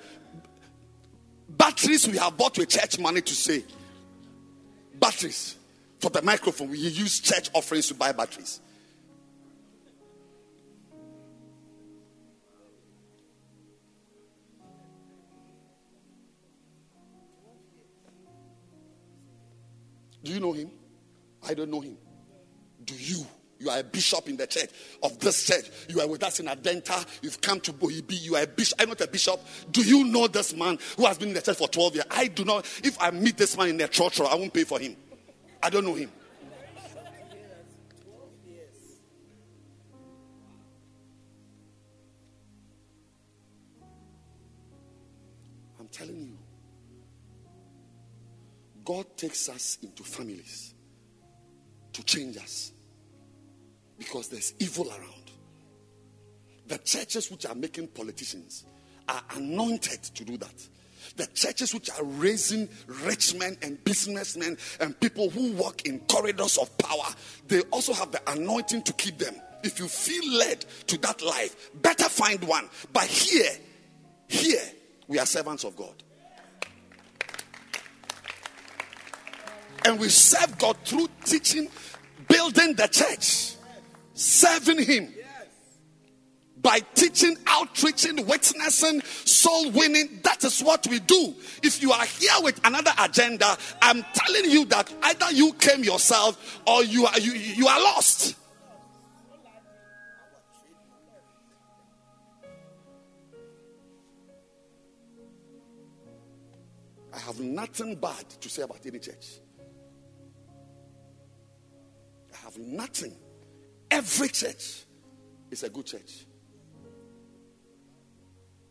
batteries 1.60 2.08
we 2.08 2.18
have 2.18 2.36
bought 2.36 2.58
with 2.58 2.70
church 2.70 2.98
money 2.98 3.22
to 3.22 3.36
say. 3.36 3.64
Batteries 4.96 5.58
for 6.00 6.10
the 6.10 6.22
microphone. 6.22 6.70
We 6.70 6.80
use 6.80 7.20
church 7.20 7.50
offerings 7.54 7.88
to 7.90 7.94
buy 7.94 8.14
batteries. 8.14 8.62
Do 20.24 20.32
you 20.34 20.40
know 20.40 20.54
him? 20.54 20.72
I 21.48 21.54
don't 21.54 21.70
know 21.70 21.82
him. 21.82 21.98
Do 22.84 22.94
you? 22.96 23.26
You 23.60 23.70
are 23.70 23.80
a 23.80 23.84
bishop 23.84 24.30
in 24.30 24.38
the 24.38 24.48
church 24.48 24.70
of 25.04 25.20
this 25.20 25.46
church. 25.46 25.70
You 25.90 26.00
are 26.00 26.08
with 26.08 26.24
us 26.24 26.40
in 26.40 26.46
Adenta. 26.46 27.06
You've 27.22 27.42
come 27.42 27.60
to 27.62 27.74
Bohibi. 27.74 28.22
You 28.22 28.38
are 28.38 28.44
a 28.44 28.48
bishop. 28.48 28.80
I'm 28.82 28.88
not 28.88 29.02
a 29.02 29.08
bishop. 29.08 29.42
Do 29.70 29.82
you 29.82 30.06
know 30.06 30.28
this 30.28 30.56
man 30.56 30.80
who 30.96 31.06
has 31.06 31.18
been 31.18 31.30
in 31.30 31.34
the 31.34 31.42
church 31.42 31.58
for 31.58 31.68
12 31.68 31.96
years? 31.96 32.06
I 32.10 32.28
do 32.28 32.46
not. 32.46 32.66
If 32.84 32.98
I 33.02 33.12
meet 33.12 33.36
this 33.36 33.58
man 33.58 33.68
in 33.68 33.78
the 33.78 33.90
church, 33.90 34.22
I 34.22 34.34
won't 34.36 34.54
pay 34.54 34.64
for 34.64 34.80
him. 34.80 34.96
I 35.62 35.70
don't 35.70 35.84
know 35.84 35.94
him. 35.94 36.10
I'm 45.82 45.88
telling 45.90 46.18
you. 46.18 46.38
God 48.86 49.18
takes 49.18 49.50
us 49.50 49.78
into 49.84 50.04
families 50.04 50.74
to 51.92 52.04
change 52.04 52.38
us 52.38 52.72
because 54.00 54.30
there's 54.30 54.54
evil 54.60 54.90
around. 54.90 55.32
The 56.68 56.78
churches 56.80 57.30
which 57.30 57.46
are 57.46 57.56
making 57.56 57.90
politicians 57.90 58.66
are 59.08 59.22
anointed 59.36 60.04
to 60.04 60.24
do 60.24 60.38
that. 60.38 60.68
The 61.16 61.28
churches 61.28 61.74
which 61.74 61.90
are 61.90 62.04
raising 62.04 62.70
rich 62.88 63.36
men 63.36 63.58
and 63.62 63.84
businessmen 63.84 64.58
and 64.80 65.00
people 65.00 65.30
who 65.30 65.52
walk 65.54 65.86
in 65.86 66.00
corridors 66.02 66.58
of 66.58 66.76
power, 66.78 67.14
they 67.48 67.62
also 67.72 67.94
have 67.94 68.12
the 68.12 68.22
anointing 68.32 68.84
to 68.84 68.94
keep 68.94 69.18
them. 69.18 69.36
If 69.64 69.80
you 69.80 69.88
feel 69.88 70.38
led 70.38 70.62
to 70.88 70.98
that 71.00 71.22
life, 71.22 71.72
better 71.82 72.06
find 72.06 72.42
one. 72.44 72.70
But 72.94 73.06
here, 73.06 73.52
here, 74.28 74.62
we 75.08 75.20
are 75.20 75.26
servants 75.26 75.64
of 75.64 75.76
God. 75.76 76.04
And 79.86 80.00
we 80.00 80.10
serve 80.10 80.58
God 80.58 80.78
through 80.86 81.08
teaching, 81.26 81.68
building 82.28 82.76
the 82.76 82.88
church, 82.88 83.49
serving 84.20 84.84
Him 84.84 85.14
by 86.62 86.80
teaching, 86.94 87.38
outreaching, 87.48 88.26
witnessing, 88.28 89.02
soul 89.02 89.72
winning. 89.72 90.20
That 90.24 90.44
is 90.44 90.62
what 90.62 90.86
we 90.88 91.00
do. 91.00 91.34
If 91.64 91.82
you 91.82 91.92
are 91.92 92.06
here 92.06 92.34
with 92.42 92.60
another 92.66 92.92
agenda, 93.00 93.58
I'm 93.82 94.04
telling 94.14 94.52
you 94.52 94.66
that 94.66 94.92
either 95.04 95.32
you 95.32 95.54
came 95.54 95.84
yourself 95.84 96.62
or 96.68 96.84
you 96.84 97.06
are 97.06 97.20
you, 97.20 97.32
you 97.32 97.68
are 97.68 97.80
lost. 97.80 98.36
I 107.14 107.20
have 107.20 107.40
nothing 107.40 107.96
bad 107.96 108.30
to 108.42 108.50
say 108.50 108.62
about 108.64 108.80
any 108.86 109.00
church. 109.00 109.40
I 112.34 112.38
have 112.44 112.58
nothing. 112.58 113.16
Every 113.92 114.30
church 114.30 114.84
is 115.52 115.64
a 115.64 115.70
good 115.70 115.86
church. 115.86 116.26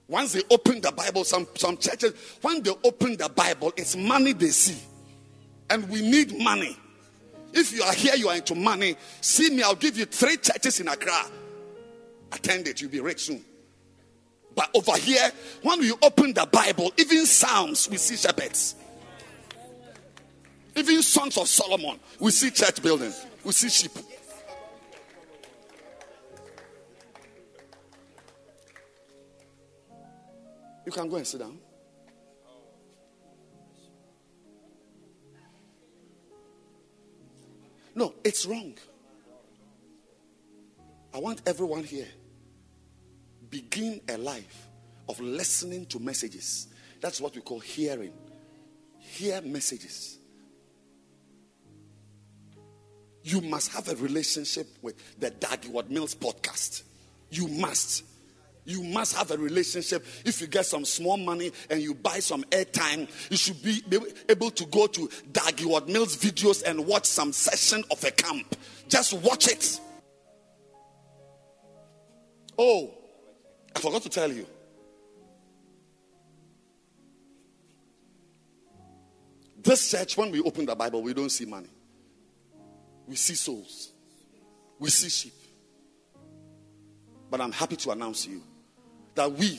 Once 0.09 0.32
they 0.32 0.43
open 0.51 0.81
the 0.81 0.90
Bible, 0.90 1.23
some, 1.23 1.47
some 1.55 1.77
churches, 1.77 2.15
when 2.40 2.62
they 2.62 2.73
open 2.82 3.16
the 3.16 3.28
Bible, 3.28 3.73
it's 3.77 3.95
money 3.95 4.32
they 4.32 4.49
see. 4.49 4.78
And 5.69 5.89
we 5.90 6.01
need 6.01 6.39
money. 6.39 6.77
If 7.53 7.73
you 7.73 7.82
are 7.82 7.93
here, 7.93 8.15
you 8.15 8.28
are 8.28 8.36
into 8.36 8.55
money, 8.55 8.97
see 9.20 9.51
me, 9.51 9.62
I'll 9.62 9.74
give 9.74 9.99
you 9.99 10.07
three 10.07 10.36
churches 10.39 10.81
in 10.81 10.89
Accra. 10.89 11.27
Attend 12.32 12.69
it, 12.69 12.81
you'll 12.81 12.90
be 12.90 13.01
rich 13.01 13.27
soon. 13.27 13.45
But 14.55 14.70
over 14.74 14.97
here, 14.97 15.31
when 15.62 15.81
we 15.81 15.93
open 16.03 16.32
the 16.32 16.47
Bible, 16.51 16.93
even 16.97 17.27
Psalms, 17.27 17.89
we 17.90 17.97
see 17.97 18.16
shepherds. 18.16 18.74
Even 20.74 21.03
Songs 21.03 21.36
of 21.36 21.49
Solomon, 21.49 21.99
we 22.19 22.31
see 22.31 22.51
church 22.51 22.82
buildings, 22.82 23.27
we 23.45 23.53
see 23.53 23.69
sheep. 23.69 23.93
You 30.89 30.93
can 30.93 31.06
go 31.10 31.16
and 31.16 31.27
sit 31.27 31.40
down. 31.40 31.59
No, 37.94 38.15
it's 38.24 38.47
wrong. 38.47 38.74
I 41.12 41.19
want 41.19 41.43
everyone 41.44 41.85
here 41.85 42.06
begin 43.51 44.01
a 44.09 44.16
life 44.16 44.69
of 45.10 45.20
listening 45.20 45.85
to 45.89 45.98
messages. 45.98 46.69
That's 47.02 47.20
what 47.20 47.35
we 47.35 47.43
call 47.43 47.60
hearing. 47.60 48.15
Hear 48.97 49.43
messages. 49.43 50.16
You 53.24 53.43
must 53.43 53.73
have 53.73 53.90
a 53.90 53.97
relationship 53.97 54.69
with 54.81 55.20
the 55.20 55.28
Dag 55.28 55.65
Heward-Mills 55.65 56.15
podcast. 56.15 56.85
You 57.28 57.47
must. 57.47 58.05
You 58.69 58.82
must 58.82 59.16
have 59.16 59.31
a 59.31 59.39
relationship. 59.39 60.05
If 60.27 60.43
you 60.43 60.47
get 60.47 60.66
some 60.66 60.85
small 60.85 61.16
money 61.16 61.53
and 61.70 61.81
you 61.81 61.95
buy 61.95 62.19
some 62.19 62.45
airtime, 62.51 63.09
you 63.31 63.36
should 63.39 63.62
be 63.62 63.82
able 64.28 64.51
to 64.51 64.66
go 64.66 64.86
to 64.86 65.09
Heward-Mills 65.57 66.19
videos 66.19 66.62
and 66.62 66.86
watch 66.86 67.07
some 67.07 67.32
session 67.32 67.82
of 67.90 68.05
a 68.05 68.11
camp. 68.11 68.55
Just 68.86 69.15
watch 69.15 69.49
it. 69.49 69.81
Oh, 72.59 72.93
I 73.74 73.81
forgot 73.81 74.03
to 74.03 74.11
tell 74.11 74.31
you. 74.31 74.47
This 79.62 79.90
church, 79.90 80.15
when 80.19 80.31
we 80.31 80.43
open 80.43 80.66
the 80.66 80.77
Bible, 80.77 81.01
we 81.01 81.15
don't 81.15 81.31
see 81.31 81.47
money. 81.47 81.70
We 83.07 83.16
see 83.16 83.35
souls. 83.35 83.93
We 84.78 84.90
see 84.90 85.09
sheep. 85.09 85.32
But 87.31 87.40
I'm 87.40 87.53
happy 87.53 87.77
to 87.77 87.93
announce 87.93 88.24
to 88.24 88.31
you 88.31 88.43
that 89.19 89.32
we 89.32 89.59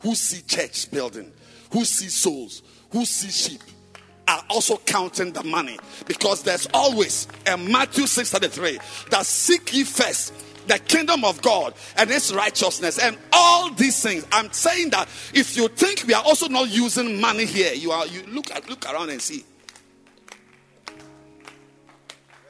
who 0.00 0.14
see 0.14 0.42
church 0.42 0.90
building, 0.90 1.32
who 1.72 1.84
see 1.84 2.08
souls, 2.08 2.62
who 2.90 3.04
see 3.04 3.30
sheep, 3.30 3.60
are 4.28 4.44
also 4.48 4.76
counting 4.78 5.32
the 5.32 5.42
money 5.42 5.76
because 6.06 6.42
there's 6.42 6.68
always 6.72 7.26
a 7.46 7.56
Matthew 7.56 8.04
6:33 8.04 8.78
that 9.10 9.26
seek 9.26 9.74
ye 9.74 9.82
first 9.84 10.32
the 10.68 10.78
kingdom 10.78 11.24
of 11.24 11.42
God 11.42 11.74
and 11.96 12.08
its 12.10 12.32
righteousness 12.32 12.98
and 13.00 13.18
all 13.32 13.72
these 13.72 14.00
things. 14.00 14.24
I'm 14.30 14.52
saying 14.52 14.90
that 14.90 15.08
if 15.34 15.56
you 15.56 15.66
think 15.66 16.04
we 16.06 16.14
are 16.14 16.22
also 16.22 16.46
not 16.46 16.68
using 16.68 17.20
money 17.20 17.44
here, 17.44 17.74
you 17.74 17.90
are 17.90 18.06
you 18.06 18.22
look 18.28 18.52
at 18.52 18.68
look 18.68 18.88
around 18.88 19.10
and 19.10 19.20
see. 19.20 19.44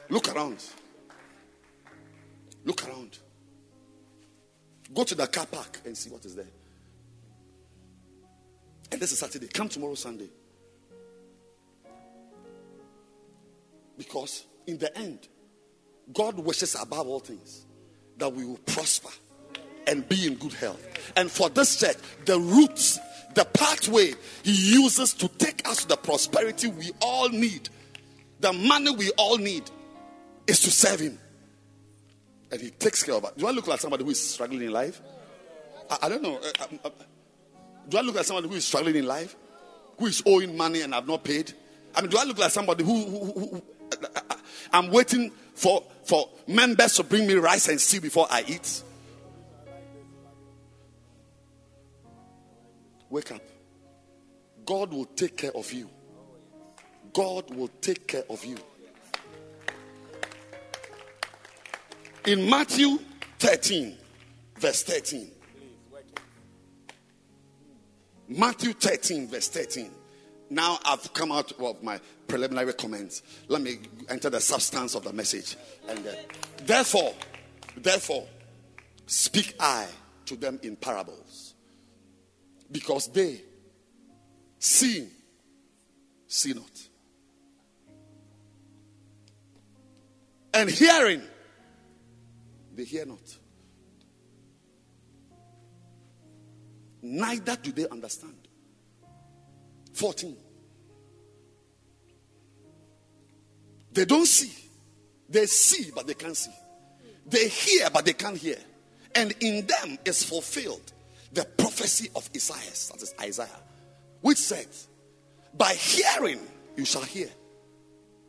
Look 0.09 0.33
around. 0.33 0.63
Look 2.63 2.87
around. 2.87 3.17
Go 4.93 5.03
to 5.03 5.15
the 5.15 5.27
car 5.27 5.45
park 5.45 5.79
and 5.85 5.97
see 5.97 6.09
what 6.09 6.25
is 6.25 6.35
there. 6.35 6.45
And 8.91 9.01
this 9.01 9.11
is 9.11 9.19
Saturday. 9.19 9.47
Come 9.47 9.69
tomorrow, 9.69 9.95
Sunday. 9.95 10.29
Because 13.97 14.45
in 14.67 14.77
the 14.77 14.95
end, 14.97 15.27
God 16.13 16.37
wishes 16.37 16.75
above 16.79 17.07
all 17.07 17.19
things 17.19 17.65
that 18.17 18.31
we 18.31 18.45
will 18.45 18.59
prosper 18.65 19.09
and 19.87 20.07
be 20.07 20.27
in 20.27 20.35
good 20.35 20.53
health. 20.53 20.81
And 21.15 21.29
for 21.31 21.49
this 21.49 21.79
church, 21.79 21.97
the 22.25 22.39
roots, 22.39 22.99
the 23.33 23.45
pathway 23.45 24.13
He 24.43 24.73
uses 24.75 25.13
to 25.15 25.27
take 25.27 25.67
us 25.67 25.81
to 25.81 25.87
the 25.89 25.97
prosperity 25.97 26.67
we 26.67 26.91
all 27.01 27.29
need, 27.29 27.69
the 28.39 28.53
money 28.53 28.91
we 28.91 29.09
all 29.11 29.37
need, 29.37 29.63
is 30.47 30.61
to 30.61 30.71
serve 30.71 30.99
Him. 30.99 31.17
And 32.53 32.61
He 32.61 32.69
takes 32.69 33.01
care 33.01 33.15
of 33.15 33.23
it. 33.23 33.35
Do 33.35 33.47
I 33.47 33.51
look 33.51 33.65
like 33.65 33.79
somebody 33.79 34.03
who 34.03 34.11
is 34.11 34.29
struggling 34.29 34.61
in 34.61 34.71
life? 34.71 35.01
I, 35.89 35.97
I 36.03 36.09
don't 36.09 36.21
know. 36.21 36.35
Uh, 36.37 36.51
uh, 36.59 36.77
uh, 36.85 36.89
do 37.89 37.97
I 37.97 38.01
look 38.01 38.13
like 38.13 38.25
somebody 38.25 38.47
who 38.47 38.53
is 38.53 38.63
struggling 38.63 38.95
in 38.95 39.07
life? 39.07 39.35
Who 39.97 40.05
is 40.05 40.21
owing 40.23 40.55
money 40.55 40.81
and 40.81 40.93
I've 40.93 41.07
not 41.07 41.23
paid? 41.23 41.51
I 41.95 42.01
mean, 42.01 42.11
do 42.11 42.17
I 42.19 42.25
look 42.25 42.37
like 42.37 42.51
somebody 42.51 42.83
who, 42.83 43.05
who, 43.05 43.25
who, 43.25 43.47
who 43.55 43.63
I'm 44.71 44.91
waiting 44.91 45.31
for, 45.55 45.83
for 46.03 46.29
members 46.45 46.93
to 46.97 47.03
bring 47.03 47.25
me 47.25 47.33
rice 47.33 47.67
and 47.69 47.81
stew 47.81 48.01
before 48.01 48.27
I 48.29 48.43
eat? 48.47 48.83
Wake 53.09 53.31
up. 53.31 53.41
God 54.63 54.93
will 54.93 55.05
take 55.05 55.37
care 55.37 55.55
of 55.55 55.73
you. 55.73 55.89
God 57.13 57.49
will 57.55 57.69
take 57.81 58.07
care 58.07 58.25
of 58.29 58.45
you. 58.45 58.57
In 62.25 62.49
Matthew 62.49 62.99
13, 63.39 63.97
verse 64.57 64.83
13. 64.83 65.29
Matthew 68.29 68.73
13, 68.73 69.27
verse 69.27 69.49
13. 69.49 69.91
Now 70.49 70.79
I've 70.85 71.13
come 71.13 71.31
out 71.31 71.51
of 71.59 71.83
my 71.83 71.99
preliminary 72.27 72.73
comments. 72.73 73.23
Let 73.47 73.61
me 73.61 73.79
enter 74.07 74.29
the 74.29 74.39
substance 74.39 74.95
of 74.95 75.03
the 75.03 75.11
message. 75.11 75.57
And 75.89 75.99
uh, 76.07 76.11
therefore, 76.63 77.13
therefore, 77.75 78.25
speak 79.05 79.55
I 79.59 79.87
to 80.25 80.35
them 80.37 80.59
in 80.63 80.77
parables, 80.77 81.53
because 82.71 83.07
they 83.07 83.41
see, 84.59 85.09
see 86.27 86.53
not, 86.53 86.87
and 90.53 90.69
hearing, 90.69 91.21
they 92.75 92.83
hear 92.83 93.05
not. 93.05 93.37
Neither 97.01 97.57
do 97.61 97.71
they 97.71 97.87
understand. 97.87 98.47
14. 99.93 100.35
They 103.91 104.05
don't 104.05 104.25
see. 104.25 104.51
They 105.29 105.45
see, 105.45 105.91
but 105.93 106.07
they 106.07 106.13
can't 106.13 106.35
see. 106.35 106.51
They 107.25 107.47
hear, 107.47 107.89
but 107.89 108.05
they 108.05 108.13
can't 108.13 108.37
hear. 108.37 108.57
And 109.15 109.33
in 109.39 109.67
them 109.67 109.97
is 110.05 110.23
fulfilled 110.23 110.93
the 111.33 111.45
prophecy 111.45 112.09
of 112.15 112.29
Isaiah, 112.35 112.57
that 112.91 113.01
is 113.01 113.13
Isaiah, 113.19 113.59
which 114.21 114.37
said, 114.37 114.67
By 115.53 115.73
hearing 115.73 116.39
you 116.75 116.85
shall 116.85 117.03
hear, 117.03 117.29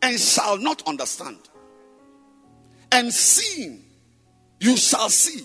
and 0.03 0.19
shall 0.19 0.59
not 0.59 0.83
understand. 0.87 1.39
And 2.93 3.13
seeing 3.13 3.85
you 4.65 4.79
shall 4.79 5.11
see, 5.11 5.45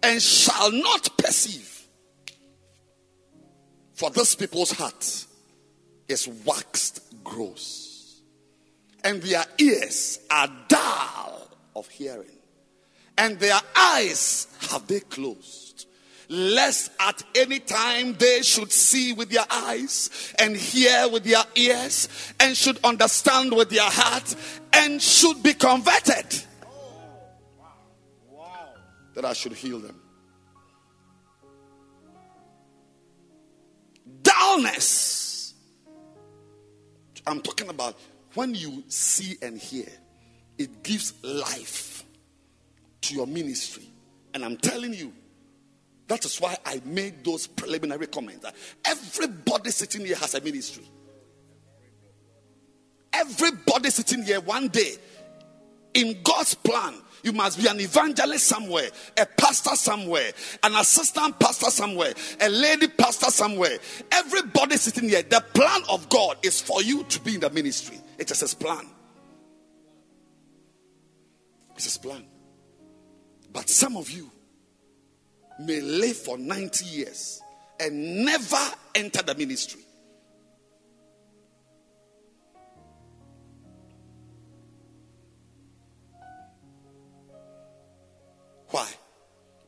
and 0.00 0.22
shall 0.22 0.70
not 0.70 1.08
perceive. 1.18 1.82
For 3.94 4.10
this 4.10 4.36
people's 4.36 4.70
heart 4.70 5.26
is 6.06 6.28
waxed 6.44 7.00
gross, 7.24 8.20
and 9.02 9.20
their 9.20 9.44
ears 9.58 10.20
are 10.30 10.48
dull 10.68 11.48
of 11.74 11.88
hearing, 11.88 12.38
and 13.16 13.40
their 13.40 13.58
eyes 13.74 14.46
have 14.70 14.86
they 14.86 15.00
closed, 15.00 15.86
lest 16.28 16.92
at 17.00 17.20
any 17.34 17.58
time 17.58 18.14
they 18.20 18.42
should 18.42 18.70
see 18.70 19.12
with 19.14 19.30
their 19.30 19.46
eyes, 19.50 20.32
and 20.38 20.56
hear 20.56 21.08
with 21.08 21.24
their 21.24 21.42
ears, 21.56 22.08
and 22.38 22.56
should 22.56 22.78
understand 22.84 23.52
with 23.52 23.68
their 23.70 23.90
heart, 23.90 24.36
and 24.72 25.02
should 25.02 25.42
be 25.42 25.54
converted. 25.54 26.44
That 29.18 29.24
I 29.24 29.32
should 29.32 29.52
heal 29.52 29.80
them. 29.80 30.00
dullness. 34.22 35.54
I'm 37.26 37.40
talking 37.40 37.68
about 37.68 37.98
when 38.34 38.54
you 38.54 38.84
see 38.86 39.36
and 39.42 39.58
hear, 39.58 39.88
it 40.56 40.84
gives 40.84 41.14
life 41.24 42.04
to 43.00 43.14
your 43.16 43.26
ministry. 43.26 43.88
And 44.34 44.44
I'm 44.44 44.56
telling 44.56 44.94
you, 44.94 45.12
that 46.06 46.24
is 46.24 46.40
why 46.40 46.56
I 46.64 46.80
made 46.84 47.24
those 47.24 47.48
preliminary 47.48 48.06
comments. 48.06 48.46
Everybody 48.84 49.70
sitting 49.70 50.06
here 50.06 50.16
has 50.16 50.36
a 50.36 50.40
ministry. 50.40 50.88
Everybody 53.12 53.90
sitting 53.90 54.22
here 54.22 54.40
one 54.40 54.68
day, 54.68 54.92
in 55.94 56.22
God's 56.22 56.54
plan, 56.54 56.94
you 57.22 57.32
must 57.32 57.60
be 57.60 57.66
an 57.66 57.80
evangelist 57.80 58.46
somewhere, 58.46 58.88
a 59.16 59.26
pastor 59.26 59.74
somewhere, 59.74 60.30
an 60.62 60.74
assistant 60.76 61.38
pastor 61.38 61.70
somewhere, 61.70 62.12
a 62.40 62.48
lady 62.48 62.88
pastor 62.88 63.30
somewhere. 63.30 63.78
Everybody 64.12 64.76
sitting 64.76 65.08
here, 65.08 65.22
the 65.22 65.44
plan 65.52 65.82
of 65.88 66.08
God 66.08 66.38
is 66.42 66.60
for 66.60 66.82
you 66.82 67.04
to 67.04 67.20
be 67.20 67.34
in 67.34 67.40
the 67.40 67.50
ministry. 67.50 67.98
It 68.18 68.30
is 68.30 68.40
His 68.40 68.54
plan. 68.54 68.86
It's 71.74 71.84
His 71.84 71.98
plan. 71.98 72.24
But 73.52 73.68
some 73.68 73.96
of 73.96 74.10
you 74.10 74.30
may 75.60 75.80
live 75.80 76.16
for 76.16 76.38
90 76.38 76.84
years 76.84 77.40
and 77.80 78.24
never 78.24 78.56
enter 78.94 79.22
the 79.22 79.34
ministry. 79.34 79.82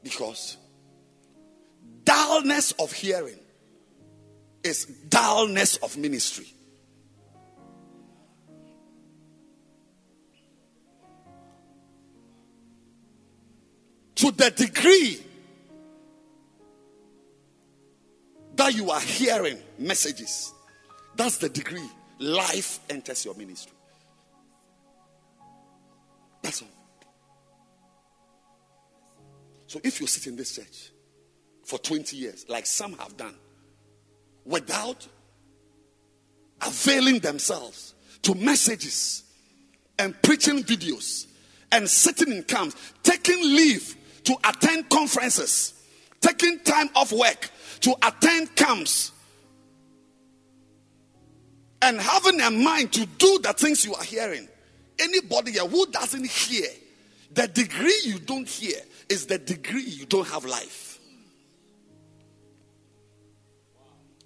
Because 0.03 0.57
dullness 2.05 2.73
of 2.73 2.93
hearing 2.93 3.39
is 4.63 4.87
dullness 5.09 5.77
of 5.77 5.97
ministry. 5.97 6.47
To 14.17 14.31
the 14.33 14.51
degree 14.51 15.19
that 18.57 18.75
you 18.75 18.91
are 18.91 19.01
hearing 19.01 19.59
messages, 19.79 20.53
that's 21.17 21.39
the 21.39 21.49
degree 21.49 21.89
life 22.19 22.81
enters 22.91 23.25
your 23.25 23.35
ministry. 23.35 23.73
That's 26.43 26.63
all. 26.63 26.69
So 29.71 29.81
if 29.85 30.01
you 30.01 30.09
sit 30.09 30.27
in 30.27 30.35
this 30.35 30.57
church 30.57 30.91
for 31.65 31.79
20 31.79 32.17
years, 32.17 32.45
like 32.49 32.67
some 32.67 32.95
have 32.95 33.17
done, 33.17 33.37
without 34.45 35.07
availing 36.61 37.21
themselves 37.21 37.95
to 38.23 38.35
messages 38.35 39.23
and 39.97 40.21
preaching 40.23 40.65
videos 40.65 41.29
and 41.71 41.89
sitting 41.89 42.33
in 42.33 42.43
camps, 42.43 42.75
taking 43.05 43.41
leave 43.45 43.95
to 44.25 44.35
attend 44.45 44.89
conferences, 44.89 45.81
taking 46.21 46.59
time 46.65 46.89
off 46.97 47.13
work 47.13 47.49
to 47.79 47.95
attend 48.03 48.57
camps, 48.57 49.13
and 51.81 52.01
having 52.01 52.41
a 52.41 52.51
mind 52.51 52.93
to 52.95 53.07
do 53.07 53.39
the 53.41 53.53
things 53.53 53.87
you 53.87 53.95
are 53.95 54.03
hearing. 54.03 54.49
Anybody 54.99 55.53
here 55.53 55.65
who 55.65 55.87
doesn't 55.87 56.27
hear, 56.27 56.67
the 57.33 57.47
degree 57.49 58.01
you 58.05 58.19
don't 58.19 58.49
hear 58.49 58.77
is 59.09 59.27
the 59.27 59.39
degree 59.39 59.83
you 59.83 60.07
don't 60.07 60.27
have 60.29 60.45
life. 60.45 60.99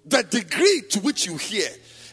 The 0.05 0.23
degree 0.23 0.83
to 0.89 0.99
which 0.99 1.25
you 1.25 1.37
hear 1.37 1.67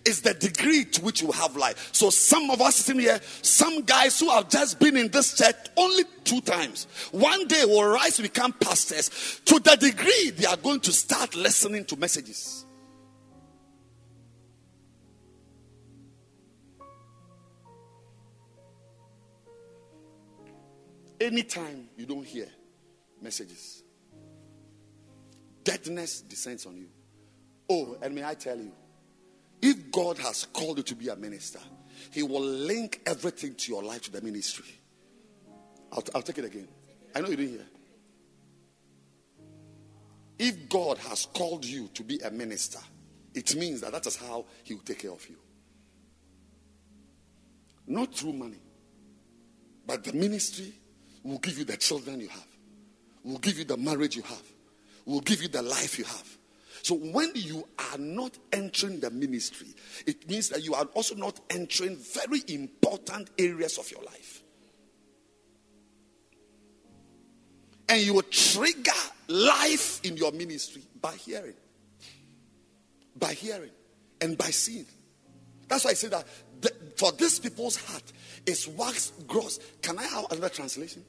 is 0.05 0.23
the 0.23 0.35
degree 0.35 0.85
to 0.85 1.03
which 1.03 1.23
you 1.23 1.31
have 1.31 1.57
life. 1.57 1.91
So 1.93 2.11
some 2.11 2.51
of 2.51 2.61
us 2.61 2.77
sitting 2.77 3.01
here, 3.01 3.21
some 3.43 3.83
guys 3.83 4.19
who 4.19 4.31
have 4.31 4.49
just 4.49 4.81
been 4.81 4.97
in 4.97 5.09
this 5.09 5.37
church 5.37 5.55
only 5.77 6.05
two 6.25 6.41
times, 6.41 6.87
one 7.13 7.47
day 7.47 7.65
will 7.65 7.85
rise 7.85 8.19
become 8.19 8.53
pastors 8.53 9.41
to 9.45 9.59
the 9.61 9.77
degree 9.77 10.31
they 10.31 10.47
are 10.47 10.57
going 10.57 10.81
to 10.81 10.93
start 10.93 11.35
listening 11.35 11.85
to 11.87 11.97
messages. 11.97 12.65
Anytime 21.23 21.89
you 21.97 22.05
don't 22.05 22.27
hear 22.27 22.49
messages, 23.21 23.85
deadness 25.63 26.21
descends 26.21 26.67
on 26.67 26.77
you. 26.77 26.89
Oh, 27.71 27.97
and 28.03 28.13
may 28.13 28.25
I 28.25 28.35
tell 28.35 28.59
you, 28.59 28.73
if 29.63 29.93
God 29.93 30.19
has 30.19 30.49
called 30.53 30.79
you 30.79 30.83
to 30.83 30.97
be 30.97 31.07
a 31.11 31.15
minister, 31.15 31.61
He 32.11 32.25
will 32.25 32.43
link 32.43 33.03
everything 33.07 33.55
to 33.55 33.73
your 33.73 33.85
life 33.85 34.03
to 34.03 34.11
the 34.11 34.21
ministry. 34.21 34.65
I'll, 35.93 36.03
I'll 36.13 36.23
take 36.23 36.39
it 36.39 36.45
again. 36.45 36.67
I 37.15 37.21
know 37.21 37.29
you 37.29 37.37
didn't 37.37 37.53
hear. 37.53 37.67
If 40.41 40.69
God 40.69 40.99
has 40.99 41.27
called 41.27 41.65
you 41.65 41.87
to 41.95 42.03
be 42.03 42.19
a 42.19 42.33
minister, 42.33 42.81
it 43.33 43.55
means 43.55 43.83
that 43.83 43.93
that 43.93 44.05
is 44.09 44.17
how 44.17 44.47
He 44.65 44.75
will 44.75 44.83
take 44.83 44.99
care 44.99 45.13
of 45.13 45.25
you. 45.29 45.37
Not 47.87 48.13
through 48.13 48.33
money, 48.33 48.61
but 49.87 50.03
the 50.03 50.15
ministry 50.15 50.73
will 51.23 51.39
give 51.39 51.59
you 51.59 51.65
the 51.65 51.77
children 51.77 52.21
you 52.21 52.29
have, 52.29 52.47
will 53.25 53.39
give 53.39 53.59
you 53.59 53.65
the 53.65 53.77
marriage 53.77 54.17
you 54.17 54.23
have, 54.23 54.43
will 55.05 55.21
give 55.21 55.43
you 55.43 55.49
the 55.49 55.63
life 55.63 55.99
you 55.99 56.05
have. 56.05 56.39
So 56.83 56.97
when 56.97 57.31
you 57.35 57.67
are 57.79 57.99
not 57.99 58.37
entering 58.53 58.99
the 58.99 59.11
ministry, 59.11 59.69
it 60.05 60.29
means 60.29 60.49
that 60.49 60.65
you 60.65 60.75
are 60.75 60.85
also 60.95 61.15
not 61.15 61.39
entering 61.49 61.97
very 61.97 62.43
important 62.49 63.31
areas 63.39 63.79
of 63.79 63.89
your 63.91 64.03
life. 64.03 64.43
And 67.89 68.01
you 68.01 68.15
will 68.15 68.23
trigger 68.23 68.91
life 69.29 70.01
in 70.03 70.17
your 70.17 70.33
ministry 70.33 70.83
by 71.01 71.13
hearing. 71.13 71.55
By 73.17 73.35
hearing 73.35 73.71
and 74.21 74.37
by 74.37 74.47
seeing. 74.47 74.87
That's 75.69 75.85
why 75.85 75.93
I 75.93 75.95
say 75.95 76.09
that 76.09 76.27
the, 76.61 76.73
for 76.97 77.13
these 77.13 77.39
people's 77.39 77.77
heart 77.77 78.13
is 78.47 78.67
wax 78.67 79.13
gross. 79.27 79.61
Can 79.83 79.99
I 79.99 80.05
have 80.05 80.33
another 80.33 80.49
translation? 80.49 81.05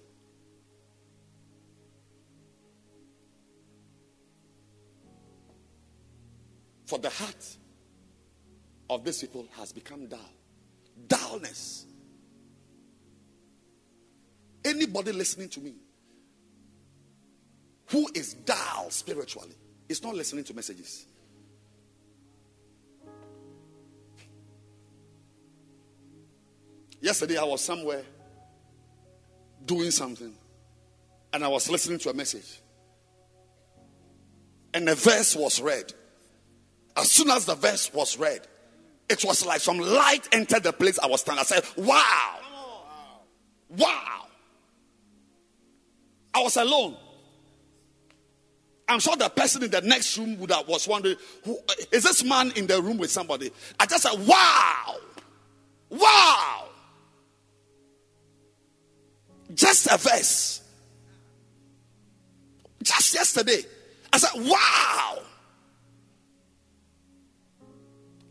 For 6.94 7.00
the 7.00 7.10
heart 7.10 7.58
of 8.88 9.04
these 9.04 9.20
people 9.20 9.48
has 9.58 9.72
become 9.72 10.06
dull. 10.06 10.20
Dullness. 11.08 11.88
Anybody 14.64 15.12
listening 15.12 15.50
to 15.50 15.60
me 15.60 15.74
who 17.88 18.08
is 18.14 18.36
dull 18.36 18.92
spiritually 18.92 19.56
is 19.90 20.04
not 20.04 20.14
listening 20.14 20.44
to 20.44 20.54
messages. 20.54 21.08
Yesterday, 27.02 27.40
I 27.40 27.44
was 27.44 27.62
somewhere 27.62 28.04
doing 29.66 29.90
something 29.90 30.36
and 31.34 31.44
I 31.44 31.48
was 31.48 31.68
listening 31.72 31.98
to 31.98 32.12
a 32.12 32.14
message. 32.14 32.62
And 34.76 34.88
the 34.88 34.94
verse 34.94 35.36
was 35.36 35.60
read. 35.60 35.92
As 36.96 37.10
soon 37.10 37.30
as 37.32 37.46
the 37.46 37.56
verse 37.56 37.92
was 37.94 38.18
read, 38.18 38.42
it 39.10 39.24
was 39.26 39.46
like 39.46 39.62
some 39.62 39.80
light 39.80 40.28
entered 40.32 40.64
the 40.64 40.74
place 40.74 41.00
I 41.00 41.08
was 41.08 41.22
standing. 41.22 41.42
I 41.42 41.44
said, 41.44 41.64
Wow! 41.78 42.40
Wow! 43.70 44.28
I 46.34 46.42
was 46.42 46.58
alone. 46.58 46.98
I'm 48.88 49.00
sure 49.00 49.16
the 49.16 49.30
person 49.30 49.64
in 49.64 49.72
the 49.72 49.82
next 49.82 50.18
room 50.18 50.38
would 50.40 50.52
have 50.52 50.68
was 50.68 50.88
wondering, 50.88 51.16
who 51.46 51.58
is 51.92 52.04
this 52.04 52.24
man 52.24 52.52
in 52.56 52.68
the 52.68 52.82
room 52.82 52.98
with 52.98 53.12
somebody? 53.12 53.52
I 53.80 53.86
just 53.86 54.04
said, 54.04 54.28
Wow! 54.28 54.98
Wow! 55.90 56.66
Just 59.54 59.88
a 59.88 59.98
verse. 59.98 60.62
Just 62.82 63.14
yesterday. 63.14 63.64
I 64.12 64.18
said, 64.18 64.50
Wow! 64.50 65.20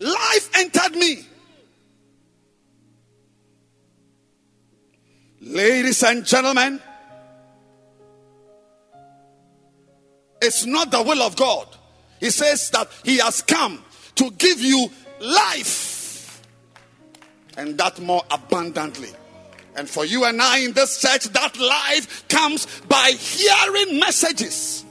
Life 0.03 0.51
entered 0.57 0.97
me. 0.97 1.25
Ladies 5.41 6.03
and 6.03 6.27
gentlemen, 6.27 6.81
it's 10.41 10.67
not 10.67 10.91
the 10.91 11.03
will 11.03 11.23
of 11.23 11.37
God. 11.37 11.69
He 12.19 12.31
says 12.31 12.71
that 12.71 12.89
He 13.05 13.19
has 13.19 13.43
come 13.43 13.85
to 14.17 14.31
give 14.33 14.61
you 14.61 14.91
life 15.21 16.43
and 17.57 17.79
that 17.79 18.01
more 18.01 18.25
abundantly. 18.29 19.11
And 19.77 19.89
for 19.89 20.05
you 20.05 20.25
and 20.25 20.43
I 20.43 20.59
in 20.59 20.73
this 20.73 21.01
church, 21.01 21.25
that 21.27 21.57
life 21.59 22.27
comes 22.29 22.67
by 22.89 23.13
hearing 23.17 24.01
messages. 24.01 24.85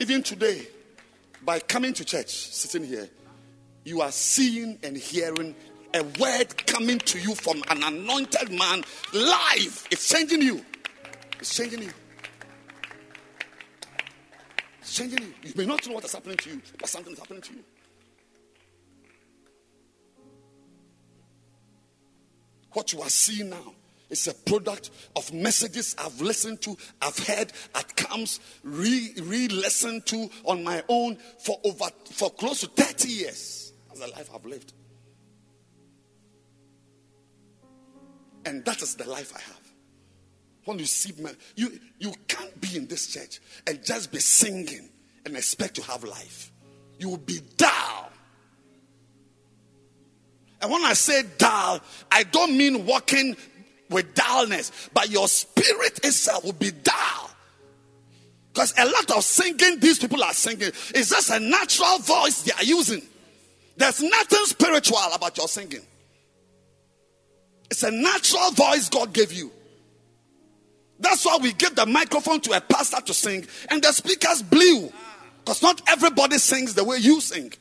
Even 0.00 0.24
today, 0.24 0.66
by 1.42 1.58
coming 1.60 1.92
to 1.94 2.04
church, 2.04 2.28
sitting 2.28 2.86
here, 2.86 3.08
you 3.84 4.00
are 4.00 4.12
seeing 4.12 4.78
and 4.82 4.96
hearing 4.96 5.54
a 5.94 6.02
word 6.20 6.66
coming 6.66 6.98
to 6.98 7.18
you 7.18 7.34
from 7.34 7.62
an 7.70 7.82
anointed 7.82 8.50
man 8.52 8.84
live. 9.12 9.86
It's 9.90 10.08
changing 10.08 10.42
you. 10.42 10.64
It's 11.38 11.54
changing 11.56 11.82
you. 11.82 11.92
It's 14.80 14.94
changing 14.94 15.22
you. 15.22 15.34
You 15.42 15.52
may 15.56 15.66
not 15.66 15.86
know 15.86 15.94
what 15.94 16.04
is 16.04 16.12
happening 16.12 16.36
to 16.36 16.50
you, 16.50 16.60
but 16.78 16.88
something 16.88 17.12
is 17.12 17.18
happening 17.18 17.42
to 17.42 17.54
you. 17.54 17.64
What 22.72 22.92
you 22.92 23.02
are 23.02 23.08
seeing 23.08 23.50
now 23.50 23.74
is 24.10 24.26
a 24.26 24.34
product 24.34 24.90
of 25.16 25.32
messages 25.32 25.94
I've 25.98 26.20
listened 26.20 26.60
to, 26.62 26.76
I've 27.00 27.18
heard 27.18 27.52
at 27.74 27.96
camps, 27.96 28.40
re 28.62 29.12
listened 29.48 30.06
to 30.06 30.28
on 30.44 30.62
my 30.64 30.82
own 30.88 31.16
for 31.38 31.58
over 31.64 31.86
for 32.10 32.30
close 32.30 32.60
to 32.60 32.66
30 32.66 33.08
years. 33.08 33.72
That's 33.88 34.00
the 34.00 34.08
life 34.08 34.30
I've 34.34 34.44
lived. 34.44 34.72
And 38.44 38.64
that 38.64 38.82
is 38.82 38.94
the 38.96 39.08
life 39.08 39.32
I 39.34 39.40
have. 39.40 39.60
When 40.64 40.78
you 40.78 40.86
see 40.86 41.12
you 41.56 41.78
you 41.98 42.12
can't 42.28 42.60
be 42.60 42.76
in 42.76 42.86
this 42.86 43.12
church 43.12 43.40
and 43.66 43.84
just 43.84 44.12
be 44.12 44.18
singing 44.18 44.88
and 45.24 45.36
expect 45.36 45.74
to 45.76 45.82
have 45.82 46.04
life. 46.04 46.52
You 46.98 47.10
will 47.10 47.16
be 47.18 47.40
dull. 47.56 48.10
And 50.62 50.70
when 50.70 50.84
I 50.84 50.92
say 50.92 51.22
dull, 51.38 51.80
I 52.12 52.24
don't 52.24 52.56
mean 52.56 52.84
walking 52.84 53.36
with 53.90 54.14
dullness, 54.14 54.72
but 54.94 55.10
your 55.10 55.28
spirit 55.28 56.04
itself 56.04 56.44
will 56.44 56.52
be 56.52 56.70
dull. 56.70 57.30
Because 58.52 58.74
a 58.78 58.84
lot 58.84 59.10
of 59.10 59.22
singing 59.22 59.78
these 59.78 59.98
people 59.98 60.22
are 60.22 60.32
singing 60.32 60.72
is 60.94 61.10
just 61.10 61.30
a 61.30 61.38
natural 61.38 61.98
voice 61.98 62.42
they 62.42 62.52
are 62.52 62.64
using. 62.64 63.02
There's 63.76 64.02
nothing 64.02 64.44
spiritual 64.44 64.98
about 65.14 65.36
your 65.36 65.48
singing. 65.48 65.82
It's 67.70 67.82
a 67.82 67.90
natural 67.90 68.50
voice 68.50 68.88
God 68.88 69.12
gave 69.12 69.32
you. 69.32 69.52
That's 70.98 71.24
why 71.24 71.38
we 71.40 71.52
give 71.52 71.74
the 71.74 71.86
microphone 71.86 72.40
to 72.42 72.52
a 72.52 72.60
pastor 72.60 73.00
to 73.00 73.14
sing 73.14 73.46
and 73.70 73.82
the 73.82 73.92
speakers 73.92 74.42
blew. 74.42 74.92
Because 75.38 75.62
not 75.62 75.80
everybody 75.88 76.36
sings 76.38 76.74
the 76.74 76.84
way 76.84 76.98
you 76.98 77.20
sing. 77.20 77.52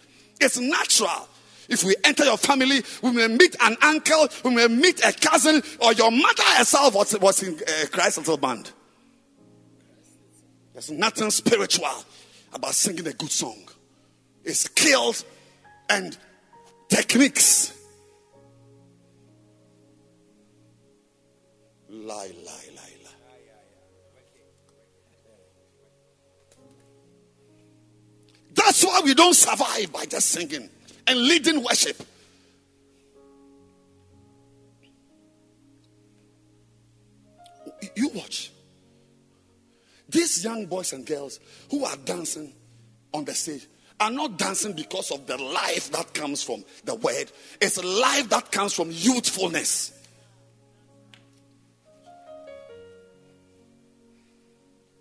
It's 0.42 0.60
natural. 0.60 1.30
If 1.70 1.84
we 1.84 1.96
enter 2.04 2.26
your 2.26 2.38
family, 2.38 2.82
we 3.04 3.12
may 3.12 3.28
meet 3.28 3.56
an 3.62 3.78
uncle, 3.82 4.28
we 4.44 4.56
may 4.56 4.68
meet 4.68 5.06
a 5.06 5.14
cousin, 5.14 5.62
or 5.80 5.94
your 5.94 6.12
mother 6.12 6.44
herself 6.58 6.96
was, 6.96 7.18
was 7.20 7.44
in 7.44 7.56
uh, 7.56 7.86
Christ 7.92 8.18
Little 8.18 8.38
Band. 8.38 8.72
There's 10.74 10.90
nothing 10.90 11.30
spiritual 11.30 11.88
about 12.52 12.74
singing 12.74 13.08
a 13.08 13.14
good 13.14 13.30
song. 13.30 13.70
It's 14.44 14.62
skills 14.62 15.26
and 15.90 16.18
techniques. 16.88 17.78
Lie, 21.88 22.32
lie, 22.44 22.52
lie, 22.76 22.82
lie. 23.04 23.12
That's 28.56 28.84
why 28.84 29.02
we 29.04 29.14
don't 29.14 29.36
survive 29.36 29.94
by 29.94 30.06
just 30.06 30.30
singing 30.30 30.70
and 31.10 31.20
leading 31.20 31.64
worship. 31.64 32.02
You 37.96 38.10
watch. 38.10 38.52
These 40.08 40.44
young 40.44 40.68
boys 40.68 40.94
and 40.94 41.06
girls 41.06 41.40
who 41.72 41.84
are 41.84 41.96
dancing 41.98 42.54
on 43.14 43.26
the 43.26 43.34
stage 43.34 43.68
are 44.00 44.12
not 44.12 44.38
dancing 44.38 44.74
because 44.74 45.12
of 45.12 45.26
the 45.26 45.38
life 45.38 45.92
that 45.92 46.14
comes 46.14 46.44
from 46.44 46.64
the 46.86 46.96
word, 46.96 47.32
it's 47.60 47.78
a 47.78 47.86
life 47.86 48.30
that 48.30 48.52
comes 48.52 48.74
from 48.74 48.90
youthfulness. 48.92 49.92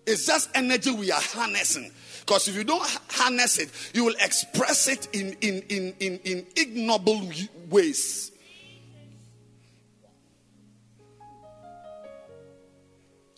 It's 0.06 0.26
just 0.26 0.48
energy 0.54 0.90
we 0.90 1.12
are 1.12 1.20
harnessing. 1.20 1.92
Because 2.28 2.46
if 2.46 2.56
you 2.56 2.64
don't 2.64 2.86
harness 3.08 3.58
it, 3.58 3.70
you 3.94 4.04
will 4.04 4.14
express 4.20 4.86
it 4.86 5.08
in, 5.14 5.34
in, 5.40 5.62
in, 5.70 5.94
in, 5.98 6.20
in 6.24 6.46
ignoble 6.56 7.22
ways. 7.70 8.30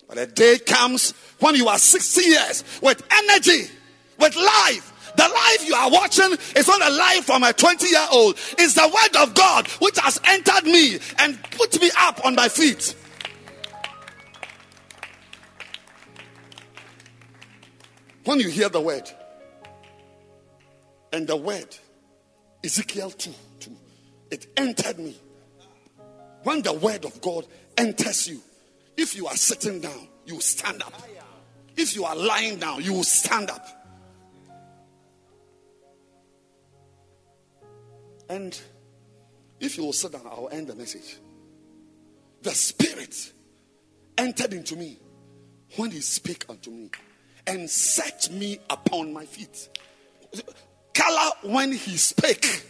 But 0.09 0.17
a 0.17 0.25
day 0.25 0.59
comes 0.59 1.11
when 1.39 1.55
you 1.55 1.69
are 1.69 1.77
60 1.77 2.21
years 2.21 2.65
with 2.81 3.01
energy, 3.09 3.71
with 4.19 4.35
life. 4.35 5.13
The 5.15 5.23
life 5.23 5.65
you 5.65 5.73
are 5.73 5.89
watching 5.89 6.33
is 6.57 6.67
not 6.67 6.81
a 6.81 6.93
life 6.93 7.23
from 7.23 7.43
a 7.43 7.53
20 7.53 7.87
year 7.87 8.07
old. 8.11 8.37
It's 8.57 8.73
the 8.73 8.89
word 8.89 9.23
of 9.23 9.33
God 9.33 9.67
which 9.79 9.97
has 9.99 10.19
entered 10.25 10.65
me 10.65 10.99
and 11.17 11.41
put 11.51 11.79
me 11.79 11.91
up 11.97 12.25
on 12.25 12.35
my 12.35 12.49
feet. 12.49 12.93
When 18.23 18.39
you 18.39 18.49
hear 18.49 18.69
the 18.69 18.81
word, 18.81 19.09
and 21.11 21.27
the 21.27 21.35
word, 21.35 21.75
Ezekiel 22.63 23.11
2, 23.11 23.33
2 23.59 23.77
it 24.31 24.47
entered 24.55 24.97
me. 24.97 25.19
When 26.43 26.61
the 26.61 26.73
word 26.73 27.05
of 27.05 27.19
God 27.21 27.45
enters 27.77 28.27
you, 28.27 28.41
if 28.95 29.15
you 29.15 29.27
are 29.27 29.35
sitting 29.35 29.81
down, 29.81 30.07
you 30.25 30.39
stand 30.39 30.81
up. 30.81 30.93
If 31.75 31.95
you 31.95 32.05
are 32.05 32.15
lying 32.15 32.59
down, 32.59 32.81
you 32.81 32.93
will 32.93 33.03
stand 33.03 33.49
up. 33.49 33.67
And 38.29 38.57
if 39.59 39.77
you 39.77 39.83
will 39.83 39.93
sit 39.93 40.13
down, 40.13 40.25
I'll 40.25 40.49
end 40.51 40.67
the 40.67 40.75
message. 40.75 41.17
The 42.41 42.51
Spirit 42.51 43.33
entered 44.17 44.53
into 44.53 44.75
me 44.75 44.99
when 45.75 45.91
He 45.91 45.99
spake 45.99 46.45
unto 46.49 46.71
me 46.71 46.89
and 47.47 47.69
set 47.69 48.29
me 48.31 48.59
upon 48.69 49.13
my 49.13 49.25
feet. 49.25 49.69
Color 50.93 51.31
when 51.43 51.71
He 51.71 51.97
spake. 51.97 52.65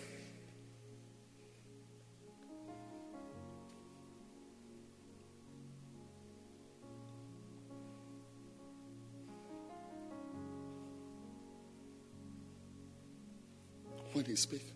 When 14.14 14.26
He 14.26 14.35
spake. 14.35 14.73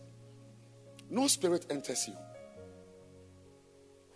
No 1.09 1.27
spirit 1.27 1.65
enters 1.69 2.07
you 2.07 2.15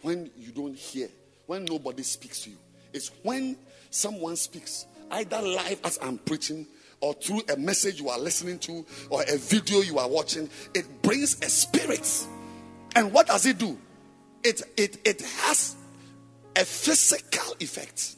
when 0.01 0.30
you 0.38 0.51
don't 0.51 0.76
hear, 0.76 1.10
when 1.45 1.65
nobody 1.65 2.03
speaks 2.03 2.41
to 2.41 2.49
you. 2.51 2.57
It's 2.93 3.11
when 3.23 3.57
someone 3.89 4.35
speaks, 4.35 4.85
either 5.11 5.41
live 5.41 5.80
as 5.84 5.99
I'm 6.02 6.18
preaching 6.18 6.68
or 7.02 7.14
through 7.14 7.41
a 7.53 7.57
message 7.57 7.99
you 7.99 8.10
are 8.10 8.19
listening 8.19 8.60
to 8.60 8.86
or 9.10 9.23
a 9.23 9.38
video 9.38 9.80
you 9.81 9.99
are 9.99 10.10
watching, 10.10 10.49
it 10.73 11.02
brings 11.02 11.41
a 11.41 11.49
spirit. 11.49 12.27
And 12.95 13.14
what 13.14 13.27
does 13.27 13.45
it 13.45 13.57
do? 13.57 13.77
It 14.44 14.61
it 14.77 14.98
it 15.06 15.22
has 15.22 15.76
a 16.56 16.65
physical 16.65 17.56
effect. 17.60 18.15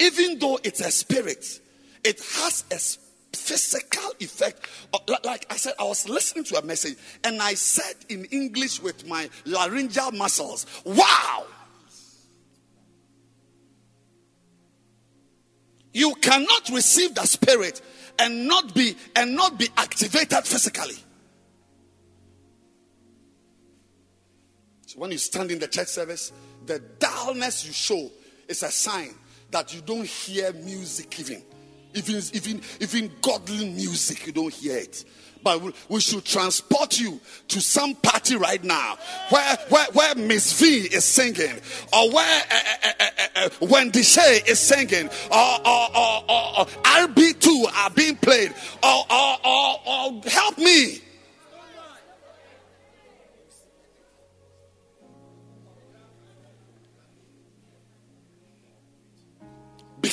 Even 0.00 0.38
though 0.38 0.58
it's 0.62 0.80
a 0.80 0.90
spirit, 0.90 1.60
it 2.02 2.20
has 2.20 2.64
a 2.70 3.36
physical 3.36 4.12
effect. 4.20 4.66
Uh, 4.92 4.98
like 5.24 5.46
I 5.50 5.56
said, 5.56 5.74
I 5.78 5.84
was 5.84 6.08
listening 6.08 6.44
to 6.44 6.58
a 6.58 6.62
message 6.62 6.96
and 7.24 7.40
I 7.40 7.54
said 7.54 7.94
in 8.08 8.24
English 8.26 8.80
with 8.82 9.06
my 9.06 9.28
laryngeal 9.44 10.12
muscles, 10.12 10.66
wow. 10.84 11.46
You 15.92 16.14
cannot 16.16 16.70
receive 16.70 17.14
the 17.14 17.24
spirit 17.26 17.80
and 18.18 18.46
not 18.46 18.74
be 18.74 18.96
and 19.16 19.34
not 19.34 19.58
be 19.58 19.68
activated 19.76 20.44
physically. 20.44 20.96
So 24.86 24.98
when 24.98 25.10
you 25.10 25.18
stand 25.18 25.50
in 25.50 25.58
the 25.58 25.68
church 25.68 25.88
service, 25.88 26.32
the 26.66 26.78
dullness 26.98 27.66
you 27.66 27.72
show 27.72 28.10
is 28.48 28.62
a 28.62 28.70
sign 28.70 29.14
that 29.50 29.74
you 29.74 29.80
don't 29.80 30.06
hear 30.06 30.52
music 30.52 31.18
even. 31.20 31.42
Even, 31.94 32.22
even, 32.32 32.60
even 32.80 33.12
godly 33.20 33.68
music, 33.70 34.26
you 34.26 34.32
don't 34.32 34.52
hear 34.52 34.78
it. 34.78 35.04
But 35.42 35.62
we, 35.88 36.00
should 36.00 36.24
transport 36.24 36.98
you 36.98 37.20
to 37.48 37.60
some 37.60 37.94
party 37.96 38.36
right 38.36 38.62
now 38.62 38.96
where, 39.30 39.56
where, 39.68 39.86
where 39.92 40.14
MzVee 40.14 40.92
is 40.92 41.04
singing, 41.04 41.60
or 41.92 42.10
where 42.12 42.42
uh, 42.50 42.88
uh, 43.00 43.04
uh, 43.36 43.48
Wendy 43.60 44.02
Shay 44.02 44.42
is 44.46 44.58
singing, 44.58 45.08
or, 45.30 45.66
or, 45.66 45.96
or, 45.96 46.24
or, 46.28 46.58
or 46.60 46.66
RB2 46.84 47.64
are 47.74 47.90
being 47.90 48.16
played, 48.16 48.54
or, 48.82 49.04
or, 49.10 49.78
or 49.86 50.22
help 50.28 50.58
me. 50.58 51.00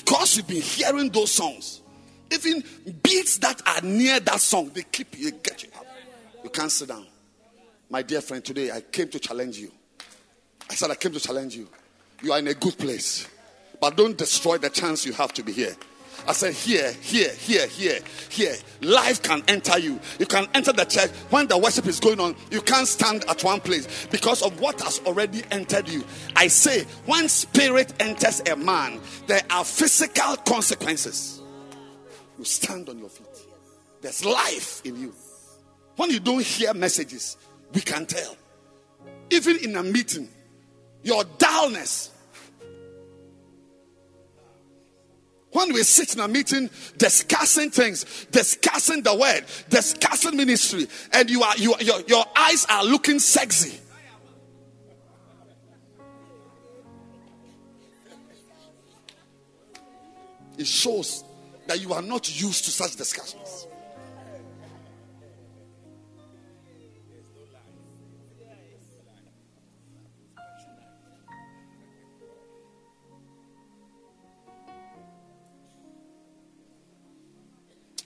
because 0.09 0.37
you've 0.37 0.47
been 0.47 0.61
hearing 0.61 1.09
those 1.09 1.31
songs, 1.31 1.78
even 2.31 2.63
beats 3.03 3.37
that 3.39 3.61
are 3.67 3.81
near 3.81 4.19
that 4.19 4.39
song, 4.39 4.71
they 4.73 4.83
keep 4.83 5.17
you, 5.17 5.31
get 5.31 5.63
you 5.63 5.69
up. 5.75 5.85
You 6.43 6.49
can't 6.49 6.71
sit 6.71 6.89
down. 6.89 7.05
My 7.89 8.01
dear 8.01 8.21
friend, 8.21 8.43
today 8.43 8.71
I 8.71 8.81
came 8.81 9.09
to 9.09 9.19
challenge 9.19 9.57
you. 9.57 9.71
I 10.69 10.75
said, 10.75 10.91
I 10.91 10.95
came 10.95 11.11
to 11.13 11.19
challenge 11.19 11.55
you. 11.55 11.67
You 12.21 12.33
are 12.33 12.39
in 12.39 12.47
a 12.47 12.53
good 12.53 12.77
place, 12.77 13.27
but 13.81 13.97
don't 13.97 14.17
destroy 14.17 14.57
the 14.57 14.69
chance 14.69 15.05
you 15.05 15.13
have 15.13 15.33
to 15.33 15.43
be 15.43 15.51
here. 15.51 15.75
I 16.27 16.33
said, 16.33 16.53
here, 16.53 16.91
here, 17.01 17.31
here, 17.31 17.65
here, 17.67 17.99
here. 18.29 18.55
Life 18.81 19.23
can 19.23 19.41
enter 19.47 19.79
you. 19.79 19.99
You 20.19 20.25
can 20.25 20.47
enter 20.53 20.73
the 20.73 20.83
church 20.83 21.09
when 21.29 21.47
the 21.47 21.57
worship 21.57 21.87
is 21.87 21.99
going 21.99 22.19
on. 22.19 22.35
You 22.51 22.61
can't 22.61 22.87
stand 22.87 23.23
at 23.29 23.43
one 23.43 23.61
place 23.61 24.07
because 24.07 24.41
of 24.41 24.59
what 24.59 24.81
has 24.81 24.99
already 25.05 25.43
entered 25.49 25.87
you. 25.87 26.03
I 26.35 26.47
say, 26.47 26.83
when 27.05 27.29
spirit 27.29 27.93
enters 28.01 28.41
a 28.41 28.55
man, 28.55 28.99
there 29.27 29.41
are 29.49 29.63
physical 29.63 30.35
consequences. 30.37 31.38
You 32.39 32.45
stand 32.45 32.89
on 32.89 32.97
your 32.97 33.09
feet. 33.09 33.27
There's 34.01 34.25
life 34.25 34.81
in 34.85 34.95
you. 34.99 35.13
When 35.97 36.09
you 36.09 36.21
don't 36.21 36.41
hear 36.41 36.73
messages, 36.73 37.35
we 37.73 37.81
can 37.81 38.05
tell. 38.05 38.35
Even 39.29 39.57
in 39.57 39.75
a 39.75 39.83
meeting, 39.83 40.29
your 41.03 41.23
dullness 41.37 42.11
When 45.51 45.73
we 45.73 45.81
sit 45.81 46.13
in 46.13 46.19
a 46.19 46.27
meeting 46.27 46.69
discussing 46.97 47.71
things, 47.71 48.27
discussing 48.31 49.01
the 49.01 49.15
word, 49.15 49.45
discussing 49.67 50.37
ministry, 50.37 50.87
and 51.11 51.27
you 51.27 51.41
are 51.41 51.57
you, 51.57 51.73
your, 51.79 52.01
your 52.01 52.23
eyes 52.35 52.65
are 52.69 52.85
looking 52.85 53.17
sexy. 53.17 53.79
it 60.59 60.67
shows 60.67 61.23
that 61.69 61.79
you 61.79 61.93
are 61.93 62.01
not 62.01 62.41
used 62.41 62.65
to 62.65 62.71
such 62.71 62.95
discussions. 62.95 63.67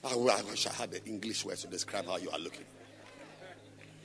I 0.03 0.41
wish 0.49 0.67
I 0.67 0.73
had 0.73 0.91
the 0.91 1.01
English 1.05 1.45
words 1.45 1.61
to 1.61 1.67
describe 1.67 2.05
how 2.05 2.17
you 2.17 2.29
are 2.31 2.39
looking. 2.39 2.65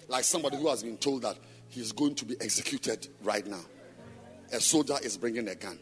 Like 0.06 0.22
somebody 0.22 0.56
who 0.56 0.68
has 0.68 0.84
been 0.84 0.98
told 0.98 1.22
that 1.22 1.36
he's 1.68 1.90
going 1.90 2.14
to 2.14 2.24
be 2.24 2.36
executed 2.40 3.08
right 3.24 3.44
now. 3.44 3.64
A 4.52 4.60
soldier 4.60 4.98
is 5.02 5.16
bringing 5.16 5.48
a 5.48 5.56
gun. 5.56 5.80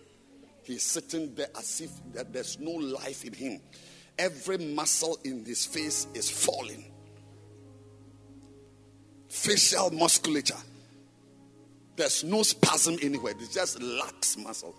He's 0.66 0.82
sitting 0.82 1.32
there 1.36 1.47
as 1.56 1.80
if 1.80 1.90
that 2.12 2.32
there's 2.32 2.59
no 2.59 2.72
life 2.72 3.24
in 3.24 3.32
him. 3.32 3.60
Every 4.18 4.59
muscle 4.59 5.16
in 5.22 5.44
his 5.44 5.64
face 5.64 6.09
is 6.12 6.28
falling. 6.28 6.90
Facial 9.28 9.90
musculature. 9.93 10.56
There's 11.94 12.24
no 12.24 12.43
spasm 12.43 12.97
anywhere. 13.01 13.34
It's 13.38 13.55
just 13.55 13.80
lax 13.80 14.36
muscle. 14.38 14.74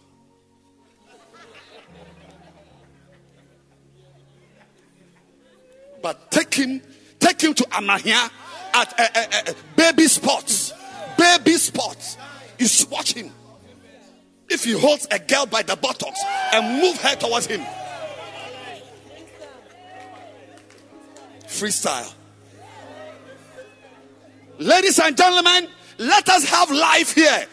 But 6.01 6.31
take 6.31 6.53
him, 6.53 6.81
take 7.18 7.39
him 7.39 7.53
to 7.53 7.64
Amahia 7.64 8.30
at 8.73 8.99
uh, 8.99 9.07
uh, 9.15 9.26
uh, 9.31 9.53
baby 9.77 10.07
spots. 10.07 10.73
Baby 11.18 11.53
spots. 11.53 12.18
You 12.59 12.68
watch 12.91 13.14
him. 13.14 13.31
If 14.49 14.63
he 14.63 14.79
holds 14.79 15.07
a 15.11 15.19
girl 15.19 15.45
by 15.45 15.61
the 15.61 15.75
buttocks 15.75 16.21
and 16.53 16.81
move 16.81 16.99
her 17.01 17.15
towards 17.15 17.47
him. 17.47 17.61
Freestyle. 21.45 22.13
Ladies 24.59 24.99
and 24.99 25.15
gentlemen, 25.15 25.67
let 25.97 26.29
us 26.29 26.49
have 26.49 26.71
life 26.71 27.13
here. 27.13 27.45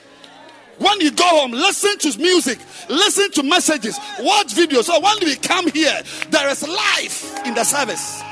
When 0.78 1.00
you 1.00 1.10
go 1.12 1.24
home, 1.24 1.52
listen 1.52 1.98
to 1.98 2.18
music, 2.18 2.58
listen 2.88 3.30
to 3.32 3.42
messages, 3.42 3.98
watch 4.18 4.54
videos. 4.54 4.84
So 4.84 5.00
when 5.00 5.16
we 5.20 5.36
come 5.36 5.70
here, 5.70 6.00
there 6.30 6.48
is 6.48 6.66
life 6.66 7.46
in 7.46 7.54
the 7.54 7.64
service. 7.64 8.22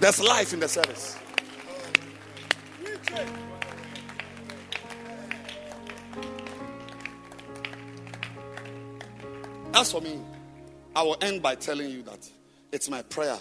There's 0.00 0.20
life 0.20 0.52
in 0.52 0.60
the 0.60 0.68
service. 0.68 1.18
As 9.74 9.90
for 9.90 10.00
me, 10.00 10.20
I 10.94 11.02
will 11.02 11.16
end 11.20 11.42
by 11.42 11.56
telling 11.56 11.90
you 11.90 12.02
that 12.04 12.30
it's 12.70 12.88
my 12.88 13.02
prayer 13.02 13.36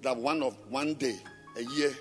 that 0.00 0.16
one 0.16 0.42
of 0.42 0.56
one 0.70 0.94
day, 0.94 1.18
a 1.58 1.62
year, 1.62 1.92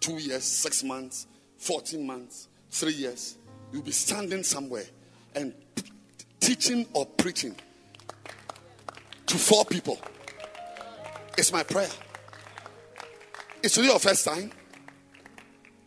two 0.00 0.18
years, 0.18 0.44
six 0.44 0.84
months, 0.84 1.26
14 1.56 2.06
months, 2.06 2.48
three 2.70 2.92
years, 2.92 3.38
you'll 3.72 3.82
be 3.82 3.90
standing 3.90 4.42
somewhere 4.42 4.84
and 5.34 5.54
teaching 6.40 6.86
or 6.92 7.06
preaching 7.06 7.56
to 9.26 9.38
four 9.38 9.64
people. 9.64 9.98
It's 11.38 11.52
my 11.54 11.62
prayer. 11.62 11.88
It's 13.62 13.78
really 13.78 13.88
your 13.88 13.98
first 13.98 14.26
time. 14.26 14.52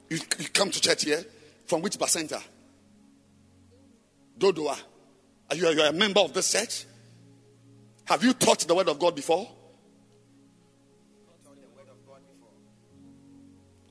You, 0.10 0.18
you 0.40 0.50
come 0.50 0.72
to 0.72 0.82
church 0.82 1.04
here 1.04 1.24
from 1.68 1.84
which 1.84 1.98
center? 2.08 2.40
Dodowa. 4.40 4.80
Are 5.52 5.56
you, 5.56 5.68
are 5.68 5.74
you 5.74 5.84
a 5.84 5.94
member 5.94 6.20
of 6.20 6.34
this 6.34 6.52
church? 6.52 6.86
Have 8.06 8.24
you 8.24 8.34
taught 8.34 8.60
the 8.60 8.76
word 8.76 8.90
of 8.90 9.00
God 9.00 9.16
before? 9.16 9.48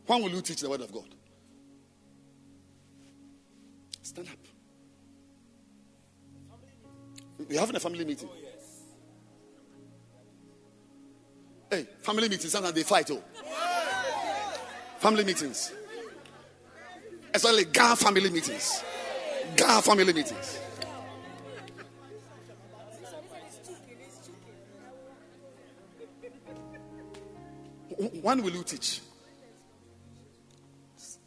When 0.07 0.23
will 0.23 0.31
you 0.31 0.43
teach 0.43 0.61
the 0.61 0.69
word 0.69 0.81
of 0.83 0.93
God? 0.93 1.15
Stand 4.03 4.29
up. 4.29 4.37
We're 7.49 7.59
having 7.59 7.77
a 7.77 7.81
family 7.81 8.05
meeting. 8.05 8.29
Hey, 11.71 11.87
family 12.01 12.29
meetings, 12.29 12.53
sometimes 12.53 12.75
they 12.75 12.83
fight. 12.83 13.11
Oh. 13.11 13.23
Family 14.99 15.25
meetings. 15.25 15.73
Especially 17.33 17.65
Ga 17.65 17.95
family 17.95 18.29
meetings. 18.29 18.85
Ga 19.57 19.81
family 19.81 20.13
meetings. 20.13 20.59
When 28.09 28.43
will 28.43 28.53
you 28.53 28.63
teach? 28.65 29.01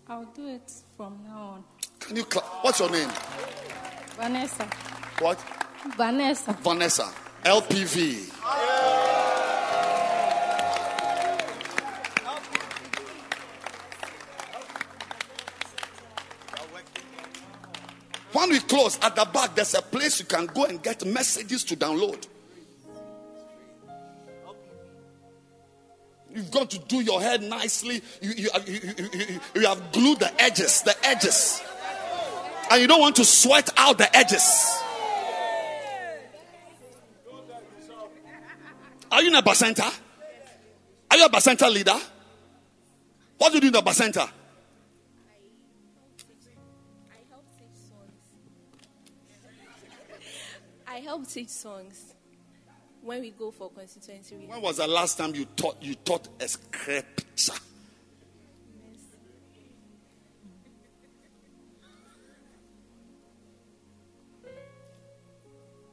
I'll 0.08 0.26
do 0.26 0.48
it 0.48 0.72
from 0.98 1.20
now 1.28 1.38
on. 1.42 1.64
Can 2.00 2.16
you 2.18 2.26
cla- 2.26 2.42
What's 2.62 2.80
your 2.80 2.92
name? 2.92 3.10
Vanessa. 4.18 4.66
What? 5.20 5.40
Vanessa. 5.98 6.54
Vanessa. 6.62 7.12
LPV. 7.44 8.32
When 18.34 18.50
we 18.50 18.60
close 18.60 19.00
at 19.02 19.16
the 19.16 19.26
back, 19.26 19.56
there's 19.56 19.74
a 19.76 19.82
place 19.82 20.20
you 20.20 20.26
can 20.26 20.46
go 20.48 20.66
and 20.66 20.82
get 20.84 21.06
messages 21.06 21.64
to 21.66 21.76
download. 21.78 22.28
You've 26.36 26.52
got 26.52 26.70
to 26.72 26.80
do 26.80 26.98
your 26.98 27.22
hair 27.22 27.38
nicely. 27.38 28.02
You, 28.22 28.34
you, 28.36 28.50
you, 28.68 29.40
you, 29.56 29.68
have 29.68 29.94
glued 29.94 30.20
the 30.20 30.30
edges, 30.42 30.82
the 30.82 30.94
edges. 31.02 31.62
And 32.70 32.82
you 32.82 32.88
don't 32.88 33.00
want 33.00 33.16
to 33.16 33.26
sweat 33.26 33.70
out 33.78 33.98
the 33.98 34.14
edges. 34.14 34.44
Are 39.10 39.22
you 39.22 39.30
in 39.30 39.36
a 39.36 39.42
bacenta? 39.42 39.98
Are 41.10 41.18
you 41.18 41.26
a 41.26 41.30
bacenta 41.30 41.72
leader? 41.72 41.96
What 43.38 43.50
do 43.50 43.56
you 43.56 43.62
do 43.62 43.68
in 43.68 43.74
the 43.74 43.94
songs. 43.94 44.18
I 50.86 51.00
help 51.00 51.28
teach 51.30 51.50
songs 51.50 52.15
when 53.06 53.22
we 53.22 53.30
go 53.30 53.52
for 53.52 53.70
constituency. 53.70 54.36
When 54.36 54.62
was 54.62 54.78
the 54.78 54.88
last 54.88 55.18
time 55.18 55.36
you 55.36 55.46
taught 55.46 55.78
you 55.82 55.94
taught 55.96 56.28
a 56.40 56.48
scripture? 56.48 57.54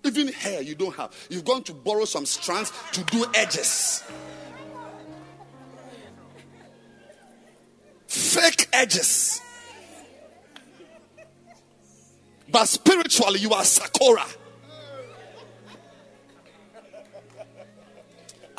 Even 0.04 0.28
hair 0.28 0.62
you 0.62 0.74
don't 0.74 0.94
have. 0.96 1.14
You've 1.30 1.44
gone 1.44 1.62
to 1.64 1.74
borrow 1.74 2.04
some 2.06 2.26
strands 2.26 2.72
to 2.92 3.04
do 3.04 3.24
edges. 3.34 4.02
Fake 8.06 8.68
edges. 8.72 9.40
But 12.50 12.66
spiritually, 12.66 13.40
you 13.40 13.52
are 13.52 13.64
Sakura. 13.64 14.26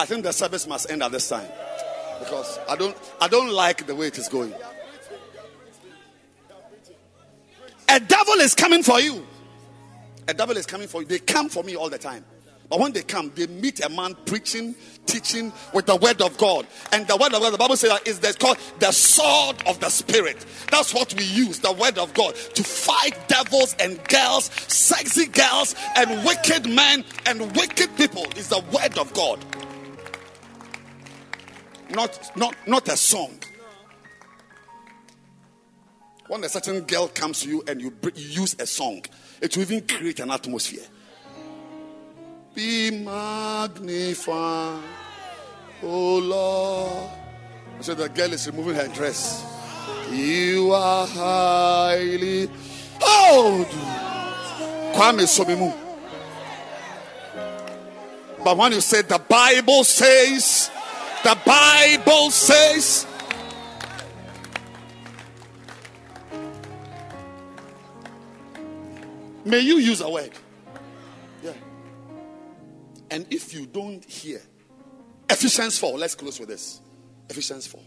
I 0.04 0.06
think 0.06 0.26
the 0.26 0.34
service 0.34 0.68
must 0.68 0.92
end 0.92 1.02
at 1.02 1.14
this 1.14 1.30
time 1.30 1.48
because 2.20 2.60
I 2.68 2.76
don't 2.76 2.94
I 3.22 3.30
don't 3.30 3.50
like 3.50 3.88
the 3.88 3.96
way 3.96 4.08
it 4.08 4.18
is 4.18 4.28
going. 4.28 4.54
A 7.88 8.02
devil 8.02 8.34
is 8.42 8.54
coming 8.54 8.84
for 8.84 9.00
you. 9.00 9.26
A 10.28 10.34
devil 10.34 10.58
is 10.58 10.66
coming 10.66 10.90
for 10.90 11.04
you. 11.04 11.08
They 11.08 11.20
come 11.20 11.48
for 11.48 11.64
me 11.64 11.78
all 11.78 11.90
the 11.90 11.98
time. 11.98 12.26
But 12.70 12.82
when 12.82 12.92
they 12.92 13.04
come, 13.04 13.32
they 13.34 13.48
meet 13.48 13.80
a 13.80 13.88
man 13.88 14.18
preaching, 14.26 14.76
teaching 15.06 15.54
with 15.74 15.86
the 15.86 15.96
word 15.96 16.22
of 16.22 16.38
God. 16.38 16.68
And 16.92 17.08
the 17.08 17.16
word 17.16 17.34
of 17.34 17.42
God, 17.42 17.54
the 17.54 17.58
Bible 17.58 17.78
says 17.78 17.92
that 17.92 18.06
is 18.06 18.36
called 18.36 18.58
the 18.80 18.92
sword 18.92 19.64
of 19.68 19.80
the 19.80 19.88
spirit. 19.88 20.46
That's 20.70 20.94
what 20.94 21.14
we 21.14 21.24
use, 21.24 21.60
the 21.60 21.72
word 21.72 21.98
of 21.98 22.14
God, 22.14 22.36
to 22.36 22.64
fight 22.64 23.18
devils 23.30 23.74
and 23.80 24.04
girls, 24.10 24.52
sexy 24.68 25.28
girls, 25.28 25.76
and 25.96 26.26
wicked 26.26 26.70
men 26.70 27.06
and 27.26 27.56
wicked 27.56 27.96
people. 27.96 28.26
Is 28.36 28.50
the 28.50 28.62
word 28.74 28.98
of 28.98 29.14
God. 29.14 29.40
Not, 31.94 32.32
not, 32.36 32.56
not 32.68 32.88
a 32.88 32.98
song. 32.98 33.38
When 36.28 36.44
a 36.44 36.50
certain 36.50 36.82
girl 36.82 37.08
comes 37.08 37.42
to 37.42 37.50
you 37.50 37.64
and 37.68 37.82
you, 37.82 37.94
you 38.16 38.42
use 38.42 38.56
a 38.58 38.66
song, 38.66 39.04
it 39.42 39.56
will 39.56 39.64
even 39.64 39.86
create 39.86 40.20
an 40.20 40.32
atmosphere. 40.32 40.86
Be 42.56 42.92
magnified, 42.92 44.84
oh 45.84 46.18
Lord. 46.18 47.10
So 47.82 47.94
the 47.94 48.10
girl 48.10 48.34
is 48.34 48.48
removing 48.48 48.76
her 48.76 48.88
dress. 48.88 49.46
You 50.12 50.72
are 50.72 51.06
highly. 51.06 52.50
Oh, 53.02 53.66
Kwame 54.96 55.26
Somimu. 55.28 55.74
But 58.44 58.58
when 58.58 58.72
you 58.72 58.82
say 58.82 59.02
the 59.02 59.20
Bible 59.20 59.84
says, 59.84 60.70
the 61.24 61.38
Bible 61.46 62.32
says, 62.32 63.08
may 69.46 69.60
you 69.60 69.78
use 69.78 70.02
a 70.02 70.10
word. 70.10 70.32
Yeah. 71.42 71.54
And 73.10 73.26
if 73.30 73.54
you 73.54 73.66
don't 73.66 74.04
hear, 74.04 74.42
Ephesians 75.30 75.80
4, 75.80 75.98
let's 75.98 76.16
close 76.16 76.40
with 76.40 76.50
this. 76.50 76.82
Ephesians 77.30 77.68
4. 77.68 77.82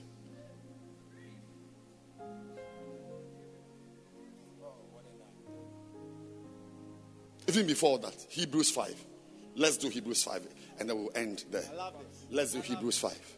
Even 7.48 7.66
before 7.66 7.98
that, 7.98 8.14
Hebrews 8.28 8.70
5. 8.70 8.94
Let's 9.54 9.76
do 9.76 9.88
Hebrews 9.88 10.24
5 10.24 10.46
and 10.78 10.88
then 10.88 10.96
we'll 10.96 11.12
end 11.14 11.44
there. 11.50 11.64
Let's 12.30 12.52
do 12.52 12.60
Hebrews 12.60 12.98
5. 12.98 13.36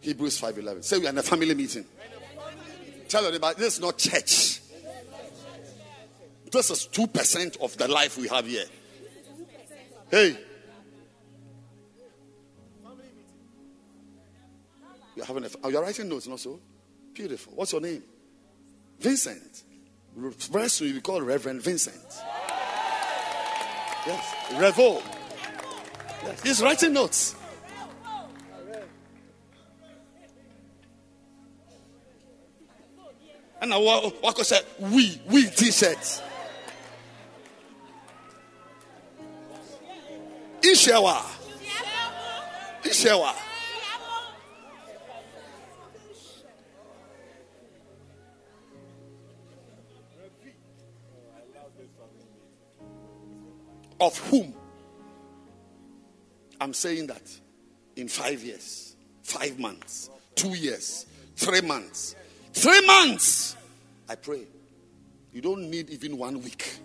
Hebrews 0.00 0.38
5 0.38 0.58
11. 0.58 0.82
Say 0.82 0.98
we 0.98 1.06
are 1.06 1.10
in 1.10 1.18
a 1.18 1.22
family 1.22 1.54
meeting. 1.54 1.84
Tell 3.08 3.24
everybody 3.24 3.58
this 3.58 3.74
is 3.74 3.80
not 3.80 3.98
church. 3.98 4.60
This 6.50 6.70
is 6.70 6.88
2% 6.92 7.60
of 7.60 7.76
the 7.76 7.88
life 7.88 8.16
we 8.16 8.28
have 8.28 8.46
here. 8.46 8.64
Hey. 10.10 10.38
You're 15.16 15.24
having 15.24 15.44
a, 15.44 15.48
oh, 15.64 15.68
you're 15.68 15.82
writing 15.82 16.08
notes 16.08 16.28
also? 16.28 16.60
Beautiful. 17.14 17.54
What's 17.56 17.72
your 17.72 17.80
name? 17.80 18.02
Vincent. 19.00 19.64
Very 20.14 20.68
soon 20.68 20.88
you'll 20.88 20.96
be 20.96 21.00
called 21.00 21.22
Reverend 21.22 21.62
Vincent. 21.62 21.96
Yes. 24.06 24.34
Revo. 24.50 25.02
He's 26.42 26.62
writing 26.62 26.92
notes. 26.92 27.34
And 33.60 33.72
I 33.72 33.78
what 33.78 34.46
said 34.46 34.64
we 34.78 35.20
we 35.26 35.46
t-shirts. 35.48 36.22
Ishewa. 40.60 41.22
Ishewa. 42.82 43.34
Of 53.98 54.18
whom? 54.18 54.54
I'm 56.60 56.72
saying 56.72 57.08
that 57.08 57.22
in 57.96 58.08
five 58.08 58.42
years, 58.42 58.96
five 59.22 59.58
months, 59.58 60.10
two 60.34 60.54
years, 60.54 61.06
three 61.36 61.60
months, 61.60 62.16
three 62.52 62.86
months. 62.86 63.56
I 64.08 64.14
pray 64.14 64.46
you 65.32 65.40
don't 65.40 65.70
need 65.70 65.90
even 65.90 66.16
one 66.16 66.42
week 66.42 66.78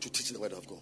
to 0.00 0.10
teach 0.10 0.30
the 0.30 0.38
word 0.38 0.52
of 0.52 0.66
God. 0.66 0.78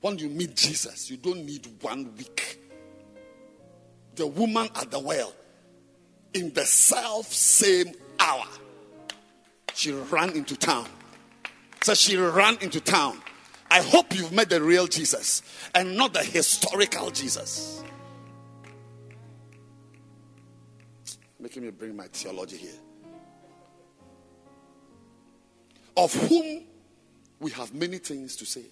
When 0.00 0.18
you 0.18 0.28
meet 0.28 0.56
Jesus, 0.56 1.08
you 1.10 1.16
don't 1.16 1.46
need 1.46 1.68
one 1.80 2.12
week. 2.16 2.58
The 4.16 4.26
woman 4.26 4.68
at 4.74 4.90
the 4.90 4.98
well, 4.98 5.32
in 6.34 6.52
the 6.52 6.64
self 6.64 7.26
same 7.26 7.94
hour, 8.18 8.44
she 9.74 9.92
ran 9.92 10.30
into 10.30 10.56
town. 10.56 10.88
So 11.82 11.94
she 11.94 12.16
ran 12.16 12.58
into 12.60 12.80
town. 12.80 13.20
I 13.72 13.80
hope 13.80 14.14
you've 14.14 14.32
met 14.32 14.50
the 14.50 14.62
real 14.62 14.86
Jesus 14.86 15.40
and 15.74 15.96
not 15.96 16.12
the 16.12 16.22
historical 16.22 17.10
Jesus. 17.10 17.82
Making 21.40 21.62
me 21.62 21.70
bring 21.70 21.96
my 21.96 22.06
theology 22.08 22.58
here. 22.58 22.78
Of 25.96 26.12
whom 26.12 26.64
we 27.40 27.50
have 27.52 27.72
many 27.72 27.96
things 27.96 28.36
to 28.36 28.44
say 28.44 28.66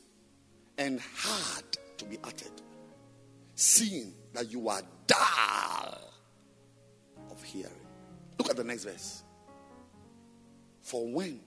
and 0.77 1.01
hard 1.17 1.65
to 1.97 2.05
be 2.05 2.19
uttered, 2.23 2.61
seeing 3.55 4.13
that 4.35 4.53
you 4.53 4.69
are 4.69 4.83
dull 5.07 6.13
of 7.31 7.43
hearing. 7.43 7.73
Look 8.39 8.51
at 8.51 8.57
the 8.57 8.65
next 8.65 8.85
verse. 8.85 9.23
For 10.83 11.11
when, 11.11 11.41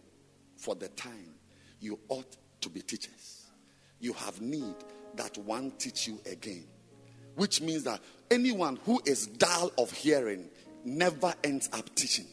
for 0.58 0.74
the 0.74 0.88
time, 0.90 1.36
you 1.80 2.00
ought 2.10 2.36
to 2.62 2.70
be 2.70 2.82
teachers, 2.82 3.43
you 4.04 4.14
have 4.14 4.42
need 4.42 4.76
that 5.16 5.38
one 5.38 5.72
teach 5.72 6.08
you 6.08 6.20
again. 6.30 6.66
Which 7.36 7.62
means 7.62 7.84
that 7.84 8.02
anyone 8.30 8.78
who 8.86 9.02
is 9.06 9.28
dull 9.28 9.72
of 9.78 9.92
hearing 9.92 10.50
never 10.84 11.34
ends 11.44 11.70
up 11.72 11.94
teaching. 11.96 12.26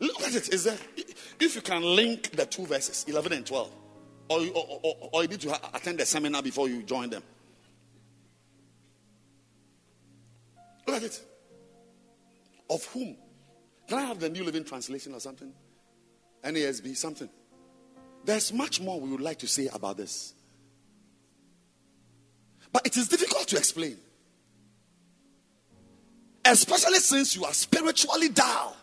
Look 0.00 0.22
at 0.22 0.34
it. 0.34 0.52
Is 0.52 0.64
there? 0.64 0.78
If 1.38 1.54
you 1.54 1.60
can 1.60 1.82
link 1.82 2.30
the 2.30 2.46
two 2.46 2.66
verses, 2.66 3.04
11 3.06 3.32
and 3.32 3.46
12, 3.46 3.70
or, 4.28 4.38
or, 4.40 4.80
or, 4.82 5.10
or 5.12 5.22
you 5.22 5.28
need 5.28 5.40
to 5.42 5.76
attend 5.76 5.98
the 5.98 6.06
seminar 6.06 6.42
before 6.42 6.68
you 6.68 6.82
join 6.82 7.10
them. 7.10 7.22
Look 10.86 10.96
at 10.96 11.02
it. 11.04 11.22
Of 12.68 12.84
whom? 12.86 13.16
Can 13.86 13.98
I 13.98 14.02
have 14.02 14.18
the 14.18 14.30
New 14.30 14.44
Living 14.44 14.64
Translation 14.64 15.14
or 15.14 15.20
something? 15.20 15.52
NASB, 16.44 16.96
something. 16.96 17.28
There's 18.24 18.52
much 18.52 18.80
more 18.80 19.00
we 19.00 19.10
would 19.10 19.20
like 19.20 19.38
to 19.40 19.46
say 19.46 19.68
about 19.72 19.96
this. 19.96 20.34
But 22.72 22.86
it 22.86 22.96
is 22.96 23.08
difficult 23.08 23.48
to 23.48 23.56
explain. 23.56 23.96
Especially 26.44 26.98
since 26.98 27.36
you 27.36 27.44
are 27.44 27.54
spiritually 27.54 28.28
dull 28.28 28.76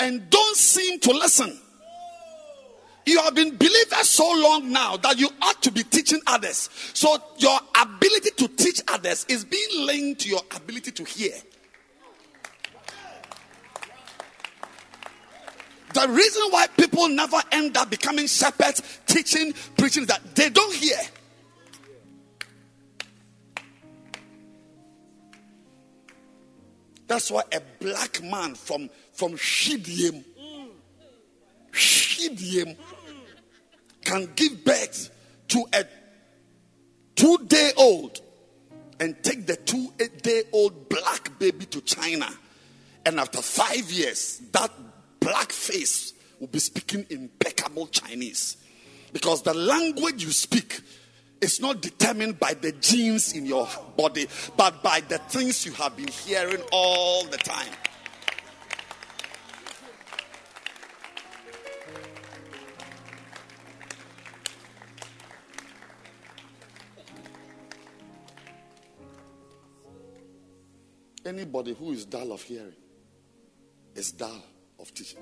and 0.00 0.28
don't 0.28 0.56
seem 0.56 1.00
to 1.00 1.10
listen. 1.12 1.58
You 3.06 3.22
have 3.22 3.34
been 3.34 3.56
believers 3.56 4.10
so 4.10 4.30
long 4.30 4.70
now 4.70 4.98
that 4.98 5.18
you 5.18 5.30
ought 5.40 5.62
to 5.62 5.70
be 5.70 5.82
teaching 5.82 6.20
others. 6.26 6.68
So 6.92 7.16
your 7.38 7.58
ability 7.80 8.30
to 8.36 8.48
teach 8.48 8.82
others 8.88 9.24
is 9.28 9.44
being 9.44 9.86
linked 9.86 10.22
to 10.22 10.28
your 10.28 10.42
ability 10.54 10.90
to 10.92 11.04
hear. 11.04 11.32
The 15.98 16.08
reason 16.08 16.42
why 16.50 16.68
people 16.68 17.08
never 17.08 17.38
end 17.50 17.76
up 17.76 17.90
becoming 17.90 18.28
shepherds, 18.28 19.00
teaching, 19.04 19.52
preaching, 19.76 20.02
is 20.04 20.08
that 20.08 20.32
they 20.36 20.48
don't 20.48 20.72
hear. 20.72 20.96
That's 27.08 27.32
why 27.32 27.42
a 27.52 27.60
black 27.80 28.22
man 28.22 28.54
from, 28.54 28.90
from 29.12 29.32
Shidim, 29.32 30.24
Shidim, 31.72 32.76
can 34.04 34.32
give 34.36 34.64
birth 34.64 35.10
to 35.48 35.66
a 35.72 35.84
two 37.16 37.38
day 37.48 37.72
old 37.76 38.20
and 39.00 39.20
take 39.24 39.48
the 39.48 39.56
two 39.56 39.92
day 40.22 40.44
old 40.52 40.88
black 40.88 41.36
baby 41.40 41.66
to 41.66 41.80
China. 41.80 42.28
And 43.04 43.18
after 43.18 43.42
five 43.42 43.90
years, 43.90 44.40
that 44.52 44.70
black 45.28 45.52
face 45.52 46.14
will 46.40 46.46
be 46.46 46.58
speaking 46.58 47.04
impeccable 47.10 47.86
Chinese. 47.88 48.56
Because 49.12 49.42
the 49.42 49.52
language 49.52 50.24
you 50.24 50.30
speak 50.30 50.80
is 51.42 51.60
not 51.60 51.82
determined 51.82 52.40
by 52.40 52.54
the 52.54 52.72
genes 52.72 53.34
in 53.34 53.44
your 53.44 53.68
body, 53.94 54.26
but 54.56 54.82
by 54.82 55.00
the 55.00 55.18
things 55.18 55.66
you 55.66 55.72
have 55.72 55.94
been 55.98 56.08
hearing 56.08 56.62
all 56.72 57.24
the 57.24 57.36
time. 57.36 57.68
Anybody 71.26 71.74
who 71.74 71.92
is 71.92 72.06
dull 72.06 72.32
of 72.32 72.40
hearing 72.40 72.72
is 73.94 74.12
dull 74.12 74.42
of 74.78 74.92
teaching. 74.94 75.20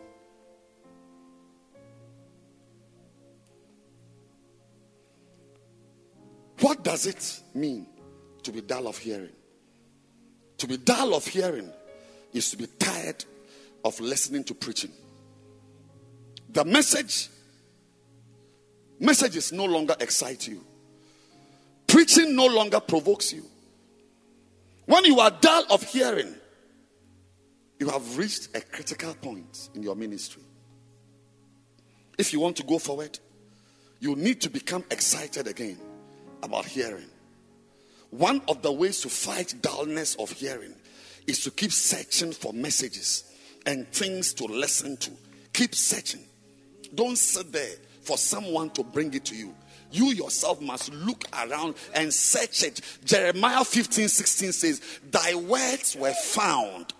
What 6.61 6.83
does 6.83 7.07
it 7.07 7.43
mean 7.55 7.87
to 8.43 8.53
be 8.53 8.61
dull 8.61 8.89
of 8.89 8.99
hearing? 8.99 9.33
To 10.59 10.67
be 10.67 10.79
dull 10.79 11.15
of 11.15 11.27
hearing 11.27 11.71
is 12.33 12.51
to 12.51 12.57
be 12.57 12.67
tired 12.79 13.25
of 13.85 14.01
listening 14.01 14.45
to 14.45 14.55
preaching. 14.55 14.91
The 16.51 16.65
message 16.65 17.29
messages 18.99 19.53
no 19.53 19.65
longer 19.65 19.95
excite 20.01 20.49
you. 20.49 20.65
Preaching 21.87 22.35
no 22.35 22.47
longer 22.47 22.81
provokes 22.81 23.33
you. 23.33 23.45
When 24.87 25.05
you 25.05 25.21
are 25.21 25.31
dull 25.31 25.65
of 25.71 25.83
hearing, 25.83 26.35
you 27.79 27.89
have 27.89 28.19
reached 28.19 28.57
a 28.57 28.61
critical 28.61 29.15
point 29.15 29.71
in 29.75 29.83
your 29.83 29.95
ministry. 29.97 30.43
if 32.19 32.33
you 32.33 32.41
want 32.41 32.57
to 32.57 32.63
go 32.63 32.79
forward, 32.79 33.19
you 34.01 34.17
need 34.17 34.41
to 34.41 34.51
become 34.51 34.85
excited 34.91 35.47
again 35.47 35.79
about 36.43 36.65
hearing. 36.65 37.11
One 38.11 38.41
of 38.49 38.63
the 38.63 38.73
ways 38.73 39.01
to 39.03 39.09
fight 39.09 39.55
dullness 39.61 40.15
of 40.17 40.31
hearing 40.31 40.75
is 41.27 41.43
to 41.45 41.51
keep 41.51 41.73
searching 41.73 42.33
for 42.33 42.53
messages 42.53 43.25
and 43.67 43.87
things 43.89 44.33
to 44.35 44.45
listen 44.45 44.97
to. 44.99 45.11
Keep 45.53 45.75
searching. 45.75 46.23
Don't 46.95 47.19
sit 47.19 47.53
there 47.53 47.75
for 48.03 48.17
someone 48.17 48.71
to 48.71 48.85
bring 48.85 49.13
it 49.13 49.25
to 49.27 49.35
you. 49.35 49.55
You 49.91 50.07
yourself 50.07 50.61
must 50.61 50.93
look 50.93 51.25
around 51.33 51.75
and 51.95 52.13
search 52.13 52.63
it. 52.63 52.81
Jeremiah 53.05 53.65
15 53.65 54.09
16 54.09 54.53
says, 54.53 55.01
Thy 55.11 55.35
words 55.35 55.97
were 55.97 56.13
found, 56.13 56.93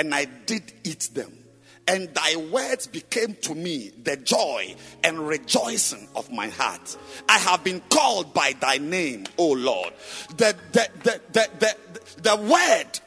and 0.00 0.14
I 0.14 0.24
did 0.24 0.72
eat 0.82 1.10
them. 1.12 1.30
And 1.86 2.08
thy 2.14 2.36
words 2.36 2.86
became 2.86 3.34
to 3.42 3.54
me 3.54 3.90
the 4.02 4.16
joy 4.16 4.74
and 5.04 5.28
rejoicing 5.28 6.08
of 6.16 6.32
my 6.32 6.48
heart. 6.48 6.96
I 7.28 7.36
have 7.36 7.62
been 7.62 7.82
called 7.90 8.32
by 8.32 8.54
thy 8.58 8.78
name, 8.78 9.26
O 9.36 9.48
Lord. 9.48 9.92
The, 10.38 10.56
the, 10.72 10.88
the, 11.02 11.20
the, 11.32 11.50
the, 11.58 12.22
the 12.22 12.36
word 12.36 13.00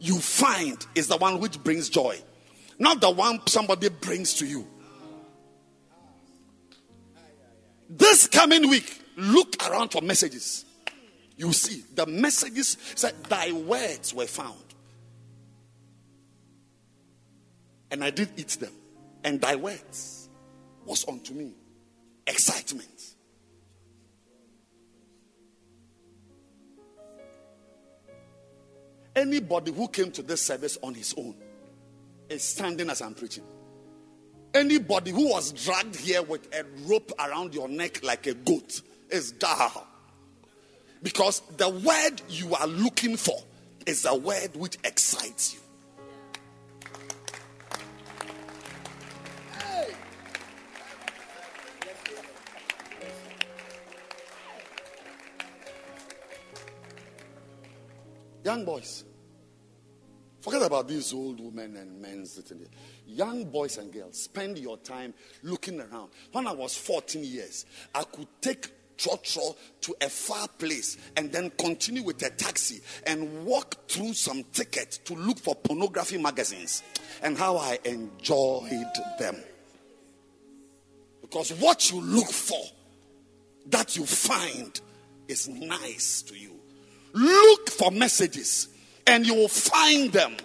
you 0.00 0.18
find 0.18 0.84
is 0.96 1.06
the 1.06 1.16
one 1.16 1.38
which 1.38 1.62
brings 1.62 1.88
joy, 1.88 2.18
not 2.80 3.00
the 3.00 3.10
one 3.10 3.46
somebody 3.46 3.88
brings 3.88 4.34
to 4.34 4.46
you. 4.46 4.66
This 7.88 8.26
coming 8.26 8.68
week, 8.68 9.00
look 9.16 9.54
around 9.68 9.90
for 9.90 10.00
messages. 10.00 10.64
You 11.36 11.52
see, 11.52 11.84
the 11.94 12.06
messages 12.06 12.78
said, 12.96 13.14
Thy 13.24 13.52
words 13.52 14.12
were 14.12 14.26
found. 14.26 14.71
And 17.92 18.02
I 18.02 18.10
did 18.10 18.30
eat 18.36 18.48
them. 18.58 18.72
And 19.22 19.40
thy 19.40 19.54
words 19.54 20.28
was 20.84 21.06
unto 21.06 21.32
me 21.34 21.52
excitement. 22.26 22.88
Anybody 29.14 29.72
who 29.72 29.86
came 29.88 30.10
to 30.12 30.22
this 30.22 30.40
service 30.40 30.78
on 30.82 30.94
his 30.94 31.14
own 31.18 31.36
is 32.30 32.42
standing 32.42 32.88
as 32.88 33.02
I'm 33.02 33.14
preaching. 33.14 33.44
Anybody 34.54 35.10
who 35.10 35.30
was 35.30 35.52
dragged 35.52 35.96
here 35.96 36.22
with 36.22 36.52
a 36.54 36.64
rope 36.86 37.12
around 37.18 37.54
your 37.54 37.68
neck 37.68 38.02
like 38.02 38.26
a 38.26 38.34
goat 38.34 38.80
is 39.10 39.32
down. 39.32 39.70
Because 41.02 41.40
the 41.58 41.68
word 41.68 42.22
you 42.28 42.54
are 42.54 42.66
looking 42.66 43.18
for 43.18 43.36
is 43.86 44.06
a 44.06 44.14
word 44.14 44.56
which 44.56 44.78
excites 44.82 45.54
you. 45.54 45.61
Young 58.44 58.64
boys, 58.64 59.04
forget 60.40 60.62
about 60.62 60.88
these 60.88 61.12
old 61.12 61.40
women 61.40 61.76
and 61.76 62.00
men 62.00 62.26
sitting 62.26 62.58
there. 62.58 62.68
Young 63.06 63.44
boys 63.44 63.78
and 63.78 63.92
girls, 63.92 64.22
spend 64.22 64.58
your 64.58 64.78
time 64.78 65.14
looking 65.42 65.80
around. 65.80 66.10
When 66.32 66.46
I 66.46 66.52
was 66.52 66.76
14 66.76 67.22
years, 67.22 67.66
I 67.94 68.02
could 68.04 68.26
take 68.40 68.70
trotro 68.98 69.56
to 69.80 69.94
a 70.00 70.08
far 70.08 70.48
place 70.48 70.96
and 71.16 71.32
then 71.32 71.50
continue 71.58 72.02
with 72.02 72.22
a 72.22 72.30
taxi 72.30 72.80
and 73.06 73.44
walk 73.44 73.88
through 73.88 74.14
some 74.14 74.44
ticket 74.52 75.00
to 75.04 75.14
look 75.14 75.38
for 75.38 75.54
pornography 75.54 76.18
magazines 76.18 76.82
and 77.22 77.36
how 77.36 77.56
I 77.56 77.78
enjoyed 77.84 78.92
them. 79.18 79.36
Because 81.20 81.52
what 81.54 81.90
you 81.90 82.00
look 82.00 82.28
for, 82.28 82.62
that 83.66 83.96
you 83.96 84.04
find, 84.04 84.80
is 85.28 85.48
nice 85.48 86.22
to 86.22 86.36
you. 86.36 86.61
Look 87.12 87.70
for 87.70 87.90
messages 87.90 88.68
and 89.06 89.26
you 89.26 89.34
will 89.34 89.48
find 89.48 90.12
them. 90.12 90.36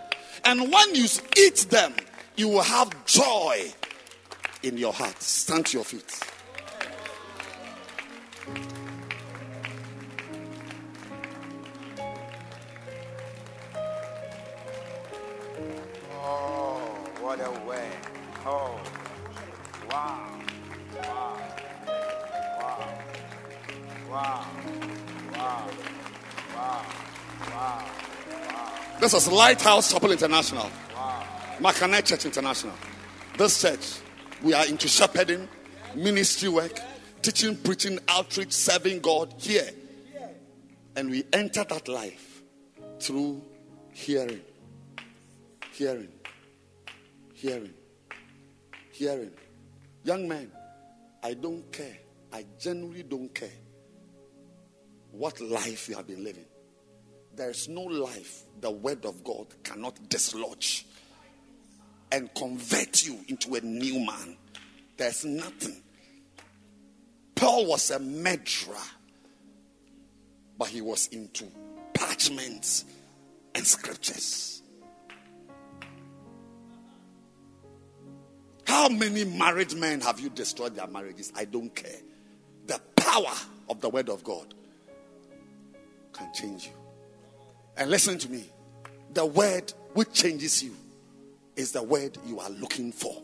And 0.46 0.72
when 0.72 0.96
you 0.96 1.08
eat 1.38 1.68
them, 1.70 1.94
you 2.36 2.50
will 2.50 2.62
have 2.62 3.06
joy 3.06 3.74
in 4.64 4.78
your 4.78 4.94
heart. 4.94 5.22
Stand 5.22 5.68
to 5.68 5.78
your 5.78 5.86
feet. 5.86 6.20
This 29.08 29.26
is 29.26 29.32
Lighthouse 29.32 29.94
Chapel 29.94 30.12
International, 30.12 30.70
Wow. 30.94 31.24
Makane 31.60 32.04
Church 32.04 32.26
International. 32.26 32.74
This 33.38 33.62
church, 33.62 34.00
we 34.44 34.54
are 34.54 34.66
into 34.66 34.90
shepherding, 34.90 35.48
ministry 35.96 36.50
work, 36.50 36.78
teaching, 37.22 37.56
preaching, 37.56 38.00
outreach, 38.10 38.52
serving 38.52 39.00
God 39.00 39.34
here. 39.38 39.70
And 40.98 41.10
we 41.10 41.24
enter 41.32 41.64
that 41.64 41.88
life 41.88 42.42
through 43.00 43.42
hearing, 43.94 44.42
hearing, 45.72 46.12
hearing, 47.34 47.74
hearing. 48.92 49.32
Young 50.04 50.28
man, 50.28 50.52
I 51.24 51.34
don't 51.34 51.72
care. 51.72 51.96
I 52.34 52.46
genuinely 52.60 53.04
don't 53.04 53.34
care 53.34 53.58
what 55.12 55.40
life 55.40 55.88
you 55.88 55.96
have 55.96 56.08
been 56.08 56.26
living. 56.26 56.47
There 57.38 57.52
is 57.52 57.70
no 57.70 57.84
life 57.84 58.42
the 58.62 58.72
word 58.72 59.06
of 59.06 59.24
God 59.24 59.46
cannot 59.64 60.10
dislodge 60.10 60.88
and 62.12 62.34
convert 62.34 63.06
you 63.06 63.20
into 63.28 63.54
a 63.54 63.62
new 63.62 64.00
man. 64.00 64.36
There's 64.98 65.24
nothing. 65.24 65.84
Paul 67.36 67.68
was 67.68 67.92
a 67.92 68.00
murderer, 68.00 68.76
but 70.58 70.70
he 70.70 70.82
was 70.82 71.08
into 71.10 71.46
parchments 71.94 72.86
and 73.54 73.68
scriptures. 73.68 74.64
How 78.66 78.90
many 78.90 79.26
married 79.26 79.76
men 79.76 80.02
have 80.02 80.20
you 80.20 80.30
destroyed 80.30 80.76
their 80.76 80.88
marriages? 80.88 81.32
I 81.36 81.46
don't 81.46 81.74
care. 81.74 82.00
The 82.66 82.82
power 82.96 83.36
of 83.70 83.80
the 83.80 83.90
word 83.90 84.10
of 84.10 84.24
God 84.24 84.56
can 86.14 86.34
change 86.34 86.66
you. 86.66 86.87
And 87.78 87.92
listen 87.92 88.18
to 88.20 88.30
me 88.30 88.44
the 89.14 89.26
word 89.26 89.72
which 89.94 90.12
changes 90.14 90.64
you 90.64 90.76
is 91.56 91.72
the 91.72 91.82
word 91.84 92.18
you 92.26 92.40
are 92.40 92.50
looking 92.50 92.92
for. 92.92 93.22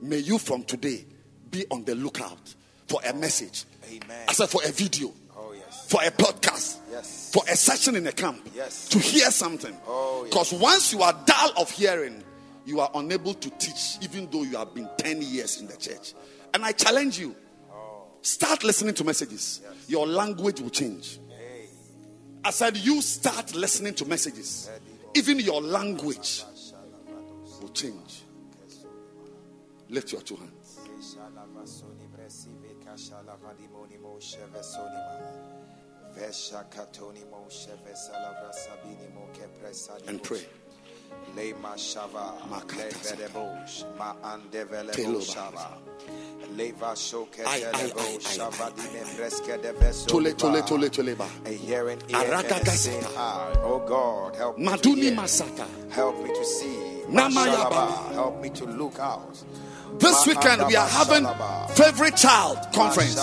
May 0.00 0.18
you 0.18 0.38
from 0.38 0.64
today 0.64 1.04
be 1.50 1.66
on 1.70 1.84
the 1.84 1.94
lookout 1.94 2.54
for 2.86 3.00
a 3.06 3.12
message. 3.12 3.64
Amen. 3.86 4.24
I 4.28 4.32
said 4.32 4.48
for 4.48 4.62
a 4.64 4.70
video, 4.72 5.12
Oh, 5.36 5.52
yes. 5.52 5.86
for 5.88 6.00
a 6.02 6.10
podcast, 6.10 6.78
Yes. 6.90 7.30
for 7.32 7.42
a 7.48 7.56
session 7.56 7.96
in 7.96 8.06
a 8.06 8.12
camp, 8.12 8.48
Yes. 8.54 8.88
to 8.88 8.98
hear 8.98 9.30
something. 9.30 9.76
Oh, 9.86 10.22
yes. 10.22 10.30
Because 10.30 10.52
once 10.54 10.92
you 10.92 11.02
are 11.02 11.12
dull 11.26 11.52
of 11.58 11.70
hearing, 11.70 12.22
you 12.64 12.80
are 12.80 12.90
unable 12.94 13.34
to 13.34 13.50
teach, 13.50 13.98
even 14.02 14.30
though 14.30 14.42
you 14.42 14.56
have 14.56 14.74
been 14.74 14.88
10 14.98 15.22
years 15.22 15.60
in 15.60 15.66
the 15.66 15.76
church. 15.76 16.14
And 16.54 16.64
I 16.64 16.72
challenge 16.72 17.18
you 17.18 17.34
oh. 17.70 18.04
start 18.22 18.64
listening 18.64 18.94
to 18.94 19.04
messages, 19.04 19.60
your 19.88 20.06
language 20.06 20.60
will 20.60 20.70
change. 20.70 21.18
I 22.44 22.50
said, 22.50 22.76
you 22.76 23.02
start 23.02 23.54
listening 23.54 23.94
to 23.94 24.04
messages, 24.06 24.70
even 25.14 25.40
your 25.40 25.60
language 25.60 26.44
will 27.60 27.68
change. 27.68 28.22
Lift 29.88 30.12
your 30.12 30.22
two 30.22 30.36
hands. 30.36 30.78
And 40.06 40.22
pray. 40.22 40.46
Lema 41.36 41.74
shava, 41.76 42.34
Makata 42.50 42.90
levedebosh, 42.90 43.84
ma 43.96 44.14
andevelebo 44.24 45.20
shava. 45.22 45.68
Leva 46.56 46.96
shoke 46.96 47.38
Ai, 47.46 47.62
ai, 47.62 47.92
ai, 47.96 48.18
shava 48.18 48.64
ai, 48.64 48.72
dime 48.72 49.04
preske 49.16 49.62
de 49.62 49.72
veso 49.72 50.06
Tole, 50.08 50.32
tole, 50.34 50.62
tole, 50.62 50.88
tole, 50.90 51.14
ba. 51.14 51.26
A 51.46 51.50
hearing 51.50 52.02
ear 52.08 52.34
and 52.34 52.46
a 52.66 52.70
seeing 52.70 53.00
gasata. 53.00 53.06
eye. 53.06 53.14
Ah, 53.16 53.52
oh 53.62 53.78
God, 53.86 54.34
help 54.36 54.58
me 54.58 54.64
to 54.64 54.70
Maduni 54.72 55.02
hear. 55.02 55.12
Masata. 55.14 55.66
Help 55.92 56.20
me 56.22 56.28
to 56.34 56.44
see. 56.44 57.02
Namaya 57.08 57.30
Mashalaba. 57.30 57.70
Baba. 57.70 58.14
Help 58.14 58.42
me 58.42 58.50
to 58.50 58.64
look 58.64 58.98
out. 58.98 59.44
This 59.98 60.26
weekend 60.26 60.66
we 60.66 60.74
are 60.76 60.88
having 60.88 61.26
favorite 61.74 62.16
child 62.16 62.58
conference. 62.72 63.20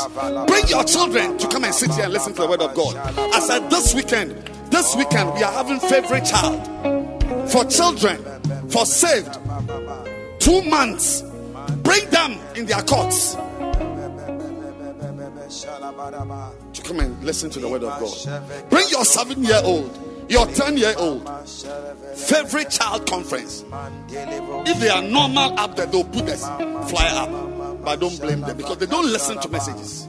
Bring 0.48 0.68
your 0.68 0.84
children 0.86 1.38
to 1.38 1.48
come 1.48 1.66
and 1.66 1.74
sit 1.74 1.94
here 1.94 2.06
and 2.06 2.14
listen 2.14 2.34
to 2.36 2.42
the 2.42 2.48
word 2.48 2.62
of 2.62 2.74
God. 2.74 2.96
I 3.34 3.40
said 3.40 3.70
this 3.70 3.94
weekend, 3.94 4.32
this 4.70 4.96
weekend 4.96 5.34
we 5.34 5.44
are 5.44 5.52
having 5.52 5.80
favorite 5.80 6.26
child 6.26 7.17
for 7.50 7.66
children, 7.66 8.24
for 8.70 8.86
saved. 8.86 9.38
Two 10.40 10.62
months 10.64 11.24
Bring 11.84 12.10
them 12.10 12.38
in 12.56 12.66
their 12.66 12.82
courts 12.82 13.36
to 16.74 16.82
come 16.84 17.00
and 17.00 17.24
listen 17.24 17.50
to 17.50 17.60
the 17.60 17.68
word 17.68 17.84
of 17.84 18.00
God. 18.00 18.70
Bring 18.70 18.88
your 18.90 19.04
seven 19.06 19.44
year 19.44 19.60
old, 19.64 19.98
your 20.30 20.46
10 20.46 20.78
year 20.78 20.94
old, 20.98 21.28
favorite 22.16 22.70
child 22.70 23.08
conference. 23.08 23.66
If 24.10 24.80
they 24.80 24.90
are 24.90 25.02
normal 25.02 25.60
up 25.60 25.76
there, 25.76 25.88
they'll 25.88 26.04
put 26.04 26.26
this 26.26 26.46
flyer 26.46 27.12
up. 27.14 27.84
But 27.84 28.00
don't 28.00 28.20
blame 28.20 28.42
them 28.42 28.58
because 28.58 28.78
they 28.78 28.86
don't 28.86 29.06
listen 29.06 29.40
to 29.40 29.50
messages. 29.50 30.08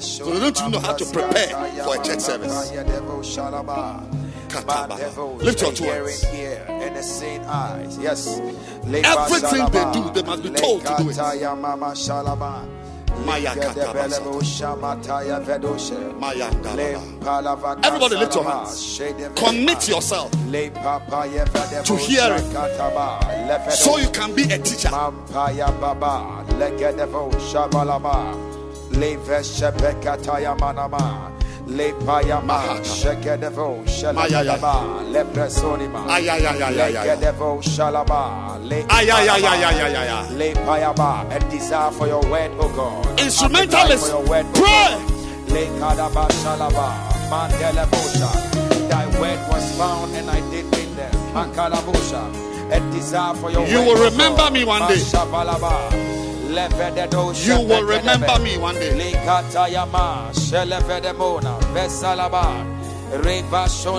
So 0.00 0.30
they 0.30 0.40
don't 0.40 0.58
even 0.58 0.72
know 0.72 0.80
how 0.80 0.94
to 0.94 1.04
prepare 1.04 1.48
for 1.84 2.00
a 2.00 2.04
church 2.04 2.20
service. 2.20 2.70
Lift 4.54 5.62
your 5.62 5.72
two 5.72 5.84
hands. 5.84 6.24
And 6.24 6.96
the 6.96 7.02
same 7.02 7.42
eyes. 7.46 7.98
Yes. 7.98 8.40
Everything 8.84 9.66
they 9.70 9.92
do, 9.92 10.10
they 10.12 10.22
must 10.22 10.42
be 10.42 10.50
told 10.50 10.84
to 10.86 10.94
do 10.98 11.10
it. 11.10 11.18
Everybody 17.84 18.16
lift 18.16 18.34
your 18.34 18.44
hands. 18.44 19.00
Commit 19.36 19.88
yourself 19.88 20.30
to 20.30 21.96
hearing 21.96 22.44
so 23.70 23.98
you 23.98 24.08
can 24.08 24.34
be 24.34 24.42
a 24.44 24.58
teacher. 24.58 24.90
Le 24.90 25.10
payama, 25.32 26.44
shekedevo, 26.48 27.30
shalaba, 33.86 35.02
le 35.12 35.24
presonima, 35.24 36.04
Ay, 36.08 36.28
ay, 36.28 36.46
ay, 36.46 36.62
ay, 36.62 36.80
ay, 36.80 36.96
ay. 36.96 37.16
lekedevo, 37.16 37.62
shalaba, 37.62 38.58
le 38.62 38.84
Ay, 38.88 39.10
ay, 39.10 39.28
ay, 39.28 39.44
ay, 39.44 39.64
ay, 39.64 39.80
ay, 39.80 39.94
ay, 39.94 40.08
ay. 40.08 40.34
Le 40.36 40.52
a 40.52 41.38
desire 41.50 41.90
for 41.92 42.06
your 42.06 42.22
word, 42.30 42.50
O 42.58 42.68
God. 42.74 43.20
Instrumentalists, 43.20 44.08
Appetite 44.10 44.26
for 44.26 44.34
your 44.34 44.44
word, 44.44 44.54
pray. 44.54 44.64
God. 44.64 45.50
Le 45.52 45.66
kadaba, 45.78 46.28
shalaba, 46.42 46.88
mandele 47.30 47.86
bosha. 47.90 48.30
Thy 48.88 49.06
word 49.20 49.38
was 49.48 49.76
found 49.78 50.14
and 50.14 50.30
I 50.30 50.40
did 50.50 50.64
in 50.78 50.96
them. 50.96 51.12
Makalabosha, 51.32 52.22
a 52.72 52.80
desire 52.92 53.34
for 53.34 53.50
your 53.50 53.66
You 53.66 53.82
will 53.82 54.10
remember 54.10 54.50
me 54.50 54.64
one 54.64 54.88
day. 54.88 54.98
You 57.46 57.60
will 57.68 57.84
remember 57.84 58.38
me 58.42 58.58
one 58.58 58.74
day. 58.74 58.94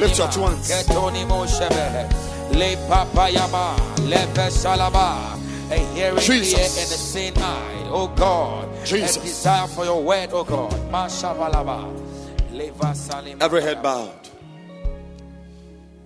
Lift 0.02 0.18
your 0.20 0.28
two 0.32 0.42
hands. 0.56 0.70
Jesus. 6.20 6.54
and 6.78 6.92
a 6.92 6.98
seeing 6.98 7.38
eye, 7.38 7.88
oh 7.90 8.08
God, 8.16 8.70
Jesus. 8.86 9.18
a 9.18 9.22
desire 9.22 9.68
for 9.68 9.86
your 9.86 10.04
word, 10.04 10.30
oh 10.32 10.44
God. 10.44 10.92
Every 13.42 13.62
head 13.62 13.82
bowed, 13.82 14.30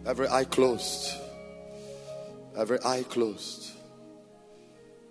every 0.05 0.27
eye 0.29 0.45
closed, 0.45 1.11
every 2.57 2.77
eye 2.85 3.03
closed, 3.09 3.71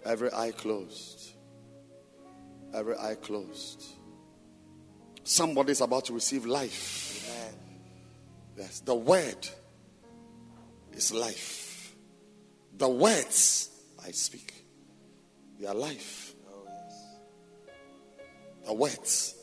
every 0.04 0.32
eye 0.32 0.52
closed, 0.52 1.15
every 2.76 2.96
eye 2.96 3.16
closed. 3.20 3.82
Somebody's 5.24 5.80
about 5.80 6.04
to 6.04 6.12
receive 6.12 6.46
life. 6.46 7.28
Yes, 8.56 8.80
the 8.80 8.94
word 8.94 9.48
is 10.92 11.12
life. 11.12 11.94
The 12.76 12.88
words 12.88 13.70
I 14.06 14.10
speak, 14.12 14.52
they 15.58 15.66
are 15.66 15.74
life. 15.74 16.34
Oh, 16.50 16.68
the 18.66 18.72
words, 18.72 19.34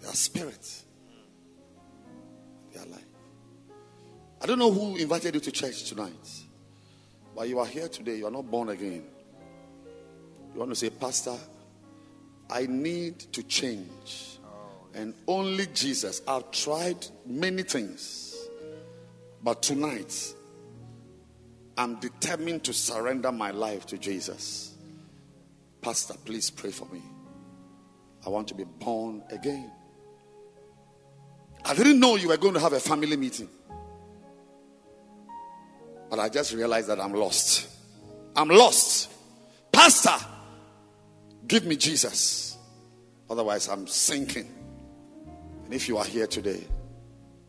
they 0.00 0.08
are 0.08 0.14
spirit. 0.14 0.82
They 2.72 2.80
are 2.80 2.86
life. 2.86 3.04
I 4.42 4.46
don't 4.46 4.58
know 4.58 4.72
who 4.72 4.96
invited 4.96 5.34
you 5.34 5.40
to 5.40 5.52
church 5.52 5.84
tonight, 5.84 6.28
but 7.36 7.48
you 7.48 7.58
are 7.58 7.66
here 7.66 7.88
today. 7.88 8.16
You 8.16 8.26
are 8.26 8.30
not 8.30 8.50
born 8.50 8.70
again. 8.70 9.04
You 10.52 10.60
want 10.60 10.70
to 10.70 10.76
say, 10.76 10.90
Pastor, 10.90 11.36
I 12.54 12.66
need 12.66 13.18
to 13.32 13.42
change. 13.42 14.38
Oh. 14.44 14.86
And 14.94 15.12
only 15.26 15.66
Jesus. 15.74 16.22
I've 16.26 16.52
tried 16.52 17.04
many 17.26 17.64
things. 17.64 18.36
But 19.42 19.60
tonight, 19.60 20.34
I'm 21.76 21.98
determined 21.98 22.62
to 22.64 22.72
surrender 22.72 23.32
my 23.32 23.50
life 23.50 23.86
to 23.86 23.98
Jesus. 23.98 24.76
Pastor, 25.82 26.14
please 26.24 26.48
pray 26.48 26.70
for 26.70 26.86
me. 26.86 27.02
I 28.24 28.30
want 28.30 28.46
to 28.48 28.54
be 28.54 28.64
born 28.64 29.22
again. 29.30 29.70
I 31.64 31.74
didn't 31.74 31.98
know 31.98 32.14
you 32.14 32.28
were 32.28 32.36
going 32.36 32.54
to 32.54 32.60
have 32.60 32.72
a 32.72 32.80
family 32.80 33.16
meeting. 33.16 33.48
But 36.08 36.20
I 36.20 36.28
just 36.28 36.54
realized 36.54 36.86
that 36.86 37.00
I'm 37.00 37.12
lost. 37.12 37.68
I'm 38.36 38.48
lost. 38.48 39.10
Pastor, 39.72 40.24
give 41.46 41.64
me 41.64 41.76
Jesus. 41.76 42.56
Otherwise, 43.28 43.68
I'm 43.68 43.86
sinking. 43.86 44.48
And 45.64 45.72
if 45.72 45.88
you 45.88 45.96
are 45.98 46.04
here 46.04 46.26
today 46.26 46.62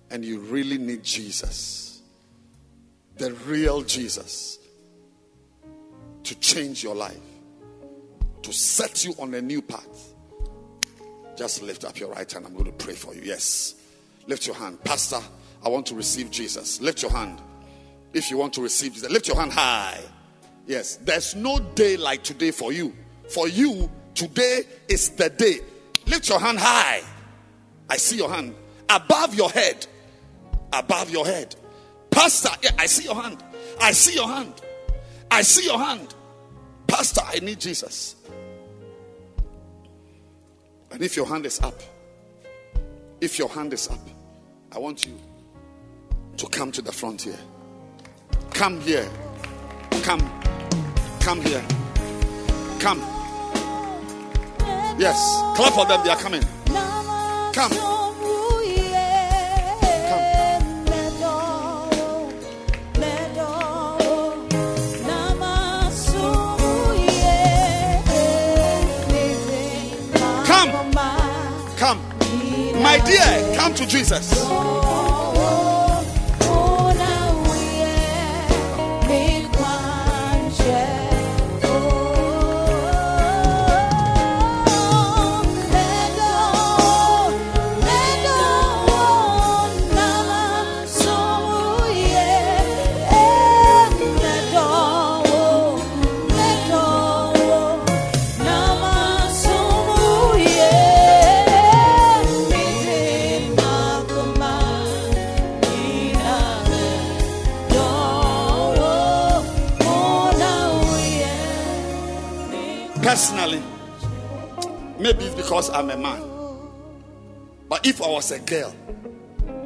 and 0.10 0.24
you 0.24 0.40
really 0.40 0.78
need 0.78 1.04
Jesus, 1.04 2.02
the 3.18 3.34
real 3.46 3.82
Jesus, 3.82 4.60
to 6.24 6.36
change 6.40 6.84
your 6.84 6.96
life, 6.96 7.20
to 8.42 8.54
set 8.54 9.04
you 9.06 9.14
on 9.20 9.34
a 9.34 9.42
new 9.42 9.62
path, 9.62 10.14
just 11.36 11.62
lift 11.62 11.84
up 11.84 12.00
your 12.00 12.12
right 12.12 12.32
hand. 12.32 12.46
I'm 12.46 12.54
going 12.54 12.66
to 12.66 12.72
pray 12.72 12.94
for 12.94 13.14
you. 13.14 13.22
Yes. 13.24 13.76
Lift 14.28 14.48
your 14.48 14.56
hand. 14.56 14.84
Pastor, 14.84 15.20
I 15.64 15.70
want 15.70 15.86
to 15.88 15.96
receive 15.96 16.32
Jesus. 16.32 16.82
Lift 16.82 17.02
your 17.02 17.12
hand. 17.12 17.42
If 18.14 18.32
you 18.32 18.38
want 18.38 18.54
to 18.54 18.62
receive 18.62 18.94
Jesus, 18.94 19.12
lift 19.12 19.28
your 19.28 19.38
hand 19.38 19.52
high. 19.52 20.02
Yes. 20.66 20.96
There's 20.96 21.36
no 21.36 21.60
day 21.60 21.98
like 21.98 22.24
today 22.24 22.52
for 22.52 22.72
you. 22.72 22.96
For 23.30 23.47
you, 23.47 23.89
today 24.14 24.64
is 24.88 25.10
the 25.11 25.30
day. 25.30 25.60
Lift 26.07 26.30
your 26.30 26.39
hand 26.39 26.60
high. 26.60 27.02
I 27.89 27.97
see 27.97 28.18
your 28.18 28.30
hand 28.30 28.56
above 28.89 29.35
your 29.35 29.49
head. 29.49 29.85
Above 30.73 31.10
your 31.10 31.26
head. 31.26 31.56
Pastor, 32.11 32.49
yeah, 32.61 32.72
I 32.77 32.85
see 32.85 33.06
your 33.06 33.15
hand. 33.15 33.43
I 33.81 33.91
see 33.91 34.15
your 34.15 34.27
hand. 34.27 34.53
I 35.31 35.41
see 35.41 35.65
your 35.65 35.80
hand. 35.80 36.14
Pastor, 36.88 37.22
I 37.26 37.39
need 37.39 37.60
Jesus. 37.60 38.15
And 40.91 41.02
if 41.02 41.18
your 41.18 41.26
hand 41.26 41.45
is 41.45 41.60
up, 41.61 41.81
if 43.19 43.38
your 43.39 43.49
hand 43.49 43.73
is 43.73 43.89
up, 43.89 43.99
I 44.72 44.80
want 44.80 45.06
you 45.06 45.18
to 46.38 46.47
come 46.47 46.72
to 46.72 46.81
the 46.81 46.91
front 46.91 47.22
here. 47.22 47.39
Come 48.52 48.80
here. 48.81 49.10
Come. 50.03 50.22
Come 51.19 51.41
here. 51.41 51.65
Come. 52.80 53.15
Yes. 54.98 55.42
Clap 55.56 55.74
for 55.74 55.86
them. 55.86 56.02
They 56.04 56.10
are 56.10 56.18
coming. 56.18 56.42
Come. 57.54 57.72
Come. 70.46 70.92
Come. 71.78 72.00
My 72.82 73.00
dear, 73.06 73.56
come 73.58 73.74
to 73.74 73.86
Jesus. 73.86 74.74
Was 118.16 118.32
a 118.32 118.40
girl 118.40 118.74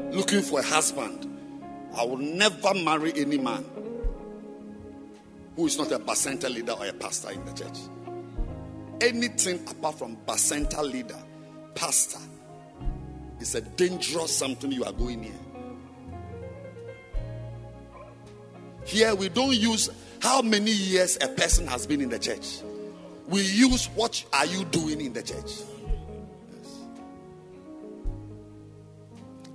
looking 0.09 0.41
for 0.41 0.59
a 0.59 0.63
husband, 0.63 1.27
I 1.95 2.03
would 2.03 2.19
never 2.19 2.73
marry 2.73 3.13
any 3.15 3.37
man 3.37 3.63
who 5.55 5.67
is 5.67 5.77
not 5.77 5.91
a 5.91 5.99
bacenta 5.99 6.49
leader 6.51 6.71
or 6.71 6.87
a 6.87 6.93
pastor 6.93 7.29
in 7.29 7.45
the 7.45 7.51
church. 7.53 7.77
Anything 9.01 9.59
apart 9.69 9.99
from 9.99 10.17
bacenta 10.27 10.81
leader, 10.81 11.19
pastor, 11.75 12.17
is 13.39 13.53
a 13.53 13.61
dangerous 13.61 14.35
something 14.35 14.71
you 14.71 14.83
are 14.83 14.93
going 14.93 15.21
here. 15.21 15.33
Here 18.83 19.13
we 19.13 19.29
don't 19.29 19.55
use 19.55 19.91
how 20.23 20.41
many 20.41 20.71
years 20.71 21.19
a 21.21 21.27
person 21.27 21.67
has 21.67 21.85
been 21.85 22.01
in 22.01 22.09
the 22.09 22.17
church. 22.17 22.61
We 23.27 23.41
use 23.41 23.85
what 23.93 24.25
are 24.33 24.47
you 24.47 24.65
doing 24.65 25.01
in 25.01 25.13
the 25.13 25.21
church. 25.21 25.51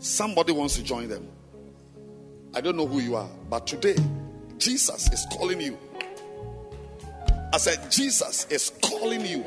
Somebody 0.04 0.52
wants 0.52 0.76
to 0.76 0.82
join 0.82 1.08
them. 1.08 1.26
I 2.54 2.60
don't 2.60 2.76
know 2.76 2.86
who 2.86 2.98
you 3.00 3.16
are, 3.16 3.26
but 3.48 3.66
today 3.66 3.96
Jesus 4.58 5.10
is 5.10 5.26
calling 5.32 5.62
you. 5.62 5.78
I 7.54 7.56
said, 7.56 7.90
Jesus 7.90 8.46
is 8.50 8.70
calling 8.82 9.24
you. 9.24 9.42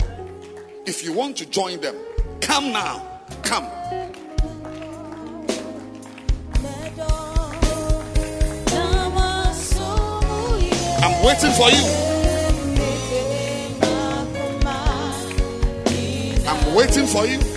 If 0.87 1.03
you 1.03 1.13
want 1.13 1.37
to 1.37 1.45
join 1.45 1.79
them, 1.79 1.95
come 2.41 2.73
now. 2.73 3.21
Come. 3.43 3.65
I'm 11.03 11.23
waiting 11.23 11.51
for 11.51 11.69
you. 11.69 11.85
I'm 16.47 16.73
waiting 16.73 17.05
for 17.05 17.27
you. 17.27 17.56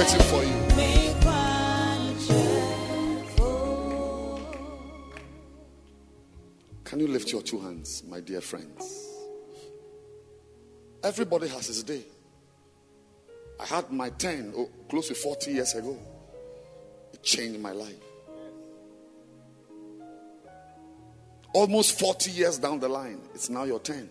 Waiting 0.00 0.20
for 0.20 0.42
you. 0.42 0.70
Can 6.84 7.00
you 7.00 7.06
lift 7.06 7.30
your 7.30 7.42
two 7.42 7.60
hands, 7.60 8.02
my 8.08 8.20
dear 8.20 8.40
friends? 8.40 9.08
Everybody 11.04 11.48
has 11.48 11.66
his 11.66 11.82
day. 11.82 12.02
I 13.60 13.66
had 13.66 13.92
my 13.92 14.08
10, 14.08 14.54
oh, 14.56 14.70
close 14.88 15.08
to 15.08 15.14
40 15.14 15.52
years 15.52 15.74
ago. 15.74 15.98
It 17.12 17.22
changed 17.22 17.60
my 17.60 17.72
life. 17.72 17.94
Almost 21.52 21.98
40 21.98 22.30
years 22.30 22.58
down 22.58 22.80
the 22.80 22.88
line, 22.88 23.20
it's 23.34 23.50
now 23.50 23.64
your 23.64 23.80
10. 23.80 24.08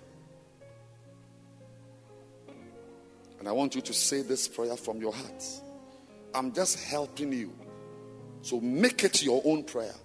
And 3.39 3.47
I 3.47 3.51
want 3.51 3.73
you 3.73 3.81
to 3.81 3.93
say 3.93 4.21
this 4.21 4.47
prayer 4.47 4.77
from 4.77 5.01
your 5.01 5.13
heart. 5.13 5.43
I'm 6.33 6.53
just 6.53 6.83
helping 6.83 7.33
you. 7.33 7.53
So 8.41 8.59
make 8.61 9.03
it 9.03 9.23
your 9.23 9.41
own 9.45 9.63
prayer 9.63 9.95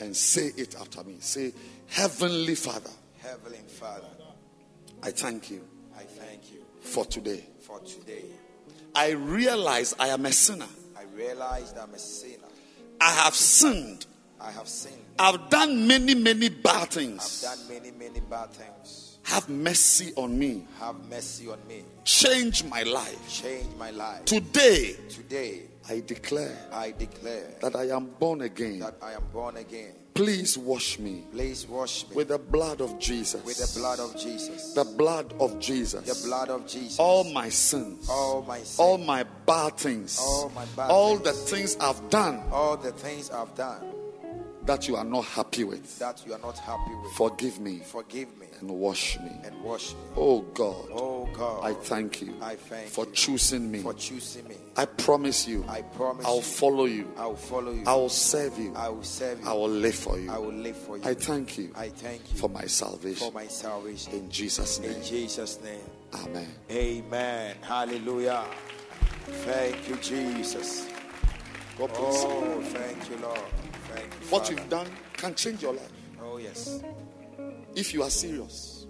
and 0.00 0.14
say 0.16 0.50
it 0.56 0.74
after 0.80 1.02
me. 1.04 1.16
Say, 1.20 1.52
Heavenly 1.86 2.54
Father, 2.54 2.90
Heavenly 3.22 3.58
Father, 3.68 4.08
I 5.02 5.10
thank 5.10 5.50
you 5.50 5.66
I 5.96 6.02
thank 6.02 6.52
you 6.52 6.58
for 6.80 7.04
today. 7.04 7.44
for 7.60 7.80
today. 7.80 8.24
I 8.94 9.10
realize 9.10 9.94
I 9.98 10.08
am 10.08 10.26
a 10.26 10.32
sinner. 10.32 10.66
I 10.96 11.04
realized 11.16 11.76
I'm 11.78 11.94
a 11.94 11.98
sinner. 11.98 12.48
I 13.00 13.10
have 13.10 13.34
sinned. 13.34 14.06
I 14.40 14.50
have 14.50 14.68
sinned. 14.68 14.94
I've 15.18 15.48
done 15.50 15.86
many, 15.86 16.14
many 16.14 16.48
bad 16.48 16.90
things. 16.90 17.44
I've 17.44 17.58
done 17.58 17.68
many, 17.68 17.90
many 17.92 18.20
bad 18.20 18.50
things. 18.50 19.03
Have 19.24 19.48
mercy 19.48 20.12
on 20.16 20.38
me. 20.38 20.64
Have 20.78 20.96
mercy 21.08 21.48
on 21.48 21.58
me. 21.66 21.82
Change 22.04 22.64
my 22.64 22.82
life. 22.82 23.18
Change 23.28 23.66
my 23.78 23.90
life. 23.90 24.24
Today, 24.26 24.96
Today, 25.08 25.62
I 25.88 26.00
declare 26.00 26.56
I 26.72 26.92
declare 26.92 27.54
that 27.60 27.74
I 27.74 27.88
am 27.88 28.06
born 28.18 28.42
again. 28.42 28.78
that 28.80 28.96
I 29.02 29.12
am 29.12 29.22
born 29.32 29.56
again. 29.56 29.94
Please 30.14 30.56
wash 30.56 30.98
me 31.00 31.24
Please 31.32 31.66
wash 31.66 32.08
me 32.08 32.14
with 32.14 32.28
the 32.28 32.38
blood 32.38 32.80
of 32.80 33.00
Jesus. 33.00 33.44
with 33.44 33.58
the 33.58 33.80
blood 33.80 33.98
of 33.98 34.16
Jesus. 34.16 34.72
The 34.74 34.84
blood 34.84 35.34
of 35.40 35.58
Jesus. 35.58 36.22
The 36.22 36.28
blood 36.28 36.50
of 36.50 36.66
Jesus. 36.68 36.98
All 37.00 37.24
my 37.32 37.48
sins. 37.48 38.08
All 38.08 38.42
my 38.42 38.58
sins. 38.58 38.78
All 38.78 38.98
my 38.98 39.24
bad 39.46 39.76
things. 39.76 40.18
All 40.20 40.50
my 40.54 40.64
bad 40.76 40.90
all 40.90 41.16
things. 41.16 41.22
the 41.24 41.32
things 41.56 41.76
I've 41.80 42.10
done 42.10 42.42
all 42.52 42.76
the 42.76 42.92
things 42.92 43.30
I've 43.30 43.54
done 43.56 43.82
that 44.66 44.88
you 44.88 44.96
are 44.96 45.04
not 45.04 45.24
happy 45.26 45.64
with. 45.64 45.98
that 45.98 46.24
you 46.26 46.32
are 46.32 46.38
not 46.38 46.58
happy 46.58 46.94
with. 47.02 47.12
Forgive 47.12 47.60
me 47.60 47.80
Forgive 47.84 48.28
me 48.38 48.46
and 48.60 48.70
wash 48.70 49.18
me. 49.20 49.30
and 49.44 49.60
wash 49.62 49.92
me. 49.92 49.98
Oh 50.16 50.40
God, 50.40 50.88
Oh 50.92 51.28
God, 51.34 51.64
I 51.64 51.74
thank 51.74 52.22
you 52.22 52.34
I 52.40 52.56
thank 52.56 52.88
for 52.88 53.04
you 53.04 53.12
choosing 53.12 53.70
me. 53.70 53.80
for 53.80 53.92
choosing 53.94 54.46
me. 54.48 54.56
I 54.76 54.86
promise 54.86 55.46
you, 55.46 55.64
I 55.68 55.82
promise 55.82 56.24
I'll 56.26 56.40
follow 56.40 56.86
you. 56.86 57.12
I 57.16 57.26
will 57.26 57.36
follow 57.36 57.72
you. 57.72 57.82
I 57.86 57.94
will 57.94 58.08
serve 58.08 58.58
you. 58.58 58.72
I 58.74 58.88
will 58.88 59.02
serve 59.02 59.40
you. 59.40 59.46
I 59.48 59.52
will 59.52 59.68
live 59.68 59.94
for 59.94 60.18
you. 60.18 60.30
I 60.30 60.38
will 60.38 60.52
live 60.52 60.76
for 60.76 60.96
you. 60.98 61.04
I 61.04 61.14
thank 61.14 61.58
you 61.58 61.70
I 61.76 61.88
thank 61.90 62.22
you 62.32 62.38
for 62.38 62.48
my 62.48 62.64
salvation. 62.66 63.26
for 63.26 63.32
my 63.32 63.46
salvation. 63.46 64.12
In 64.14 64.30
Jesus' 64.30 64.80
name. 64.80 64.92
In 64.92 65.02
Jesus' 65.02 65.60
name. 65.62 65.80
Amen. 66.14 66.48
Amen. 66.70 67.56
Hallelujah. 67.60 68.44
Thank 69.44 69.88
you, 69.88 69.96
Jesus. 69.96 70.86
God 71.76 71.92
bless 71.92 72.22
you. 72.22 72.28
Oh, 72.30 72.60
thank 72.62 73.10
you, 73.10 73.16
Lord. 73.16 73.40
You. 73.96 74.02
What 74.30 74.46
Father. 74.46 74.52
you've 74.60 74.68
done 74.68 74.86
can 75.16 75.34
change 75.34 75.62
your 75.62 75.72
life 75.74 75.92
Oh, 76.22 76.38
yes. 76.38 76.80
if 77.74 77.92
you 77.94 78.02
are 78.02 78.10
serious. 78.10 78.86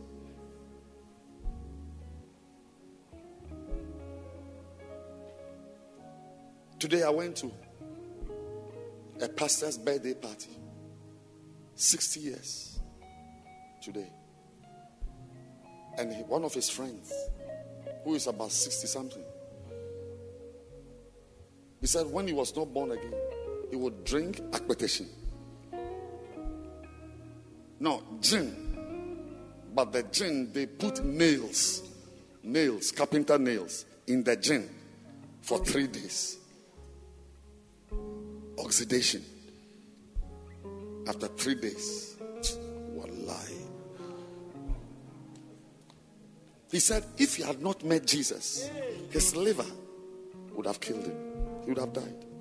Today 6.79 7.03
I 7.03 7.11
went 7.11 7.37
to 7.37 7.51
a 9.21 9.29
pastor's 9.29 9.79
birthday 9.79 10.15
party. 10.15 10.51
60 11.77 12.21
years 12.21 12.81
today. 13.83 14.11
And 15.99 16.13
one 16.29 16.45
of 16.45 16.53
his 16.55 16.69
friends, 16.69 17.13
who 18.05 18.15
is 18.15 18.27
about 18.27 18.53
60 18.53 18.87
something, 18.87 19.23
he 21.81 21.87
said 21.87 22.07
when 22.07 22.27
he 22.27 22.33
was 22.33 22.55
not 22.57 22.73
born 22.73 22.93
again, 22.93 23.13
he 23.75 23.81
would 23.81 24.05
drink 24.05 24.37
akpeteshie. 24.53 25.09
No, 27.81 28.03
gin. 28.21 28.55
But 29.75 29.93
the 29.93 30.05
gin, 30.05 30.53
they 30.53 30.67
put 30.67 31.05
nails, 31.05 31.83
nails, 32.45 32.93
carpenter 32.93 33.37
nails 33.37 33.85
in 34.07 34.23
the 34.23 34.37
gin 34.37 34.71
for 35.43 35.59
three 35.65 35.89
days. 35.89 36.39
Oxidation. 38.61 39.25
After 41.09 41.27
three 41.27 41.57
days. 41.57 42.17
Wallahi. 42.93 43.59
He 46.71 46.79
said, 46.79 47.03
if 47.19 47.35
he 47.35 47.43
had 47.43 47.61
not 47.61 47.83
met 47.85 48.07
Jesus, 48.07 48.71
his 49.11 49.35
liver 49.35 49.67
would 50.55 50.67
have 50.67 50.79
killed 50.79 51.05
him. 51.05 51.17
He 51.65 51.71
would 51.71 51.79
have 51.79 51.93
died. 51.93 52.34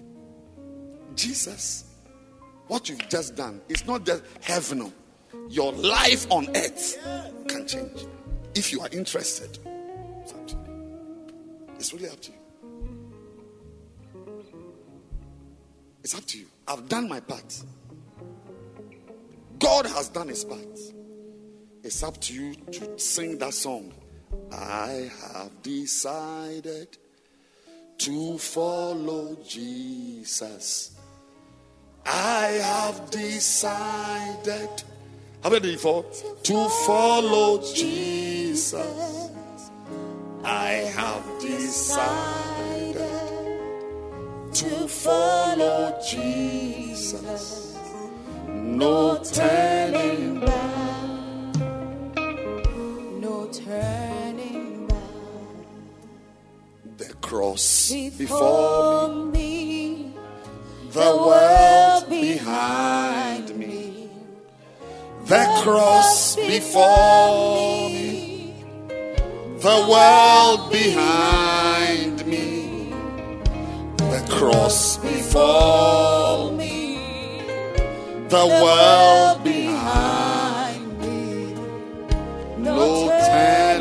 Jesus, 1.16 1.86
what 2.68 2.90
you've 2.90 3.08
just 3.10 3.36
done 3.36 3.62
is 3.70 3.86
not 3.86 4.06
just 4.06 4.24
heaven. 4.42 4.94
Your 5.50 5.72
life 5.74 6.26
on 6.30 6.48
earth 6.56 6.98
can 7.48 7.68
change. 7.68 8.06
If 8.56 8.72
you 8.72 8.82
are 8.82 8.90
interested, 8.92 9.58
it's. 10.24 10.34
It's 11.84 11.94
really 11.94 12.08
up 12.08 12.22
to 12.22 12.32
you. 12.32 12.38
It's 16.02 16.16
up 16.16 16.26
to 16.28 16.38
you. 16.38 16.46
I've 16.66 16.88
done 16.88 17.10
my 17.10 17.20
part. 17.20 17.62
God 19.60 19.86
has 19.88 20.08
done 20.08 20.30
his 20.30 20.46
part. 20.46 20.80
It's 21.84 22.02
up 22.02 22.22
to 22.22 22.34
you 22.34 22.56
to 22.56 22.98
sing 22.98 23.38
that 23.40 23.54
song. 23.54 23.92
I 24.54 25.12
have 25.34 25.62
decided 25.62 26.98
to 27.98 28.38
follow 28.38 29.36
Jesus. 29.46 30.98
I 32.06 32.60
have 32.62 33.10
decided. 33.10 34.70
Have 35.42 35.52
you 35.52 35.58
it 35.58 35.64
before? 35.64 36.06
To 36.44 36.70
follow 36.86 37.62
Jesus. 37.74 39.30
I 40.44 40.72
have 40.96 41.24
decided 41.40 42.44
to 44.54 44.88
follow 44.88 46.00
Jesus. 46.06 47.78
No 48.48 49.18
turning 49.24 50.40
back. 50.42 51.56
No 53.20 53.50
turning 53.52 54.88
back. 54.88 54.98
The 56.98 57.14
cross 57.22 57.92
before 58.18 59.10
me, 59.32 59.53
the 60.94 61.18
world 61.18 62.08
behind 62.08 63.58
me. 63.58 64.10
The 65.26 65.44
cross 65.64 66.36
before 66.36 67.90
me, 67.90 68.54
the 69.58 69.88
world 69.90 70.72
behind 70.72 72.28
me. 72.28 72.94
The 73.98 74.24
cross 74.30 74.98
before 74.98 76.52
me, 76.52 77.42
the 78.30 78.46
world 78.62 79.44
behind 79.44 81.00
me. 81.00 81.56
No 82.60 83.08
turning 83.08 83.73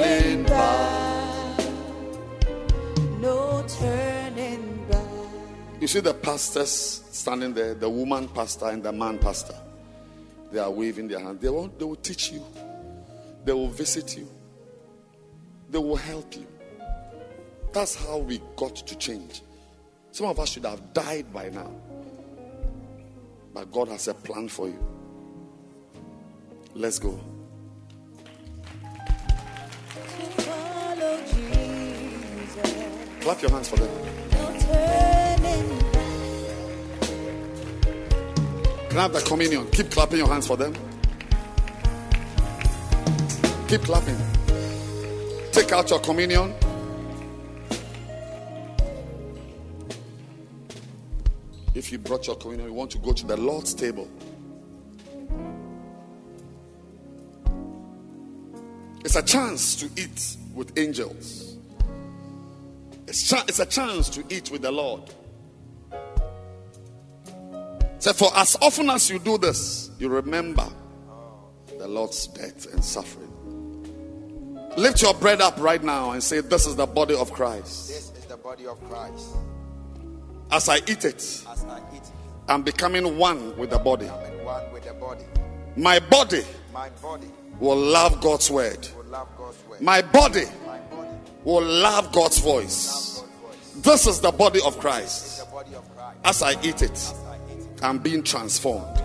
You 5.82 5.88
see 5.88 5.98
the 5.98 6.14
pastors 6.14 7.02
standing 7.10 7.54
there, 7.54 7.74
the 7.74 7.90
woman 7.90 8.28
pastor 8.28 8.66
and 8.66 8.84
the 8.84 8.92
man 8.92 9.18
pastor. 9.18 9.56
They 10.52 10.60
are 10.60 10.70
waving 10.70 11.08
their 11.08 11.18
hands. 11.18 11.40
They 11.40 11.48
will, 11.48 11.66
they 11.76 11.84
will 11.84 11.96
teach 11.96 12.30
you. 12.30 12.40
They 13.44 13.52
will 13.52 13.66
visit 13.66 14.16
you. 14.16 14.28
They 15.68 15.78
will 15.78 15.96
help 15.96 16.36
you. 16.36 16.46
That's 17.72 17.96
how 17.96 18.18
we 18.18 18.40
got 18.54 18.76
to 18.76 18.96
change. 18.96 19.42
Some 20.12 20.26
of 20.26 20.38
us 20.38 20.50
should 20.50 20.66
have 20.66 20.92
died 20.92 21.32
by 21.32 21.48
now. 21.48 21.72
But 23.52 23.72
God 23.72 23.88
has 23.88 24.06
a 24.06 24.14
plan 24.14 24.46
for 24.46 24.68
you. 24.68 24.78
Let's 26.76 27.00
go. 27.00 27.18
Clap 33.20 33.42
your 33.42 33.50
hands 33.50 33.68
for 33.68 33.76
them. 33.78 34.11
I 39.02 39.08
the 39.08 39.20
communion? 39.26 39.68
Keep 39.70 39.90
clapping 39.90 40.18
your 40.18 40.28
hands 40.28 40.46
for 40.46 40.56
them. 40.56 40.74
Keep 43.66 43.82
clapping. 43.82 44.16
Take 45.50 45.72
out 45.72 45.90
your 45.90 45.98
communion. 45.98 46.54
If 51.74 51.90
you 51.90 51.98
brought 51.98 52.28
your 52.28 52.36
communion, 52.36 52.68
you 52.68 52.74
want 52.74 52.92
to 52.92 52.98
go 52.98 53.12
to 53.12 53.26
the 53.26 53.36
Lord's 53.36 53.74
table. 53.74 54.08
It's 59.04 59.16
a 59.16 59.22
chance 59.22 59.74
to 59.76 59.86
eat 60.00 60.36
with 60.54 60.78
angels. 60.78 61.51
It's, 63.12 63.58
a 63.58 63.66
chance 63.66 64.08
to 64.08 64.24
eat 64.30 64.50
with 64.50 64.62
the 64.62 64.72
Lord. 64.72 65.02
So, 67.98 68.14
for 68.14 68.34
as 68.34 68.56
often 68.62 68.88
as 68.88 69.10
you 69.10 69.18
do 69.18 69.36
this, 69.36 69.90
you 69.98 70.08
remember 70.08 70.66
the 71.78 71.86
Lord's 71.86 72.26
death 72.28 72.72
and 72.72 72.82
suffering. 72.82 73.28
Lift 74.78 75.02
your 75.02 75.12
bread 75.12 75.42
up 75.42 75.60
right 75.60 75.82
now 75.84 76.12
and 76.12 76.22
say, 76.22 76.40
This 76.40 76.66
is 76.66 76.74
the 76.76 76.86
body 76.86 77.14
of 77.14 77.30
Christ. 77.34 77.88
This 77.88 78.12
is 78.16 78.24
the 78.24 78.38
body 78.38 78.66
of 78.66 78.82
Christ. 78.88 79.26
As 80.50 80.70
I 80.70 80.76
eat 80.78 81.04
it, 81.04 81.16
As 81.50 81.64
I 81.68 81.82
eat 81.94 81.98
it, 81.98 82.10
I'm 82.48 82.62
becoming 82.62 83.18
one 83.18 83.54
with 83.58 83.68
the 83.68 83.78
body. 83.78 84.08
I'm 84.08 84.42
one 84.42 84.72
with 84.72 84.84
the 84.84 84.94
body. 84.94 85.24
My 85.76 85.98
body 86.00 86.44
My 86.72 86.88
body 87.02 87.30
will 87.60 87.76
love 87.76 88.22
God's 88.22 88.50
word. 88.50 88.88
will 88.96 89.04
love 89.04 89.28
God's 89.36 89.62
word. 89.68 89.82
My 89.82 90.00
body 90.00 90.44
will 91.44 91.64
love 91.64 92.12
God's 92.12 92.38
voice. 92.38 93.22
This 93.76 94.06
is 94.06 94.20
the 94.20 94.32
body 94.32 94.60
of 94.64 94.78
Christ. 94.78 95.46
As 96.24 96.42
I 96.42 96.52
eat 96.62 96.82
it, 96.82 97.14
I'm 97.82 97.98
being 97.98 98.22
transformed 98.22 99.02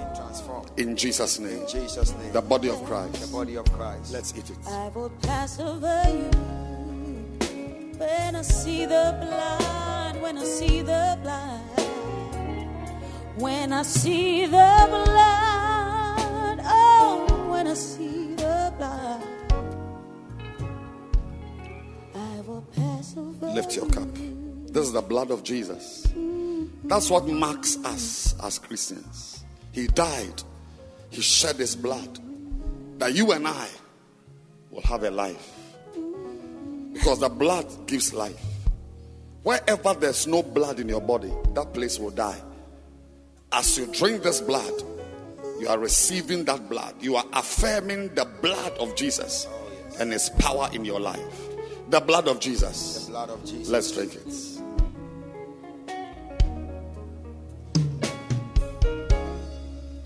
in 0.77 0.95
Jesus' 0.95 1.39
name. 1.39 1.61
In 1.61 1.68
Jesus' 1.68 2.14
name. 2.15 2.31
The 2.31 2.41
body 2.41 2.69
of 2.69 2.84
Christ. 2.85 3.19
the 3.22 3.27
body 3.27 3.55
of 3.57 3.65
Christ. 3.72 4.14
Let's 4.14 4.34
eat 4.38 4.49
it. 4.49 4.57
I 4.68 4.89
will 4.89 5.09
pass 5.22 5.59
over 5.59 6.03
you 6.07 6.30
when 7.97 8.35
I 8.35 8.41
see 8.43 8.85
the 8.85 9.18
blood, 9.19 10.22
when 10.22 10.38
I 10.38 10.43
see 10.43 10.81
the 10.81 11.18
blood, 11.23 11.61
when 13.38 13.73
I 13.73 13.81
see 13.81 14.45
the 14.45 14.49
blood, 14.89 16.59
oh, 16.64 17.47
when 17.49 17.68
I 17.68 17.73
see 17.73 18.35
the 18.35 18.73
blood, 18.77 19.23
Lift 23.41 23.76
your 23.76 23.88
cup. 23.90 24.07
This 24.68 24.86
is 24.86 24.94
the 24.94 25.02
blood 25.02 25.32
of 25.32 25.44
Jesus. 25.44 26.07
That's 26.86 27.10
what 27.10 27.28
marks 27.28 27.78
us 27.84 28.36
as 28.41 28.57
Christians. 28.57 29.44
He 29.74 29.88
died, 29.88 30.41
He 31.10 31.22
shed 31.22 31.57
His 31.57 31.76
blood 31.76 32.19
that 32.99 33.14
you 33.14 33.34
and 33.34 33.48
I 33.48 33.68
will 34.72 34.82
have 34.84 35.03
a 35.03 35.11
life. 35.11 35.52
Because 36.94 37.19
the 37.19 37.30
blood 37.30 37.65
gives 37.86 38.14
life. 38.14 38.41
Wherever 39.44 39.94
there's 39.94 40.26
no 40.26 40.41
blood 40.41 40.80
in 40.80 40.88
your 40.88 41.02
body, 41.02 41.32
that 41.53 41.74
place 41.74 41.99
will 41.99 42.11
die. 42.11 42.41
As 43.52 43.78
you 43.78 43.88
drink 43.88 44.24
this 44.24 44.40
blood, 44.41 44.74
you 45.60 45.68
are 45.68 45.78
receiving 45.78 46.45
that 46.45 46.69
blood. 46.69 46.95
You 47.02 47.18
are 47.18 47.26
affirming 47.34 48.15
the 48.15 48.26
blood 48.41 48.74
of 48.80 48.95
Jesus 48.95 49.48
and 49.99 50.11
His 50.14 50.30
power 50.30 50.69
in 50.72 50.86
your 50.86 50.99
life. 50.99 51.47
The 51.89 52.01
blood 52.01 52.27
of 52.27 52.39
Jesus. 52.39 53.05
The 53.05 53.11
blood 53.11 53.30
of 53.30 53.45
Jesus. 53.45 53.69
Let's 53.69 53.91
drink 53.91 54.15
it. 54.15 54.27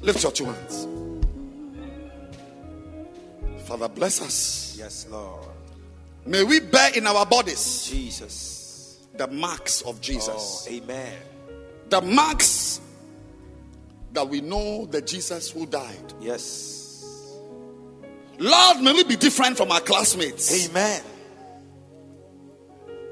Lift 0.01 0.23
your 0.23 0.31
two 0.31 0.45
hands. 0.45 0.87
Father, 3.65 3.87
bless 3.87 4.21
us. 4.21 4.75
Yes, 4.77 5.07
Lord. 5.09 5.47
May 6.25 6.43
we 6.43 6.59
bear 6.59 6.91
in 6.95 7.07
our 7.07 7.25
bodies 7.25 7.87
Jesus. 7.89 9.07
the 9.17 9.27
marks 9.27 9.81
of 9.81 10.01
Jesus. 10.01 10.29
Oh, 10.29 10.69
Jesus. 10.69 10.83
amen. 10.83 11.17
The 11.89 12.01
marks 12.01 12.81
that 14.13 14.27
we 14.27 14.41
know 14.41 14.85
the 14.85 15.01
Jesus 15.01 15.49
who 15.51 15.65
died. 15.65 16.13
Yes. 16.19 17.37
Lord, 18.37 18.81
may 18.81 18.93
we 18.93 19.03
be 19.03 19.15
different 19.15 19.57
from 19.57 19.71
our 19.71 19.79
classmates. 19.81 20.69
Amen. 20.69 21.01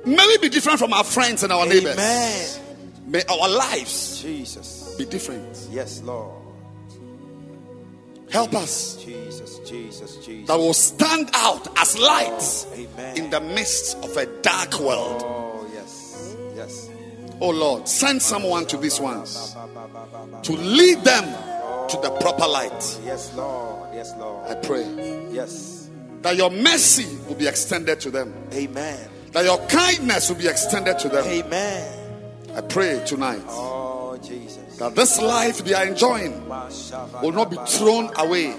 May 0.10 0.28
we 0.28 0.38
be 0.40 0.50
different 0.50 0.80
from 0.80 0.92
our 0.94 1.04
friends 1.04 1.44
and 1.44 1.52
our 1.54 1.66
neighbors. 1.66 2.60
May 3.06 3.24
our 3.30 3.50
lives 3.50 4.22
Jesus. 4.22 4.96
be 4.98 5.06
different. 5.06 5.68
Yes, 5.72 6.02
Lord. 6.02 6.36
Help 8.32 8.54
us 8.54 9.04
Jesus, 9.04 9.60
Jesus, 9.68 10.18
Jesus. 10.18 10.48
that 10.48 10.58
will 10.58 10.74
stand 10.74 11.32
out 11.34 11.68
as 11.80 11.98
lights 11.98 12.68
Amen. 12.76 13.18
in 13.18 13.30
the 13.32 13.40
midst 13.42 13.98
of 13.98 14.16
a 14.18 14.28
dark 14.44 14.80
world. 14.80 15.24
Oh, 15.26 15.68
yes. 15.74 16.36
Yes. 16.56 16.90
Oh 17.42 17.50
Lord, 17.50 17.88
send 17.88 18.22
someone 18.22 18.68
to 18.68 18.78
these 18.78 19.00
ones 19.00 19.56
to 20.44 20.52
lead 20.54 21.04
them 21.04 21.24
to 21.88 21.98
the 22.02 22.16
proper 22.22 22.46
light. 22.48 23.00
Yes, 23.04 23.34
Lord. 23.36 23.90
Yes, 23.96 24.14
Lord. 24.18 24.48
I 24.48 24.56
pray 24.56 24.86
Yes. 25.32 25.90
that 26.22 26.36
your 26.36 26.52
mercy 26.52 27.08
will 27.28 27.36
be 27.36 27.48
extended 27.48 28.00
to 28.02 28.12
them, 28.12 28.32
Amen. 28.54 29.10
That 29.32 29.46
your 29.46 29.58
kindness 29.68 30.30
will 30.30 30.38
be 30.38 30.48
extended 30.48 31.00
to 31.00 31.10
them. 31.10 31.26
Amen. 31.26 31.96
I 32.56 32.62
pray 32.62 33.02
tonight 33.06 33.42
Oh, 33.48 34.18
Jesus. 34.24 34.78
that 34.78 34.96
this 34.96 35.22
life 35.22 35.64
they 35.64 35.74
are 35.74 35.86
enjoying 35.86 36.48
will 37.22 37.32
not 37.32 37.52
be 37.52 37.58
thrown 37.68 38.12
away 38.18 38.54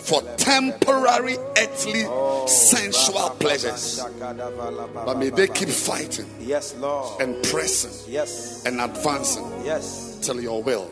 for 0.00 0.20
temporary 0.36 1.36
earthly 1.58 2.04
sensual 2.46 3.30
pleasures, 3.40 4.00
but 4.20 5.18
may 5.18 5.30
they 5.30 5.48
keep 5.48 5.70
fighting 5.70 6.26
Yes, 6.40 6.74
Lord. 6.78 7.20
and 7.22 7.42
pressing 7.44 8.12
Yes. 8.12 8.62
and 8.66 8.80
advancing 8.80 9.50
Yes. 9.64 10.18
till 10.20 10.40
your 10.40 10.62
will 10.62 10.90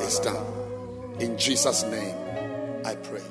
is 0.00 0.18
done. 0.20 0.44
In 1.20 1.36
Jesus' 1.38 1.84
name, 1.84 2.14
I 2.84 2.94
pray. 2.96 3.22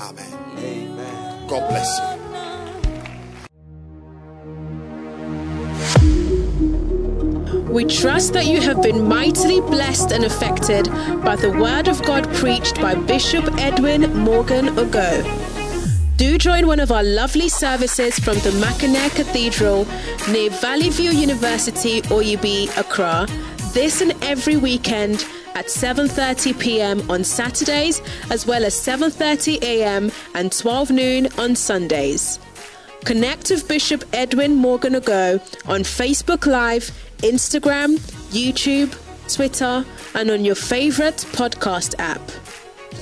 Amen. 0.00 0.32
Amen. 0.58 1.46
God 1.48 1.68
bless 1.68 1.98
you. 1.98 2.47
We 7.70 7.84
trust 7.84 8.32
that 8.32 8.46
you 8.46 8.62
have 8.62 8.82
been 8.82 9.06
mightily 9.06 9.60
blessed 9.60 10.10
and 10.12 10.24
affected 10.24 10.86
by 11.22 11.36
the 11.36 11.50
word 11.50 11.86
of 11.86 12.02
God 12.02 12.26
preached 12.34 12.80
by 12.80 12.94
Bishop 12.94 13.44
Edwin 13.58 14.10
Morgan 14.16 14.68
Ogo. 14.68 15.22
Do 16.16 16.38
join 16.38 16.66
one 16.66 16.80
of 16.80 16.90
our 16.90 17.02
lovely 17.02 17.50
services 17.50 18.18
from 18.18 18.38
the 18.38 18.52
Mackinac 18.52 19.12
Cathedral 19.12 19.86
near 20.30 20.48
Valley 20.48 20.88
View 20.88 21.10
University, 21.10 22.00
Oyibi, 22.02 22.74
Accra, 22.78 23.26
this 23.74 24.00
and 24.00 24.14
every 24.24 24.56
weekend 24.56 25.26
at 25.54 25.66
7:30 25.66 26.58
p.m. 26.58 27.10
on 27.10 27.22
Saturdays 27.22 28.00
as 28.30 28.46
well 28.46 28.64
as 28.64 28.74
7:30 28.74 29.62
a.m. 29.62 30.10
and 30.34 30.50
12 30.50 30.90
noon 30.90 31.28
on 31.36 31.54
Sundays. 31.54 32.38
Connect 33.04 33.50
with 33.50 33.68
Bishop 33.68 34.04
Edwin 34.12 34.54
Morgan 34.54 34.94
Ago 34.94 35.40
on 35.66 35.80
Facebook 35.80 36.46
Live, 36.46 36.90
Instagram, 37.18 37.98
YouTube, 38.30 38.94
Twitter, 39.32 39.84
and 40.14 40.30
on 40.30 40.44
your 40.44 40.54
favorite 40.54 41.16
podcast 41.32 41.94
app. 41.98 42.20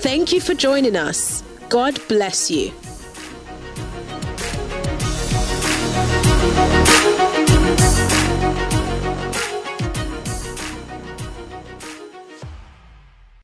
Thank 0.01 0.33
you 0.33 0.41
for 0.41 0.55
joining 0.55 0.97
us. 0.97 1.43
God 1.69 2.01
bless 2.09 2.51
you. 2.51 2.73